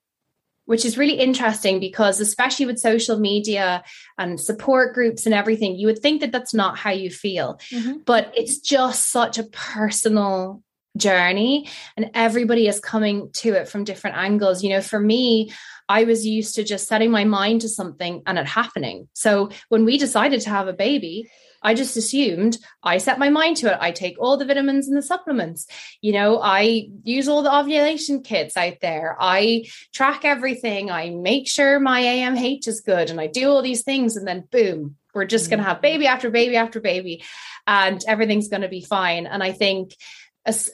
which 0.68 0.84
is 0.84 0.98
really 0.98 1.14
interesting 1.14 1.80
because 1.80 2.20
especially 2.20 2.66
with 2.66 2.78
social 2.78 3.18
media 3.18 3.82
and 4.18 4.38
support 4.38 4.92
groups 4.92 5.24
and 5.24 5.34
everything 5.34 5.76
you 5.76 5.86
would 5.86 5.98
think 5.98 6.20
that 6.20 6.30
that's 6.30 6.52
not 6.52 6.76
how 6.76 6.90
you 6.90 7.10
feel 7.10 7.58
mm-hmm. 7.72 7.96
but 8.04 8.30
it's 8.36 8.58
just 8.58 9.10
such 9.10 9.38
a 9.38 9.44
personal 9.44 10.62
journey 10.98 11.68
and 11.96 12.10
everybody 12.14 12.66
is 12.66 12.80
coming 12.80 13.30
to 13.32 13.54
it 13.54 13.68
from 13.68 13.84
different 13.84 14.16
angles 14.16 14.62
you 14.62 14.70
know 14.70 14.80
for 14.80 15.00
me 15.00 15.50
I 15.88 16.04
was 16.04 16.26
used 16.26 16.54
to 16.56 16.64
just 16.64 16.86
setting 16.86 17.10
my 17.10 17.24
mind 17.24 17.62
to 17.62 17.68
something 17.68 18.22
and 18.26 18.38
it 18.38 18.46
happening. 18.46 19.08
So 19.14 19.50
when 19.70 19.84
we 19.84 19.96
decided 19.96 20.42
to 20.42 20.50
have 20.50 20.68
a 20.68 20.74
baby, 20.74 21.30
I 21.62 21.74
just 21.74 21.96
assumed 21.96 22.58
I 22.82 22.98
set 22.98 23.18
my 23.18 23.30
mind 23.30 23.56
to 23.58 23.72
it. 23.72 23.78
I 23.80 23.90
take 23.90 24.16
all 24.18 24.36
the 24.36 24.44
vitamins 24.44 24.86
and 24.86 24.96
the 24.96 25.02
supplements. 25.02 25.66
You 26.00 26.12
know, 26.12 26.40
I 26.40 26.88
use 27.02 27.26
all 27.26 27.42
the 27.42 27.54
ovulation 27.54 28.22
kits 28.22 28.56
out 28.56 28.74
there. 28.80 29.16
I 29.18 29.64
track 29.92 30.24
everything. 30.24 30.90
I 30.90 31.10
make 31.10 31.48
sure 31.48 31.80
my 31.80 32.02
AMH 32.02 32.68
is 32.68 32.80
good 32.80 33.10
and 33.10 33.20
I 33.20 33.26
do 33.26 33.48
all 33.48 33.62
these 33.62 33.82
things. 33.82 34.16
And 34.16 34.26
then 34.26 34.44
boom, 34.52 34.96
we're 35.14 35.24
just 35.24 35.50
going 35.50 35.58
to 35.58 35.64
mm. 35.64 35.68
have 35.68 35.82
baby 35.82 36.06
after 36.06 36.30
baby 36.30 36.56
after 36.56 36.80
baby 36.80 37.24
and 37.66 38.02
everything's 38.06 38.48
going 38.48 38.62
to 38.62 38.68
be 38.68 38.82
fine. 38.82 39.26
And 39.26 39.42
I 39.42 39.52
think 39.52 39.94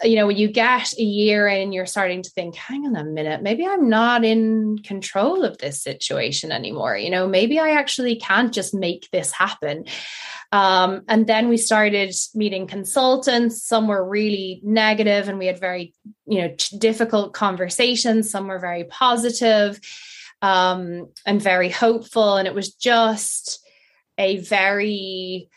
you 0.03 0.17
know, 0.17 0.27
when 0.27 0.37
you 0.37 0.49
get 0.49 0.93
a 0.99 1.03
year 1.03 1.47
in, 1.49 1.73
you're 1.73 1.87
starting 1.87 2.23
to 2.23 2.31
think, 2.31 2.55
hang 2.55 2.87
on 2.87 2.97
a 2.97 3.05
minute, 3.05 3.43
maybe 3.43 3.67
I'm 3.67 3.89
not 3.89 4.25
in 4.25 4.79
control 4.79 5.45
of 5.45 5.59
this 5.59 5.83
situation 5.83 6.53
anymore. 6.53 6.97
You 6.97 7.11
know, 7.11 7.27
maybe 7.27 7.59
I 7.59 7.71
actually 7.71 8.17
can't 8.17 8.53
just 8.53 8.75
make 8.75 9.09
this 9.11 9.33
happen. 9.33 9.85
Um, 10.53 11.03
and 11.09 11.27
then 11.27 11.49
we 11.49 11.57
started 11.57 12.15
meeting 12.35 12.67
consultants. 12.67 13.65
Some 13.65 13.89
were 13.89 14.09
really 14.09 14.61
negative 14.63 15.29
and 15.29 15.39
we 15.39 15.47
had 15.47 15.59
very, 15.59 15.95
you 16.27 16.43
know, 16.43 16.55
difficult 16.79 17.33
conversations. 17.33 18.31
Some 18.31 18.47
were 18.47 18.61
very 18.61 18.85
positive, 18.85 19.81
um, 20.43 21.09
and 21.27 21.43
very 21.43 21.71
hopeful. 21.71 22.37
And 22.37 22.47
it 22.47 22.55
was 22.55 22.75
just 22.75 23.67
a 24.19 24.37
very, 24.39 25.49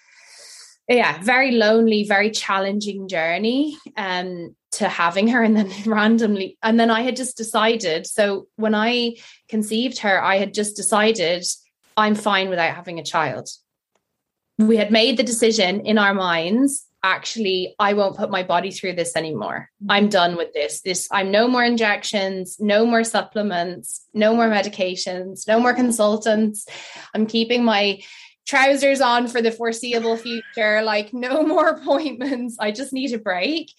yeah, 0.88 1.21
very 1.21 1.52
lonely, 1.52 2.06
very 2.06 2.32
challenging 2.32 3.08
journey 3.08 3.78
um, 3.97 4.56
to 4.73 4.88
having 4.88 5.28
her. 5.30 5.43
And 5.43 5.56
then 5.56 5.71
randomly, 5.86 6.58
and 6.63 6.80
then 6.80 6.89
I 6.89 7.02
had 7.02 7.15
just 7.15 7.38
decided. 7.38 8.08
So 8.08 8.47
when 8.56 8.73
I 8.73 9.17
conceived 9.50 10.00
her, 10.00 10.21
I 10.21 10.38
had 10.38 10.54
just 10.54 10.76
decided 10.76 11.45
I'm 11.95 12.15
fine 12.15 12.50
without 12.50 12.76
having 12.76 13.00
a 13.00 13.04
child. 13.04 13.50
We 14.58 14.78
had 14.78 14.91
made 14.91 15.17
the 15.17 15.23
decision 15.23 15.86
in 15.86 15.97
our 15.97 16.14
minds 16.14 16.88
actually 17.03 17.76
I 17.80 17.93
won't 17.93 18.18
put 18.18 18.32
my 18.32 18.43
body 18.43 18.72
through 18.72 18.93
this 18.93 19.16
anymore. 19.16 19.70
I'm 19.88 20.09
done 20.09 20.36
with 20.36 20.53
this. 20.53 20.82
This 20.82 21.07
I'm 21.12 21.32
no 21.32 21.47
more 21.47 21.64
injections, 21.64 22.57
no 22.59 22.86
more 22.86 23.03
supplements, 23.03 24.05
no 24.14 24.36
more 24.36 24.49
medications, 24.49 25.47
no 25.47 25.59
more 25.59 25.74
consultants. 25.74 26.68
I'm 27.14 27.26
keeping 27.26 27.64
my 27.64 28.01
trousers 28.48 29.02
on 29.02 29.28
for 29.28 29.41
the 29.41 29.52
foreseeable 29.52 30.16
future, 30.16 30.82
like 30.82 31.14
no 31.14 31.43
more 31.45 31.68
appointments. 31.68 32.56
I 32.60 32.72
just 32.72 32.93
need 32.93 33.14
a 33.14 33.20
break. 33.20 33.72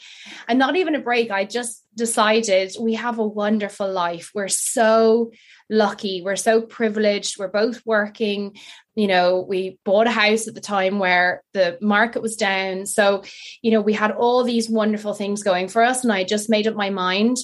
And 0.47 0.59
not 0.59 0.77
even 0.77 0.95
a 0.95 1.01
break. 1.01 1.31
I 1.31 1.45
just 1.45 1.83
decided 1.95 2.77
we 2.79 2.95
have 2.95 3.19
a 3.19 3.27
wonderful 3.27 3.91
life. 3.91 4.31
We're 4.35 4.49
so 4.49 5.33
lucky. 5.71 6.23
We're 6.23 6.37
so 6.37 6.61
privileged. 6.61 7.39
We're 7.39 7.49
both 7.49 7.81
working. 7.85 8.57
You 8.95 9.09
know, 9.09 9.41
we 9.41 9.79
bought 9.85 10.07
a 10.07 10.11
house 10.11 10.47
at 10.47 10.55
the 10.55 10.61
time 10.61 10.99
where 10.99 11.43
the 11.55 11.79
market 11.81 12.23
was 12.23 12.37
down. 12.37 12.87
So, 12.87 13.23
you 13.63 13.71
know, 13.71 13.81
we 13.81 13.95
had 13.95 14.13
all 14.13 14.45
these 14.45 14.69
wonderful 14.69 15.15
things 15.15 15.43
going 15.43 15.69
for 15.69 15.83
us. 15.83 16.05
And 16.05 16.13
I 16.13 16.25
just 16.25 16.51
made 16.51 16.67
up 16.67 16.75
my 16.75 16.91
mind 16.91 17.39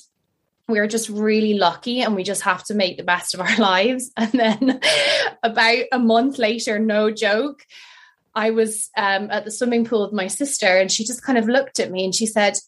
we're 0.68 0.86
just 0.86 1.08
really 1.08 1.54
lucky 1.54 2.00
and 2.00 2.14
we 2.14 2.22
just 2.22 2.42
have 2.42 2.64
to 2.64 2.74
make 2.74 2.96
the 2.96 3.04
best 3.04 3.34
of 3.34 3.40
our 3.40 3.56
lives. 3.58 4.10
And 4.16 4.32
then 4.32 4.80
about 5.42 5.84
a 5.92 5.98
month 5.98 6.38
later, 6.38 6.78
no 6.78 7.10
joke, 7.10 7.64
I 8.34 8.50
was 8.50 8.90
um, 8.96 9.30
at 9.30 9.44
the 9.44 9.50
swimming 9.50 9.84
pool 9.84 10.04
with 10.04 10.12
my 10.12 10.26
sister 10.26 10.66
and 10.66 10.90
she 10.90 11.04
just 11.04 11.24
kind 11.24 11.38
of 11.38 11.48
looked 11.48 11.78
at 11.78 11.90
me 11.90 12.04
and 12.04 12.14
she 12.14 12.26
said, 12.26 12.58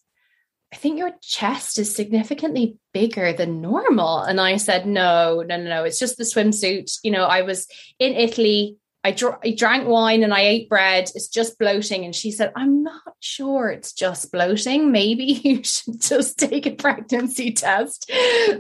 I 0.73 0.77
think 0.77 0.99
your 0.99 1.13
chest 1.23 1.79
is 1.79 1.95
significantly 1.95 2.77
bigger 2.93 3.33
than 3.33 3.63
normal. 3.63 4.19
And 4.19 4.41
I 4.41 4.57
said, 4.57 4.87
no, 4.87 5.43
no, 5.47 5.57
no, 5.57 5.65
no. 5.65 5.85
It's 5.85 5.99
just 5.99 6.19
the 6.19 6.25
swimsuit. 6.25 6.99
You 7.03 7.13
know, 7.13 7.25
I 7.25 7.43
was 7.43 7.67
in 7.99 8.13
Italy 8.13 8.77
I, 9.07 9.13
dr- 9.13 9.39
I 9.45 9.53
drank 9.53 9.87
wine 9.87 10.25
and 10.25 10.35
I 10.35 10.41
ate 10.41 10.69
bread. 10.69 11.13
It's 11.15 11.29
just 11.29 11.61
bloating. 11.61 12.05
And 12.05 12.13
she 12.13 12.33
said, 12.33 12.53
I'm 12.57 12.83
not 12.83 13.15
sure 13.21 13.69
it's 13.69 13.93
just 13.93 14.33
bloating. 14.33 14.91
Maybe 14.91 15.25
you 15.45 15.63
should 15.63 16.01
just 16.01 16.41
take 16.41 16.67
a 16.67 16.73
pregnancy 16.73 17.53
test. 17.53 18.11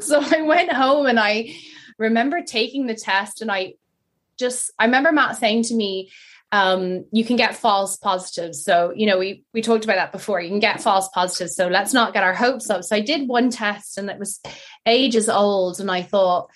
So 0.00 0.20
I 0.22 0.42
went 0.42 0.72
home 0.72 1.06
and 1.06 1.18
I 1.18 1.56
remember 1.98 2.42
taking 2.42 2.86
the 2.86 2.94
test 2.94 3.42
and 3.42 3.50
I 3.50 3.74
just, 4.38 4.70
I 4.78 4.84
remember 4.84 5.10
Matt 5.10 5.36
saying 5.36 5.64
to 5.64 5.74
me, 5.74 6.12
um, 6.52 7.06
you 7.10 7.24
can 7.24 7.34
get 7.34 7.56
false 7.56 7.96
positives. 7.96 8.62
So, 8.62 8.92
you 8.94 9.06
know, 9.06 9.18
we 9.18 9.42
we 9.52 9.62
talked 9.62 9.82
about 9.82 9.96
that 9.96 10.12
before. 10.12 10.40
You 10.40 10.48
can 10.48 10.60
get 10.60 10.80
false 10.80 11.08
positives. 11.08 11.56
So 11.56 11.66
let's 11.66 11.92
not 11.92 12.14
get 12.14 12.22
our 12.22 12.34
hopes 12.34 12.70
up. 12.70 12.84
So 12.84 12.94
I 12.94 13.00
did 13.00 13.28
one 13.28 13.50
test 13.50 13.98
and 13.98 14.08
it 14.08 14.18
was 14.20 14.40
ages 14.86 15.28
old. 15.28 15.80
And 15.80 15.90
I 15.90 16.02
thought, 16.02 16.50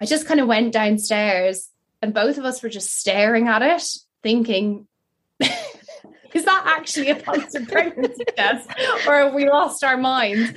I 0.00 0.06
just 0.06 0.26
kind 0.26 0.40
of 0.40 0.48
went 0.48 0.72
downstairs 0.72 1.68
and 2.06 2.14
both 2.14 2.38
of 2.38 2.44
us 2.44 2.62
were 2.62 2.68
just 2.68 2.96
staring 2.96 3.48
at 3.48 3.62
it, 3.62 3.82
thinking, 4.22 4.86
is 5.40 6.44
that 6.44 6.62
actually 6.78 7.10
a 7.10 7.16
positive 7.16 7.66
pregnancy 7.66 8.24
test? 8.36 8.70
Or 9.08 9.24
have 9.24 9.34
we 9.34 9.50
lost 9.50 9.82
our 9.82 9.96
minds? 9.96 10.52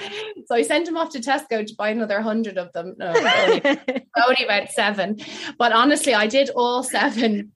So 0.45 0.53
I 0.53 0.61
sent 0.61 0.87
him 0.87 0.95
off 0.95 1.09
to 1.13 1.19
Tesco 1.19 1.65
to 1.65 1.75
buy 1.75 1.89
another 1.89 2.21
hundred 2.21 2.59
of 2.59 2.71
them. 2.73 2.93
No, 2.99 3.07
only, 3.07 3.61
only 3.65 4.43
about 4.45 4.69
seven. 4.69 5.17
But 5.57 5.71
honestly, 5.71 6.13
I 6.13 6.27
did 6.27 6.51
all 6.51 6.83
seven 6.83 7.51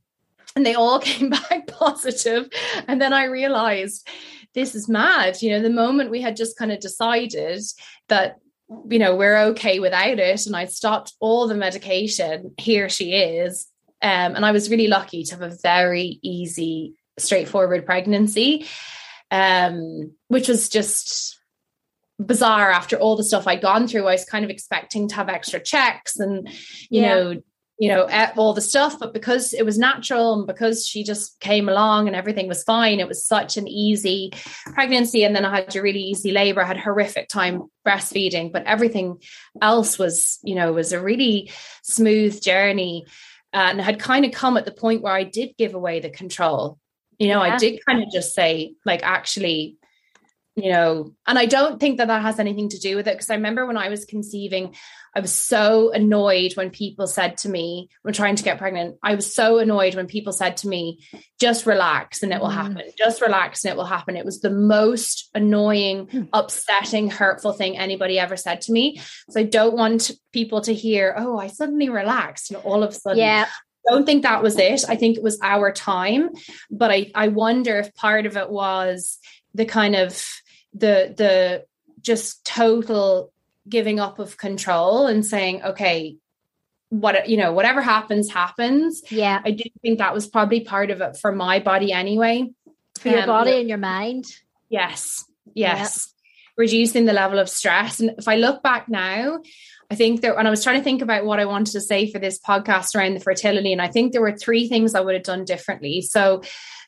and 0.55 0.65
they 0.65 0.73
all 0.73 0.97
came 1.11 1.29
back 1.29 1.67
positive. 1.67 2.49
And 2.87 2.99
then 2.99 3.13
I 3.13 3.25
realized 3.25 4.07
this 4.55 4.73
is 4.73 4.89
mad. 4.89 5.39
You 5.39 5.51
know, 5.51 5.61
the 5.61 5.69
moment 5.69 6.09
we 6.09 6.21
had 6.21 6.35
just 6.35 6.57
kind 6.57 6.71
of 6.71 6.79
decided 6.79 7.61
that 8.07 8.39
you 8.89 8.97
know 8.97 9.15
we're 9.15 9.37
okay 9.37 9.79
without 9.79 10.17
it 10.17 10.45
and 10.47 10.55
i 10.55 10.65
stopped 10.65 11.13
all 11.19 11.47
the 11.47 11.53
medication 11.53 12.55
here 12.57 12.89
she 12.89 13.13
is 13.13 13.67
um, 14.03 14.35
and 14.35 14.45
I 14.45 14.51
was 14.51 14.69
really 14.69 14.87
lucky 14.87 15.23
to 15.23 15.35
have 15.35 15.41
a 15.41 15.55
very 15.63 16.19
easy, 16.21 16.95
straightforward 17.17 17.85
pregnancy, 17.85 18.67
um, 19.31 20.11
which 20.27 20.49
was 20.49 20.67
just 20.67 21.39
bizarre 22.19 22.69
after 22.69 22.97
all 22.97 23.15
the 23.15 23.23
stuff 23.23 23.47
I'd 23.47 23.61
gone 23.61 23.87
through. 23.87 24.05
I 24.07 24.11
was 24.11 24.25
kind 24.25 24.43
of 24.43 24.51
expecting 24.51 25.07
to 25.07 25.15
have 25.15 25.29
extra 25.29 25.59
checks 25.59 26.19
and, 26.19 26.49
you 26.89 27.01
yeah. 27.01 27.13
know, 27.13 27.41
you 27.79 27.89
know, 27.89 28.07
all 28.37 28.53
the 28.53 28.61
stuff, 28.61 28.99
but 28.99 29.13
because 29.13 29.53
it 29.53 29.65
was 29.65 29.77
natural 29.77 30.33
and 30.33 30.47
because 30.47 30.85
she 30.85 31.03
just 31.03 31.39
came 31.39 31.67
along 31.67 32.07
and 32.07 32.15
everything 32.15 32.47
was 32.47 32.63
fine, 32.63 32.99
it 32.99 33.07
was 33.07 33.25
such 33.25 33.57
an 33.57 33.67
easy 33.67 34.31
pregnancy. 34.73 35.23
And 35.23 35.35
then 35.35 35.43
I 35.43 35.55
had 35.55 35.75
a 35.75 35.81
really 35.81 35.99
easy 36.01 36.31
labor, 36.31 36.61
I 36.61 36.67
had 36.67 36.77
horrific 36.77 37.29
time 37.29 37.63
breastfeeding, 37.87 38.51
but 38.51 38.65
everything 38.65 39.21
else 39.61 39.97
was, 39.97 40.39
you 40.43 40.55
know, 40.55 40.73
was 40.73 40.93
a 40.93 41.01
really 41.01 41.51
smooth 41.83 42.41
journey 42.41 43.05
Uh, 43.53 43.69
and 43.69 43.81
had 43.81 43.99
kind 43.99 44.25
of 44.25 44.31
come 44.31 44.57
at 44.57 44.65
the 44.65 44.71
point 44.71 45.03
where 45.03 45.13
I 45.13 45.23
did 45.23 45.55
give 45.57 45.75
away 45.75 45.99
the 45.99 46.09
control. 46.09 46.79
You 47.19 47.27
know, 47.27 47.43
yeah. 47.43 47.53
I 47.53 47.57
did 47.57 47.85
kind 47.85 48.01
of 48.01 48.09
just 48.11 48.33
say, 48.33 48.73
like, 48.85 49.03
actually, 49.03 49.77
you 50.55 50.71
know, 50.71 51.15
and 51.25 51.39
I 51.39 51.47
don't 51.47 51.79
think 51.79 51.97
that 51.97 52.07
that 52.07 52.21
has 52.21 52.39
anything 52.39 52.69
to 52.69 52.79
do 52.79 52.95
with 52.95 53.07
it 53.07 53.15
because 53.15 53.31
I 53.31 53.35
remember 53.35 53.65
when 53.65 53.77
I 53.77 53.89
was 53.89 54.05
conceiving, 54.05 54.75
I 55.15 55.19
was 55.19 55.33
so 55.33 55.91
annoyed 55.91 56.53
when 56.55 56.69
people 56.69 57.07
said 57.07 57.37
to 57.39 57.49
me, 57.49 57.89
when 58.03 58.13
trying 58.13 58.35
to 58.35 58.43
get 58.43 58.59
pregnant, 58.59 58.97
I 59.01 59.15
was 59.15 59.33
so 59.33 59.57
annoyed 59.57 59.95
when 59.95 60.05
people 60.05 60.31
said 60.31 60.57
to 60.57 60.67
me, 60.67 60.99
just 61.39 61.65
relax 61.65 62.21
and 62.21 62.31
it 62.31 62.39
will 62.39 62.49
mm. 62.49 62.53
happen. 62.53 62.83
Just 62.97 63.21
relax 63.21 63.65
and 63.65 63.71
it 63.71 63.77
will 63.77 63.85
happen. 63.85 64.15
It 64.15 64.25
was 64.25 64.41
the 64.41 64.51
most 64.51 65.29
annoying, 65.33 66.05
mm. 66.07 66.29
upsetting, 66.33 67.09
hurtful 67.09 67.53
thing 67.53 67.75
anybody 67.75 68.19
ever 68.19 68.37
said 68.37 68.61
to 68.61 68.71
me. 68.71 69.01
So 69.31 69.39
I 69.39 69.43
don't 69.43 69.75
want 69.75 70.11
people 70.33 70.61
to 70.61 70.73
hear, 70.73 71.15
oh, 71.17 71.37
I 71.37 71.47
suddenly 71.47 71.89
relaxed 71.89 72.51
and 72.51 72.61
all 72.63 72.83
of 72.83 72.91
a 72.91 72.93
sudden. 72.93 73.17
Yeah. 73.17 73.47
Don't 73.89 74.05
think 74.05 74.21
that 74.21 74.43
was 74.43 74.57
it. 74.59 74.85
I 74.87 74.95
think 74.97 75.17
it 75.17 75.23
was 75.23 75.39
our 75.41 75.71
time. 75.71 76.29
But 76.69 76.91
I, 76.91 77.11
I 77.15 77.29
wonder 77.29 77.79
if 77.79 77.93
part 77.95 78.27
of 78.27 78.37
it 78.37 78.49
was 78.49 79.17
the 79.53 79.65
kind 79.65 79.95
of 79.95 80.23
the 80.73 81.13
the 81.15 81.65
just 82.01 82.45
total 82.45 83.31
giving 83.67 83.99
up 83.99 84.19
of 84.19 84.37
control 84.37 85.07
and 85.07 85.25
saying, 85.25 85.63
okay, 85.63 86.17
what 86.89 87.27
you 87.27 87.37
know, 87.37 87.53
whatever 87.53 87.81
happens, 87.81 88.29
happens. 88.29 89.01
Yeah. 89.09 89.41
I 89.43 89.51
do 89.51 89.63
think 89.81 89.99
that 89.99 90.13
was 90.13 90.27
probably 90.27 90.61
part 90.61 90.91
of 90.91 91.01
it 91.01 91.17
for 91.17 91.31
my 91.31 91.59
body 91.59 91.91
anyway. 91.91 92.51
For 92.99 93.09
your 93.09 93.21
um, 93.21 93.27
body 93.27 93.59
and 93.59 93.69
your 93.69 93.79
mind. 93.79 94.25
Yes. 94.69 95.25
Yes. 95.53 96.07
Yeah. 96.07 96.63
Reducing 96.63 97.05
the 97.05 97.13
level 97.13 97.39
of 97.39 97.49
stress. 97.49 97.99
And 97.99 98.11
if 98.17 98.27
I 98.27 98.35
look 98.35 98.61
back 98.61 98.87
now, 98.87 99.39
I 99.93 99.95
think 99.95 100.21
that 100.21 100.35
when 100.35 100.47
I 100.47 100.49
was 100.49 100.63
trying 100.63 100.79
to 100.79 100.83
think 100.83 101.03
about 101.03 101.23
what 101.23 101.39
I 101.39 101.45
wanted 101.45 101.73
to 101.73 101.81
say 101.81 102.11
for 102.11 102.17
this 102.17 102.39
podcast 102.39 102.95
around 102.95 103.13
the 103.13 103.19
fertility, 103.19 103.71
and 103.71 103.79
I 103.79 103.89
think 103.89 104.11
there 104.11 104.23
were 104.23 104.35
three 104.35 104.67
things 104.67 104.95
I 104.95 105.01
would 105.01 105.13
have 105.13 105.21
done 105.21 105.45
differently. 105.45 106.01
So 106.01 106.41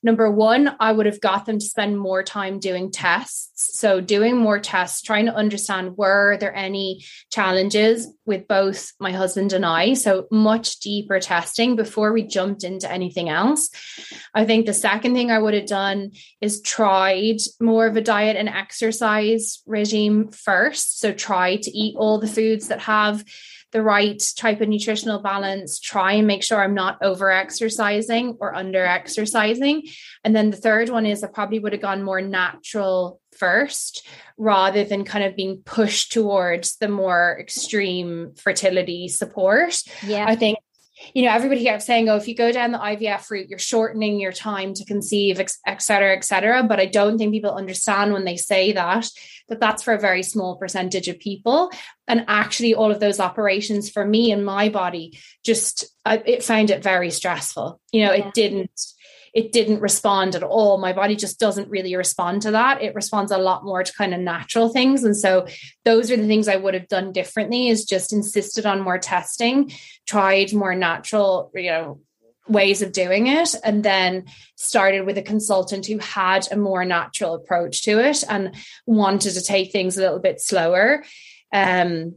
Number 0.05 0.29
one, 0.29 0.75
I 0.79 0.91
would 0.91 1.07
have 1.07 1.19
got 1.19 1.47
them 1.47 1.57
to 1.57 1.65
spend 1.65 1.97
more 1.97 2.21
time 2.21 2.59
doing 2.59 2.91
tests. 2.91 3.79
So, 3.79 4.01
doing 4.01 4.37
more 4.37 4.59
tests, 4.59 5.01
trying 5.01 5.25
to 5.25 5.33
understand 5.33 5.97
were 5.97 6.37
there 6.37 6.53
any 6.53 7.03
challenges 7.31 8.07
with 8.23 8.47
both 8.47 8.91
my 8.99 9.11
husband 9.11 9.51
and 9.51 9.65
I. 9.65 9.95
So, 9.95 10.27
much 10.29 10.79
deeper 10.79 11.19
testing 11.19 11.75
before 11.75 12.13
we 12.13 12.21
jumped 12.21 12.63
into 12.63 12.91
anything 12.91 13.29
else. 13.29 13.71
I 14.35 14.45
think 14.45 14.67
the 14.67 14.73
second 14.73 15.15
thing 15.15 15.31
I 15.31 15.39
would 15.39 15.55
have 15.55 15.65
done 15.65 16.11
is 16.39 16.61
tried 16.61 17.37
more 17.59 17.87
of 17.87 17.97
a 17.97 18.01
diet 18.01 18.37
and 18.37 18.47
exercise 18.47 19.63
regime 19.65 20.29
first. 20.29 20.99
So, 20.99 21.13
try 21.13 21.55
to 21.55 21.71
eat 21.71 21.95
all 21.97 22.19
the 22.19 22.27
foods 22.27 22.67
that 22.67 22.81
have 22.81 22.94
the 23.71 23.81
right 23.81 24.23
type 24.37 24.61
of 24.61 24.69
nutritional 24.69 25.19
balance, 25.19 25.79
try 25.79 26.13
and 26.13 26.27
make 26.27 26.43
sure 26.43 26.63
I'm 26.63 26.73
not 26.73 26.97
over 27.01 27.29
exercising 27.29 28.37
or 28.39 28.55
under 28.55 28.85
exercising. 28.85 29.83
And 30.23 30.33
then 30.35 30.49
the 30.49 30.57
third 30.57 30.89
one 30.89 31.05
is 31.05 31.23
I 31.23 31.27
probably 31.27 31.59
would 31.59 31.73
have 31.73 31.81
gone 31.81 32.01
more 32.01 32.21
natural 32.21 33.19
first 33.37 34.07
rather 34.37 34.85
than 34.85 35.03
kind 35.03 35.25
of 35.25 35.35
being 35.35 35.61
pushed 35.65 36.13
towards 36.13 36.77
the 36.77 36.87
more 36.87 37.37
extreme 37.39 38.33
fertility 38.35 39.09
support. 39.09 39.81
Yeah. 40.05 40.25
I 40.25 40.35
think 40.35 40.59
you 41.13 41.23
know, 41.23 41.31
everybody 41.31 41.63
kept 41.63 41.83
saying, 41.83 42.09
oh, 42.09 42.15
if 42.15 42.27
you 42.27 42.35
go 42.35 42.51
down 42.51 42.71
the 42.71 42.77
IVF 42.77 43.29
route, 43.29 43.49
you're 43.49 43.59
shortening 43.59 44.19
your 44.19 44.31
time 44.31 44.73
to 44.73 44.85
conceive, 44.85 45.39
et 45.39 45.81
cetera, 45.81 46.15
et 46.15 46.23
cetera. 46.23 46.63
But 46.63 46.79
I 46.79 46.85
don't 46.85 47.17
think 47.17 47.33
people 47.33 47.53
understand 47.53 48.13
when 48.13 48.25
they 48.25 48.37
say 48.37 48.71
that, 48.73 49.09
that 49.49 49.59
that's 49.59 49.83
for 49.83 49.93
a 49.93 49.99
very 49.99 50.23
small 50.23 50.57
percentage 50.57 51.07
of 51.07 51.19
people. 51.19 51.71
And 52.07 52.25
actually, 52.27 52.73
all 52.73 52.91
of 52.91 52.99
those 52.99 53.19
operations 53.19 53.89
for 53.89 54.05
me 54.05 54.31
and 54.31 54.45
my 54.45 54.69
body 54.69 55.19
just, 55.43 55.85
I, 56.03 56.17
it 56.25 56.43
found 56.43 56.69
it 56.69 56.83
very 56.83 57.11
stressful. 57.11 57.79
You 57.91 58.05
know, 58.05 58.13
yeah. 58.13 58.27
it 58.27 58.33
didn't 58.33 58.94
it 59.35 59.51
didn't 59.51 59.81
respond 59.81 60.33
at 60.33 60.43
all. 60.43 60.77
My 60.77 60.93
body 60.93 61.17
just 61.17 61.41
doesn't 61.41 61.69
really 61.69 61.93
respond 61.95 62.41
to 62.43 62.51
that. 62.51 62.81
It 62.81 62.95
responds 62.95 63.33
a 63.33 63.37
lot 63.37 63.65
more 63.65 63.83
to 63.83 63.93
kind 63.93 64.13
of 64.13 64.21
natural 64.21 64.69
things. 64.69 65.03
And 65.03 65.15
so 65.15 65.45
those 65.83 66.09
are 66.09 66.15
the 66.15 66.25
things 66.25 66.47
I 66.47 66.55
would 66.55 66.73
have 66.73 66.87
done 66.87 67.11
differently 67.11 67.67
is 67.67 67.83
just 67.83 68.13
insisted 68.13 68.65
on 68.65 68.79
more 68.79 68.97
testing, 68.97 69.73
tried 70.07 70.53
more 70.53 70.73
natural, 70.73 71.51
you 71.53 71.69
know, 71.69 71.99
ways 72.47 72.81
of 72.81 72.93
doing 72.93 73.27
it 73.27 73.55
and 73.63 73.83
then 73.83 74.23
started 74.55 75.01
with 75.01 75.17
a 75.17 75.21
consultant 75.21 75.85
who 75.85 75.97
had 75.97 76.47
a 76.51 76.55
more 76.55 76.85
natural 76.85 77.33
approach 77.33 77.83
to 77.83 77.99
it 77.99 78.23
and 78.29 78.55
wanted 78.85 79.33
to 79.33 79.43
take 79.43 79.71
things 79.71 79.97
a 79.97 80.01
little 80.01 80.19
bit 80.19 80.39
slower 80.39 81.03
um 81.51 82.13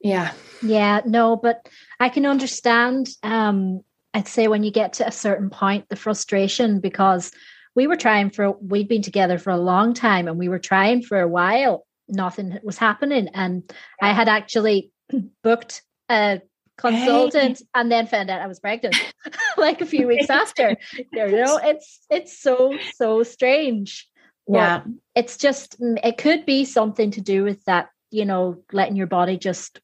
yeah 0.00 0.32
yeah 0.62 1.00
no 1.04 1.34
but 1.34 1.68
i 1.98 2.08
can 2.08 2.24
understand 2.24 3.08
um 3.24 3.82
I'd 4.14 4.28
say 4.28 4.46
when 4.46 4.62
you 4.62 4.70
get 4.70 4.94
to 4.94 5.06
a 5.06 5.12
certain 5.12 5.50
point, 5.50 5.88
the 5.88 5.96
frustration 5.96 6.80
because 6.80 7.32
we 7.74 7.88
were 7.88 7.96
trying 7.96 8.30
for 8.30 8.52
we'd 8.52 8.88
been 8.88 9.02
together 9.02 9.38
for 9.38 9.50
a 9.50 9.58
long 9.58 9.92
time 9.92 10.28
and 10.28 10.38
we 10.38 10.48
were 10.48 10.60
trying 10.60 11.02
for 11.02 11.20
a 11.20 11.28
while 11.28 11.86
nothing 12.08 12.58
was 12.62 12.78
happening. 12.78 13.28
And 13.34 13.70
i 14.00 14.12
had 14.12 14.28
actually 14.28 14.90
booked 15.42 15.82
a 16.08 16.40
consultant 16.76 17.58
hey. 17.58 17.64
and 17.74 17.90
then 17.90 18.04
found 18.04 18.28
out 18.30 18.40
i 18.40 18.48
was 18.48 18.58
pregnant 18.58 18.96
like 19.56 19.80
a 19.80 19.86
few 19.86 20.06
weeks 20.06 20.30
after. 20.30 20.76
You 21.12 21.30
know 21.30 21.58
it's 21.62 22.00
it's 22.10 22.40
so 22.40 22.76
so 22.94 23.22
strange. 23.22 24.08
Yeah. 24.46 24.82
it's 25.14 25.38
just 25.38 25.80
mm, 25.80 25.98
it 26.04 26.18
could 26.18 26.44
be 26.44 26.66
something 26.66 27.12
to 27.12 27.22
do 27.22 27.44
with 27.44 27.64
that 27.64 27.88
you 28.10 28.26
know 28.26 28.62
letting 28.72 28.96
your 28.96 29.06
body 29.06 29.38
just 29.38 29.80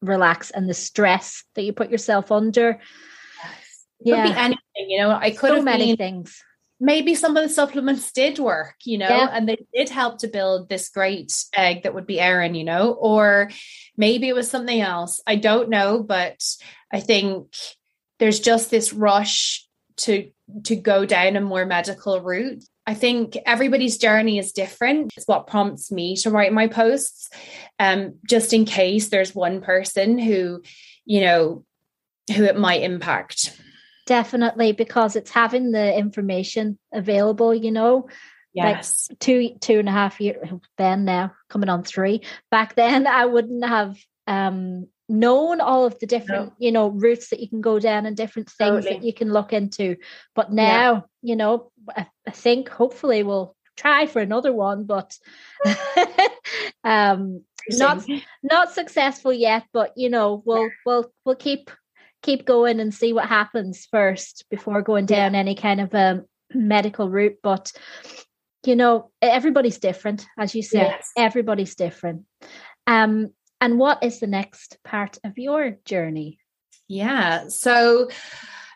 relax 0.00 0.50
and 0.50 0.66
the 0.66 0.74
stress 0.74 1.44
that 1.54 1.62
you 1.62 1.74
put 1.74 1.90
yourself 1.90 2.32
under 2.32 2.80
yeah. 4.02 4.24
could 4.24 4.32
be 4.32 4.38
anything 4.38 4.90
you 4.90 5.00
know 5.00 5.10
i 5.10 5.30
could 5.30 5.50
so 5.50 5.54
have 5.56 5.64
many 5.64 5.96
been, 5.96 5.96
things 5.96 6.42
maybe 6.80 7.14
some 7.14 7.36
of 7.36 7.42
the 7.42 7.48
supplements 7.48 8.10
did 8.10 8.38
work, 8.38 8.74
you 8.84 8.96
know, 8.96 9.08
yeah. 9.08 9.28
and 9.32 9.46
they 9.46 9.58
did 9.74 9.90
help 9.90 10.18
to 10.18 10.28
build 10.28 10.68
this 10.68 10.88
great 10.88 11.32
egg 11.54 11.82
that 11.82 11.94
would 11.94 12.06
be 12.06 12.18
Erin, 12.18 12.54
you 12.54 12.64
know, 12.64 12.92
or 12.92 13.50
maybe 13.96 14.28
it 14.28 14.34
was 14.34 14.50
something 14.50 14.80
else. 14.80 15.20
I 15.26 15.36
don't 15.36 15.68
know, 15.68 16.02
but 16.02 16.42
I 16.90 17.00
think 17.00 17.54
there's 18.18 18.40
just 18.40 18.70
this 18.70 18.92
rush 18.92 19.66
to 19.98 20.30
to 20.64 20.74
go 20.74 21.04
down 21.04 21.36
a 21.36 21.40
more 21.40 21.66
medical 21.66 22.20
route. 22.20 22.64
I 22.86 22.94
think 22.94 23.36
everybody's 23.46 23.98
journey 23.98 24.38
is 24.38 24.52
different. 24.52 25.12
It's 25.16 25.28
what 25.28 25.46
prompts 25.46 25.92
me 25.92 26.16
to 26.16 26.30
write 26.30 26.52
my 26.52 26.66
posts. 26.66 27.28
Um, 27.78 28.14
just 28.26 28.52
in 28.52 28.64
case 28.64 29.08
there's 29.08 29.34
one 29.34 29.60
person 29.60 30.18
who, 30.18 30.62
you 31.04 31.20
know, 31.20 31.64
who 32.34 32.44
it 32.44 32.58
might 32.58 32.82
impact 32.82 33.56
definitely 34.10 34.72
because 34.72 35.14
it's 35.14 35.30
having 35.30 35.70
the 35.70 35.96
information 35.96 36.76
available 36.92 37.54
you 37.54 37.70
know 37.70 38.08
yes 38.52 39.06
like 39.08 39.20
two 39.20 39.54
two 39.60 39.78
and 39.78 39.88
a 39.88 39.92
half 39.92 40.20
years 40.20 40.48
then 40.76 41.04
now 41.04 41.32
coming 41.48 41.68
on 41.68 41.84
three 41.84 42.20
back 42.50 42.74
then 42.74 43.06
i 43.06 43.24
wouldn't 43.24 43.64
have 43.64 43.96
um 44.26 44.88
known 45.08 45.60
all 45.60 45.86
of 45.86 45.96
the 46.00 46.08
different 46.08 46.46
no. 46.46 46.54
you 46.58 46.72
know 46.72 46.88
routes 46.88 47.28
that 47.28 47.38
you 47.38 47.48
can 47.48 47.60
go 47.60 47.78
down 47.78 48.04
and 48.04 48.16
different 48.16 48.50
things 48.50 48.84
totally. 48.84 48.94
that 48.96 49.04
you 49.04 49.14
can 49.14 49.32
look 49.32 49.52
into 49.52 49.94
but 50.34 50.50
now 50.50 50.92
yeah. 50.92 51.00
you 51.22 51.36
know 51.36 51.70
I, 51.96 52.08
I, 52.26 52.32
think 52.32 52.68
hopefully 52.68 53.22
we'll 53.22 53.54
try 53.76 54.06
for 54.06 54.20
another 54.20 54.52
one 54.52 54.86
but 54.86 55.16
um 56.82 57.44
not 57.68 58.04
not 58.42 58.72
successful 58.72 59.32
yet 59.32 59.66
but 59.72 59.92
you 59.94 60.10
know 60.10 60.42
we'll 60.44 60.68
we'll 60.84 61.12
we'll 61.24 61.36
keep 61.36 61.70
keep 62.22 62.44
going 62.44 62.80
and 62.80 62.94
see 62.94 63.12
what 63.12 63.26
happens 63.26 63.86
first 63.90 64.44
before 64.50 64.82
going 64.82 65.06
down 65.06 65.34
yeah. 65.34 65.40
any 65.40 65.54
kind 65.54 65.80
of 65.80 65.94
a 65.94 65.98
um, 65.98 66.24
medical 66.52 67.08
route. 67.08 67.38
But 67.42 67.72
you 68.64 68.76
know, 68.76 69.10
everybody's 69.22 69.78
different, 69.78 70.26
as 70.38 70.54
you 70.54 70.62
say. 70.62 70.80
Yes. 70.80 71.08
Everybody's 71.16 71.74
different. 71.74 72.24
Um, 72.86 73.30
and 73.60 73.78
what 73.78 74.02
is 74.02 74.20
the 74.20 74.26
next 74.26 74.78
part 74.84 75.18
of 75.24 75.38
your 75.38 75.78
journey? 75.84 76.38
Yeah. 76.88 77.48
So 77.48 78.08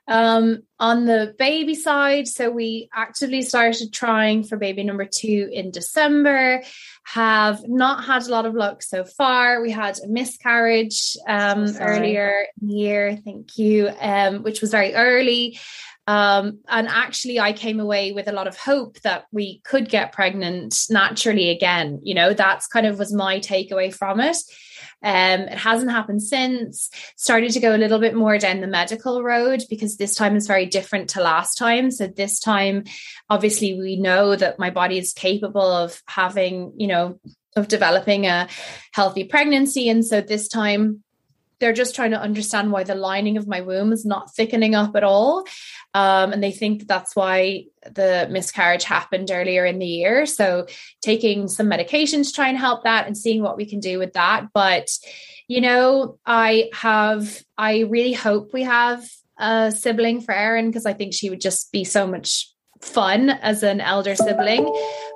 um, 0.07 0.63
on 0.79 1.07
the 1.07 1.35
baby 1.39 1.75
side, 1.75 2.29
so 2.29 2.51
we 2.51 2.89
actively 2.95 3.43
started 3.43 3.93
trying 3.93 4.45
for 4.45 4.57
baby 4.57 4.85
number 4.85 5.07
two 5.07 5.49
in 5.53 5.71
December. 5.71 6.63
Have 7.05 7.67
not 7.67 8.05
had 8.05 8.23
a 8.25 8.31
lot 8.31 8.47
of 8.47 8.55
luck 8.55 8.83
so 8.83 9.05
far. 9.05 9.63
We 9.63 9.71
had 9.71 9.99
a 9.99 10.09
miscarriage 10.09 11.17
um, 11.27 11.69
so 11.69 11.81
earlier 11.81 12.47
in 12.61 12.69
the 12.69 12.75
year, 12.75 13.19
thank 13.25 13.57
you, 13.57 13.91
um, 14.01 14.43
which 14.43 14.61
was 14.61 14.71
very 14.71 14.95
early. 14.95 15.59
Um, 16.07 16.61
and 16.69 16.87
actually, 16.87 17.41
I 17.41 17.55
came 17.55 17.81
away 17.81 18.13
with 18.13 18.29
a 18.29 18.33
lot 18.33 18.47
of 18.47 18.59
hope 18.59 19.01
that 19.01 19.25
we 19.33 19.61
could 19.61 19.89
get 19.89 20.13
pregnant 20.13 20.77
naturally 20.91 21.49
again. 21.49 22.01
You 22.03 22.15
know, 22.15 22.35
that's 22.35 22.67
kind 22.67 22.87
of 22.87 22.99
was 22.99 23.13
my 23.13 23.41
takeaway 23.41 23.95
from 23.95 24.21
it. 24.21 24.37
Um, 25.05 25.43
it 25.43 25.59
hasn't 25.59 25.91
happened 25.91 26.23
since. 26.23 26.91
Started 27.17 27.53
to 27.53 27.61
go 27.61 27.77
a 27.77 27.79
little 27.79 27.99
bit 27.99 28.15
more 28.15 28.39
down 28.39 28.61
the 28.61 28.67
medical 28.67 29.23
road 29.23 29.63
because 29.69 29.97
this 29.97 30.15
time 30.15 30.35
is 30.35 30.47
very 30.47 30.67
different 30.67 31.11
to 31.11 31.23
last 31.23 31.57
time. 31.57 31.91
So 31.91 32.07
this 32.07 32.41
time, 32.41 32.85
obviously, 33.29 33.79
we 33.79 33.97
know 33.97 34.35
that 34.35 34.59
my 34.59 34.71
body 34.71 34.99
is 34.99 35.13
capable 35.13 35.71
of 35.71 36.03
having, 36.07 36.73
you 36.77 36.87
know, 36.87 37.21
of 37.55 37.69
developing 37.69 38.27
a 38.27 38.49
healthy 38.93 39.25
pregnancy. 39.25 39.89
And 39.89 40.05
so 40.05 40.21
this 40.21 40.49
time 40.49 41.04
they're 41.65 41.73
just 41.73 41.95
trying 41.95 42.11
to 42.11 42.21
understand 42.21 42.71
why 42.71 42.85
the 42.85 42.95
lining 42.95 43.39
of 43.39 43.49
my 43.49 43.63
womb 43.63 43.91
is 43.91 44.05
not 44.05 44.35
thickening 44.35 44.75
up 44.75 44.95
at 44.97 45.03
all. 45.03 45.47
Um, 45.95 46.35
and 46.35 46.43
they 46.43 46.51
think 46.51 46.81
that 46.81 46.89
that's 46.89 47.17
why 47.17 47.69
the 47.91 48.29
miscarriage 48.31 48.85
happened 48.85 49.31
earlier 49.33 49.65
in 49.65 49.79
the 49.79 49.87
year. 49.87 50.27
So 50.27 50.67
taking 51.01 51.49
some 51.49 51.69
medication 51.69 52.23
to 52.23 52.31
try 52.31 52.49
and 52.49 52.59
help 52.59 52.85
that 52.85 53.07
and 53.07 53.17
seeing 53.17 53.43
what 53.43 53.57
we 53.57 53.65
can 53.65 53.81
do 53.81 53.99
with 53.99 54.13
that. 54.13 54.49
But, 54.53 54.91
you 55.49 55.63
know, 55.63 56.19
I 56.27 56.69
have, 56.75 57.43
I 57.57 57.79
really 57.79 58.13
hope 58.13 58.53
we 58.53 58.65
have 58.65 59.03
a 59.39 59.73
sibling 59.73 60.21
for 60.21 60.35
Erin 60.35 60.67
because 60.67 60.85
I 60.85 60.93
think 60.93 61.15
she 61.15 61.31
would 61.31 61.41
just 61.41 61.73
be 61.73 61.85
so 61.85 62.07
much 62.07 62.53
fun 62.83 63.31
as 63.31 63.63
an 63.63 63.81
elder 63.81 64.17
sibling. 64.17 64.71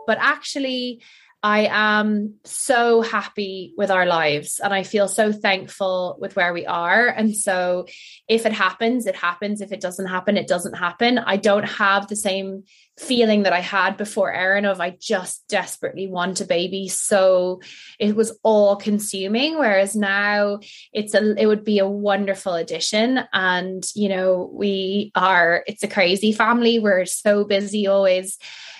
But 0.07 0.16
actually, 0.18 1.03
I 1.43 1.68
am 1.70 2.34
so 2.45 3.01
happy 3.01 3.72
with 3.76 3.93
our 3.93 4.07
lives 4.07 4.61
and 4.62 4.74
I 4.74 4.82
feel 4.82 5.07
so 5.07 5.32
thankful 5.32 6.16
with 6.20 6.34
where 6.34 6.53
we 6.53 6.66
are. 6.66 7.07
And 7.07 7.36
so 7.36 7.86
if 8.26 8.45
it 8.45 8.53
happens, 8.53 9.07
it 9.07 9.14
happens. 9.14 9.61
If 9.61 9.70
it 9.70 9.80
doesn't 9.80 10.09
happen, 10.09 10.36
it 10.36 10.49
doesn't 10.49 10.74
happen. 10.74 11.18
I 11.18 11.36
don't 11.36 11.68
have 11.68 12.09
the 12.09 12.16
same 12.16 12.64
feeling 12.99 13.45
that 13.45 13.53
I 13.53 13.61
had 13.61 13.97
before 13.97 14.32
Erin 14.32 14.64
of 14.64 14.80
I 14.80 14.97
just 14.99 15.47
desperately 15.49 16.09
want 16.09 16.41
a 16.41 16.45
baby. 16.45 16.89
So 16.89 17.61
it 18.01 18.16
was 18.16 18.36
all 18.43 18.74
consuming. 18.74 19.59
Whereas 19.59 19.95
now 19.95 20.59
it's 20.93 21.14
a 21.14 21.41
it 21.41 21.47
would 21.47 21.64
be 21.64 21.78
a 21.78 21.89
wonderful 21.89 22.55
addition. 22.55 23.20
And 23.32 23.84
you 23.95 24.09
know, 24.09 24.51
we 24.53 25.12
are 25.14 25.62
it's 25.68 25.84
a 25.84 25.89
crazy 25.89 26.32
family. 26.32 26.80
We're 26.80 27.05
so 27.05 27.45
busy 27.45 27.86
always 27.86 28.39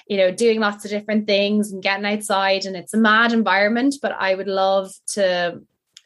you 0.09 0.17
know, 0.17 0.31
doing 0.31 0.59
lots 0.59 0.85
of 0.85 0.91
different 0.91 1.27
things 1.27 1.71
and 1.71 1.83
getting 1.83 2.07
outside. 2.07 2.65
And 2.65 2.75
it's 2.75 2.95
a 2.95 2.99
mad 2.99 3.33
environment, 3.33 3.97
but 4.01 4.13
I 4.13 4.35
would 4.35 4.49
love 4.49 4.91
to 5.09 5.61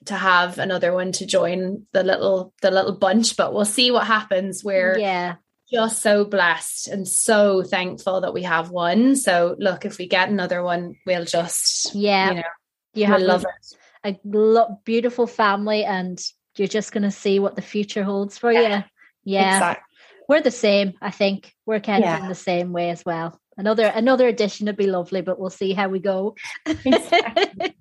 to 0.07 0.15
have 0.15 0.59
another 0.59 0.93
one 0.93 1.13
to 1.13 1.25
join 1.25 1.87
the 1.93 2.03
little 2.03 2.53
the 2.61 2.73
little 2.73 2.97
bunch 2.97 3.37
but 3.37 3.55
we'll 3.55 3.65
see 3.65 3.93
what 3.93 4.05
happens. 4.07 4.65
We're 4.65 4.99
yeah. 4.99 5.37
just 5.71 6.03
so 6.03 6.25
blessed 6.25 6.89
and 6.89 7.07
so 7.07 7.63
thankful 7.63 8.23
that 8.23 8.35
we 8.35 8.43
have 8.43 8.71
one. 8.71 9.15
So 9.15 9.55
look 9.61 9.85
if 9.85 9.99
we 9.99 10.09
get 10.09 10.29
another 10.29 10.63
one 10.63 10.97
we'll 11.07 11.25
just 11.25 11.95
yeah. 11.95 12.31
you 12.31 12.35
know 12.37 12.43
you 12.95 13.07
have 13.07 13.21
love 13.21 13.45
it. 14.05 14.19
a 14.27 14.67
beautiful 14.85 15.29
family 15.29 15.85
and 15.85 16.21
you're 16.57 16.67
just 16.67 16.91
going 16.91 17.05
to 17.05 17.13
see 17.13 17.39
what 17.39 17.55
the 17.55 17.63
future 17.63 18.03
holds 18.03 18.37
for 18.37 18.51
yeah, 18.53 18.79
you. 18.79 18.85
Yeah. 19.25 19.57
Exactly. 19.57 19.85
we're 20.29 20.43
the 20.43 20.51
same 20.51 20.95
i 21.01 21.13
think. 21.13 21.55
We're 21.65 21.79
kind 21.79 22.03
yeah. 22.03 22.17
of 22.17 22.23
in 22.25 22.29
the 22.29 22.35
same 22.35 22.73
way 22.73 22.91
as 22.91 23.05
well 23.05 23.41
another 23.57 23.87
another 23.87 24.29
edition 24.29 24.67
would 24.67 24.77
be 24.77 24.87
lovely, 24.87 25.21
but 25.23 25.39
we'll 25.39 25.51
see 25.51 25.73
how 25.73 25.89
we 25.89 25.99
go. 25.99 26.35
Exactly. 26.67 27.75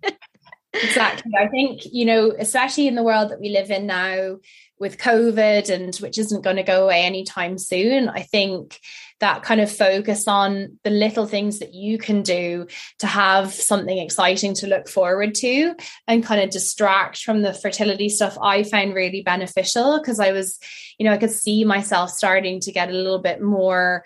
exactly. 0.73 1.31
I 1.37 1.47
think, 1.47 1.81
you 1.91 2.05
know, 2.05 2.33
especially 2.37 2.87
in 2.87 2.95
the 2.95 3.03
world 3.03 3.29
that 3.29 3.39
we 3.39 3.49
live 3.49 3.71
in 3.71 3.87
now 3.87 4.37
with 4.79 4.97
COVID 4.97 5.69
and 5.69 5.95
which 5.97 6.17
isn't 6.17 6.43
going 6.43 6.55
to 6.55 6.63
go 6.63 6.85
away 6.85 7.03
anytime 7.03 7.57
soon, 7.57 8.09
I 8.09 8.23
think 8.23 8.79
that 9.19 9.43
kind 9.43 9.61
of 9.61 9.71
focus 9.71 10.27
on 10.27 10.79
the 10.83 10.89
little 10.89 11.27
things 11.27 11.59
that 11.59 11.75
you 11.75 11.99
can 11.99 12.23
do 12.23 12.65
to 12.97 13.05
have 13.05 13.53
something 13.53 13.99
exciting 13.99 14.55
to 14.55 14.67
look 14.67 14.89
forward 14.89 15.35
to 15.35 15.75
and 16.07 16.23
kind 16.23 16.41
of 16.41 16.49
distract 16.49 17.19
from 17.19 17.43
the 17.43 17.53
fertility 17.53 18.09
stuff 18.09 18.35
I 18.41 18.63
found 18.63 18.95
really 18.95 19.21
beneficial 19.21 19.99
because 19.99 20.19
I 20.19 20.31
was, 20.31 20.57
you 20.97 21.05
know, 21.05 21.13
I 21.13 21.17
could 21.17 21.31
see 21.31 21.63
myself 21.63 22.09
starting 22.09 22.59
to 22.61 22.71
get 22.71 22.89
a 22.89 22.93
little 22.93 23.21
bit 23.21 23.41
more 23.41 24.03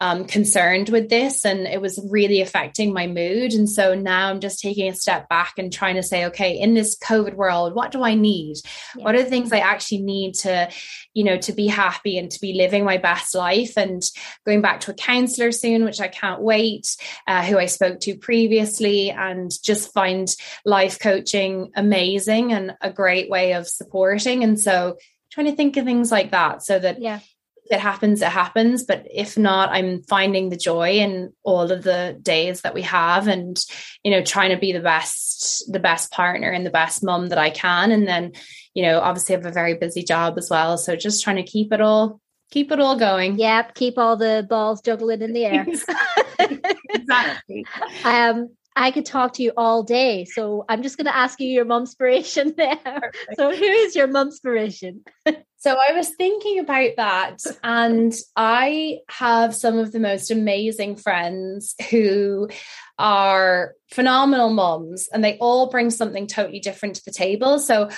um, 0.00 0.26
concerned 0.26 0.90
with 0.90 1.08
this 1.08 1.44
and 1.44 1.60
it 1.60 1.80
was 1.80 1.98
really 2.10 2.42
affecting 2.42 2.92
my 2.92 3.06
mood. 3.06 3.52
And 3.52 3.68
so 3.68 3.94
now 3.94 4.28
I'm 4.28 4.40
just 4.40 4.60
taking 4.60 4.90
a 4.90 4.94
step 4.94 5.28
back 5.28 5.54
and 5.56 5.72
trying 5.72 5.94
to 5.94 6.02
say, 6.02 6.26
okay, 6.26 6.58
in 6.58 6.74
this 6.74 6.98
COVID 6.98 7.34
world, 7.34 7.74
what 7.74 7.92
do 7.92 8.02
I 8.02 8.14
need? 8.14 8.56
Yeah. 8.94 9.04
What 9.04 9.14
are 9.14 9.22
the 9.22 9.30
things 9.30 9.52
I 9.52 9.60
actually 9.60 10.02
need 10.02 10.34
to, 10.34 10.70
you 11.14 11.24
know, 11.24 11.38
to 11.38 11.52
be 11.52 11.66
happy 11.66 12.18
and 12.18 12.30
to 12.30 12.40
be 12.40 12.52
living 12.52 12.84
my 12.84 12.98
best 12.98 13.34
life? 13.34 13.78
And 13.78 14.02
going 14.44 14.60
back 14.60 14.80
to 14.80 14.90
a 14.90 14.94
counselor 14.94 15.50
soon, 15.50 15.84
which 15.84 16.00
I 16.00 16.08
can't 16.08 16.42
wait, 16.42 16.94
uh, 17.26 17.42
who 17.42 17.58
I 17.58 17.66
spoke 17.66 18.00
to 18.00 18.16
previously, 18.16 19.10
and 19.10 19.50
just 19.62 19.94
find 19.94 20.28
life 20.66 20.98
coaching 21.00 21.72
amazing 21.74 22.52
and 22.52 22.74
a 22.82 22.92
great 22.92 23.30
way 23.30 23.54
of 23.54 23.66
supporting. 23.66 24.44
And 24.44 24.60
so 24.60 24.98
trying 25.30 25.46
to 25.46 25.56
think 25.56 25.76
of 25.76 25.84
things 25.84 26.12
like 26.12 26.30
that 26.30 26.62
so 26.62 26.78
that 26.78 27.00
yeah 27.00 27.20
it 27.70 27.80
happens, 27.80 28.22
it 28.22 28.28
happens. 28.28 28.84
But 28.84 29.06
if 29.12 29.36
not, 29.36 29.70
I'm 29.70 30.02
finding 30.02 30.48
the 30.48 30.56
joy 30.56 30.92
in 30.92 31.32
all 31.42 31.70
of 31.70 31.82
the 31.82 32.18
days 32.22 32.62
that 32.62 32.74
we 32.74 32.82
have 32.82 33.28
and, 33.28 33.62
you 34.02 34.10
know, 34.10 34.22
trying 34.22 34.50
to 34.50 34.56
be 34.56 34.72
the 34.72 34.80
best, 34.80 35.70
the 35.72 35.80
best 35.80 36.10
partner 36.10 36.50
and 36.50 36.64
the 36.64 36.70
best 36.70 37.04
mom 37.04 37.28
that 37.28 37.38
I 37.38 37.50
can. 37.50 37.90
And 37.90 38.06
then, 38.06 38.32
you 38.74 38.82
know, 38.82 39.00
obviously 39.00 39.34
I 39.34 39.38
have 39.38 39.46
a 39.46 39.52
very 39.52 39.74
busy 39.74 40.02
job 40.02 40.38
as 40.38 40.48
well. 40.50 40.78
So 40.78 40.96
just 40.96 41.22
trying 41.22 41.36
to 41.36 41.42
keep 41.42 41.72
it 41.72 41.80
all 41.80 42.20
keep 42.50 42.70
it 42.70 42.80
all 42.80 42.96
going. 42.96 43.38
Yep, 43.38 43.74
keep 43.74 43.98
all 43.98 44.16
the 44.16 44.46
balls 44.48 44.80
juggling 44.80 45.22
in 45.22 45.32
the 45.32 45.44
air. 45.44 45.66
exactly. 46.90 47.66
um, 48.04 48.50
I 48.76 48.90
could 48.90 49.06
talk 49.06 49.32
to 49.34 49.42
you 49.42 49.52
all 49.56 49.82
day, 49.82 50.26
so 50.26 50.64
I'm 50.68 50.82
just 50.82 50.98
going 50.98 51.06
to 51.06 51.16
ask 51.16 51.40
you 51.40 51.48
your 51.48 51.64
mum's 51.64 51.90
inspiration 51.90 52.54
there. 52.56 52.76
Perfect. 52.76 53.36
So, 53.36 53.54
who 53.54 53.64
is 53.64 53.96
your 53.96 54.06
mum's 54.06 54.34
inspiration? 54.34 55.02
so, 55.56 55.76
I 55.76 55.92
was 55.92 56.10
thinking 56.10 56.58
about 56.58 56.90
that, 56.98 57.38
and 57.64 58.14
I 58.36 58.98
have 59.08 59.54
some 59.54 59.78
of 59.78 59.92
the 59.92 60.00
most 60.00 60.30
amazing 60.30 60.96
friends 60.96 61.74
who 61.90 62.48
are 62.98 63.72
phenomenal 63.90 64.50
mums, 64.50 65.08
and 65.10 65.24
they 65.24 65.38
all 65.38 65.70
bring 65.70 65.90
something 65.90 66.26
totally 66.26 66.60
different 66.60 66.96
to 66.96 67.04
the 67.04 67.12
table. 67.12 67.58
So, 67.58 67.88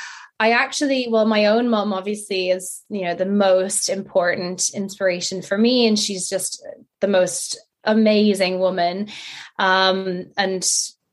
I 0.41 0.53
actually, 0.53 1.09
well, 1.11 1.27
my 1.27 1.47
own 1.47 1.69
mom 1.69 1.93
obviously 1.93 2.51
is, 2.51 2.85
you 2.89 3.03
know, 3.03 3.15
the 3.15 3.27
most 3.27 3.89
important 3.89 4.71
inspiration 4.73 5.43
for 5.43 5.59
me. 5.59 5.89
And 5.89 5.99
she's 5.99 6.29
just 6.29 6.65
the 7.01 7.09
most 7.09 7.59
amazing 7.89 8.61
woman 8.61 9.09
um, 9.59 10.27
and 10.37 10.65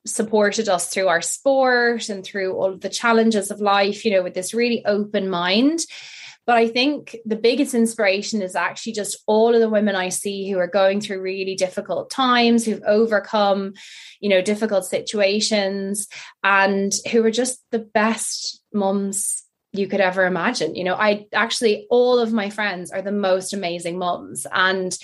supported 0.05 0.69
us 0.69 0.89
through 0.89 1.07
our 1.07 1.21
sport 1.21 2.09
and 2.09 2.23
through 2.23 2.53
all 2.53 2.71
of 2.71 2.81
the 2.81 2.89
challenges 2.89 3.49
of 3.49 3.59
life, 3.59 4.05
you 4.05 4.11
know, 4.11 4.21
with 4.21 4.35
this 4.35 4.53
really 4.53 4.85
open 4.85 5.29
mind. 5.29 5.79
But 6.45 6.57
I 6.57 6.67
think 6.67 7.17
the 7.25 7.35
biggest 7.35 7.73
inspiration 7.73 8.43
is 8.43 8.55
actually 8.55 8.93
just 8.93 9.17
all 9.25 9.55
of 9.55 9.61
the 9.61 9.69
women 9.69 9.95
I 9.95 10.09
see 10.09 10.47
who 10.49 10.59
are 10.59 10.67
going 10.67 11.01
through 11.01 11.21
really 11.21 11.55
difficult 11.55 12.11
times, 12.11 12.63
who've 12.63 12.83
overcome, 12.85 13.73
you 14.19 14.29
know, 14.29 14.43
difficult 14.43 14.85
situations 14.85 16.07
and 16.43 16.93
who 17.11 17.25
are 17.25 17.31
just 17.31 17.63
the 17.71 17.79
best 17.79 18.61
mums 18.71 19.44
you 19.77 19.87
could 19.87 20.01
ever 20.01 20.25
imagine. 20.25 20.75
You 20.75 20.83
know, 20.83 20.95
I 20.95 21.27
actually, 21.33 21.87
all 21.89 22.19
of 22.19 22.33
my 22.33 22.49
friends 22.49 22.91
are 22.91 23.01
the 23.01 23.11
most 23.11 23.53
amazing 23.53 23.97
moms, 23.97 24.45
and 24.51 24.97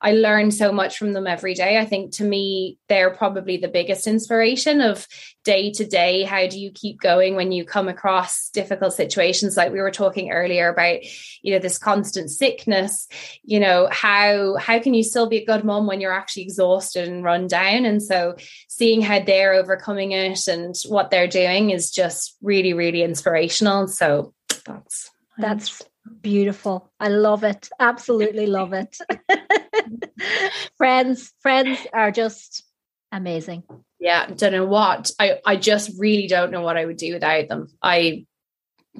I 0.00 0.12
learn 0.12 0.50
so 0.50 0.72
much 0.72 0.98
from 0.98 1.12
them 1.12 1.26
every 1.26 1.54
day. 1.54 1.78
I 1.78 1.84
think 1.84 2.12
to 2.14 2.24
me, 2.24 2.78
they're 2.88 3.10
probably 3.14 3.56
the 3.56 3.68
biggest 3.68 4.06
inspiration 4.06 4.80
of 4.80 5.06
day 5.48 5.70
to 5.70 5.86
day. 5.86 6.24
How 6.24 6.46
do 6.46 6.60
you 6.60 6.70
keep 6.70 7.00
going 7.00 7.34
when 7.34 7.52
you 7.52 7.64
come 7.64 7.88
across 7.88 8.50
difficult 8.50 8.92
situations? 8.92 9.56
Like 9.56 9.72
we 9.72 9.80
were 9.80 9.90
talking 9.90 10.30
earlier 10.30 10.68
about, 10.68 10.98
you 11.40 11.54
know, 11.54 11.58
this 11.58 11.78
constant 11.78 12.28
sickness. 12.28 13.08
You 13.44 13.58
know, 13.58 13.88
how 13.90 14.56
how 14.56 14.78
can 14.78 14.92
you 14.92 15.02
still 15.02 15.26
be 15.26 15.38
a 15.38 15.46
good 15.46 15.64
mom 15.64 15.86
when 15.86 16.02
you're 16.02 16.12
actually 16.12 16.42
exhausted 16.42 17.08
and 17.08 17.24
run 17.24 17.46
down? 17.46 17.86
And 17.86 18.02
so, 18.02 18.36
seeing 18.68 19.00
how 19.00 19.20
they're 19.20 19.54
overcoming 19.54 20.12
it 20.12 20.46
and 20.48 20.74
what 20.86 21.10
they're 21.10 21.26
doing 21.26 21.70
is 21.70 21.90
just 21.90 22.36
really, 22.42 22.74
really 22.74 23.02
inspirational. 23.02 23.88
So 23.88 24.34
that's 24.66 25.10
that's 25.38 25.82
beautiful. 26.20 26.90
I 27.00 27.08
love 27.08 27.42
it. 27.42 27.70
Absolutely 27.80 28.46
love 28.46 28.74
it. 28.74 28.98
friends, 30.76 31.32
friends 31.40 31.78
are 31.94 32.10
just 32.10 32.67
amazing. 33.12 33.64
Yeah, 33.98 34.26
don't 34.26 34.52
know 34.52 34.66
what. 34.66 35.10
I 35.18 35.40
I 35.44 35.56
just 35.56 35.98
really 35.98 36.26
don't 36.26 36.50
know 36.50 36.62
what 36.62 36.76
I 36.76 36.84
would 36.84 36.96
do 36.96 37.14
without 37.14 37.48
them. 37.48 37.68
I 37.82 38.26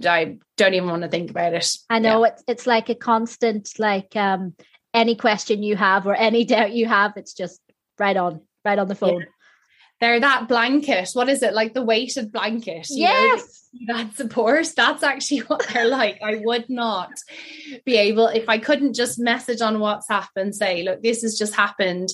I 0.05 0.39
don't 0.57 0.75
even 0.75 0.89
want 0.89 1.03
to 1.03 1.09
think 1.09 1.31
about 1.31 1.55
it. 1.55 1.71
I 1.89 1.99
know 1.99 2.25
yeah. 2.25 2.33
it's 2.33 2.45
it's 2.47 2.67
like 2.67 2.89
a 2.89 2.95
constant 2.95 3.79
like 3.79 4.17
um 4.17 4.55
any 4.95 5.15
question 5.15 5.63
you 5.63 5.77
have 5.77 6.07
or 6.07 6.15
any 6.15 6.45
doubt 6.53 6.73
you 6.73 6.87
have, 6.87 7.13
it's 7.17 7.35
just 7.35 7.61
right 7.99 8.17
on, 8.17 8.41
right 8.65 8.79
on 8.79 8.89
the 8.89 8.95
phone. 8.95 9.21
Yeah 9.21 9.27
they're 10.01 10.21
that 10.21 10.49
blanket. 10.49 11.11
What 11.13 11.29
is 11.29 11.43
it? 11.43 11.55
Like 11.55 11.75
the 11.75 11.83
weighted 11.83 12.33
blanket. 12.33 12.87
yes. 12.91 13.69
Know, 13.73 13.95
that 13.95 14.17
support. 14.17 14.67
That's 14.77 15.03
actually 15.03 15.41
what 15.41 15.67
they're 15.69 15.89
like. 15.89 16.21
I 16.23 16.41
would 16.45 16.69
not 16.69 17.11
be 17.85 17.97
able, 17.97 18.29
if 18.29 18.49
I 18.49 18.59
couldn't 18.59 18.95
just 18.95 19.19
message 19.19 19.61
on 19.61 19.77
WhatsApp 19.77 20.29
and 20.37 20.55
say, 20.55 20.83
look, 20.83 21.03
this 21.03 21.23
has 21.23 21.37
just 21.39 21.55
happened. 21.55 22.11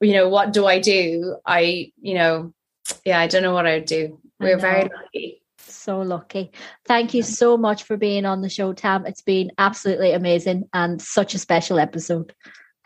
You 0.00 0.12
know, 0.12 0.28
what 0.28 0.52
do 0.52 0.66
I 0.66 0.80
do? 0.80 1.36
I, 1.46 1.92
you 2.00 2.14
know, 2.14 2.52
yeah, 3.04 3.20
I 3.20 3.26
don't 3.26 3.42
know 3.42 3.54
what 3.54 3.66
I 3.66 3.74
would 3.74 3.86
do. 3.86 4.20
We're 4.40 4.58
very 4.58 4.82
lucky. 4.82 5.42
So 5.58 6.00
lucky. 6.00 6.52
Thank 6.86 7.14
you 7.14 7.22
so 7.22 7.56
much 7.56 7.84
for 7.84 7.96
being 7.96 8.24
on 8.24 8.40
the 8.40 8.48
show, 8.48 8.72
Tam. 8.72 9.06
It's 9.06 9.22
been 9.22 9.52
absolutely 9.58 10.12
amazing 10.12 10.68
and 10.72 11.00
such 11.00 11.34
a 11.34 11.38
special 11.38 11.78
episode. 11.78 12.34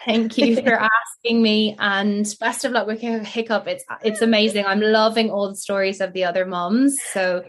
Thank 0.04 0.36
you 0.38 0.56
for 0.56 0.72
asking 0.72 1.42
me, 1.42 1.76
and 1.78 2.26
best 2.40 2.64
of 2.64 2.72
luck 2.72 2.86
with 2.86 3.00
Hiccup. 3.00 3.68
It's 3.68 3.84
it's 4.02 4.22
amazing. 4.22 4.64
I'm 4.66 4.80
loving 4.80 5.30
all 5.30 5.48
the 5.48 5.56
stories 5.56 6.00
of 6.00 6.12
the 6.12 6.24
other 6.24 6.44
moms. 6.44 6.96
So 7.12 7.44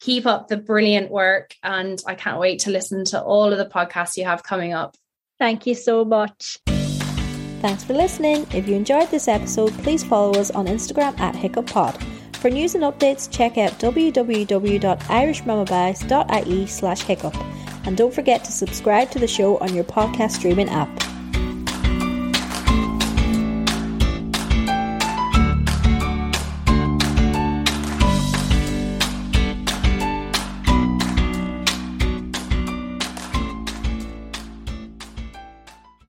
keep 0.00 0.26
up 0.26 0.48
the 0.48 0.58
brilliant 0.58 1.10
work, 1.10 1.54
and 1.62 1.98
I 2.06 2.14
can't 2.14 2.38
wait 2.38 2.58
to 2.60 2.70
listen 2.70 3.04
to 3.06 3.22
all 3.22 3.50
of 3.52 3.58
the 3.58 3.66
podcasts 3.66 4.16
you 4.16 4.24
have 4.24 4.42
coming 4.42 4.72
up. 4.74 4.96
Thank 5.38 5.66
you 5.66 5.74
so 5.74 6.04
much. 6.04 6.58
Thanks 6.66 7.82
for 7.82 7.94
listening. 7.94 8.46
If 8.52 8.68
you 8.68 8.76
enjoyed 8.76 9.10
this 9.10 9.26
episode, 9.26 9.72
please 9.82 10.04
follow 10.04 10.38
us 10.38 10.50
on 10.50 10.66
Instagram 10.66 11.18
at 11.18 11.34
HiccupPod. 11.34 11.98
For 12.36 12.50
news 12.50 12.74
and 12.74 12.84
updates, 12.84 13.30
check 13.30 13.56
out 13.56 13.72
www.irishmamabias.ie 13.78 16.66
slash 16.66 17.00
hiccup. 17.00 17.34
And 17.86 17.96
don't 17.96 18.12
forget 18.12 18.44
to 18.44 18.52
subscribe 18.52 19.10
to 19.12 19.18
the 19.18 19.26
show 19.26 19.56
on 19.58 19.74
your 19.74 19.84
podcast 19.84 20.32
streaming 20.32 20.68
app. 20.68 21.13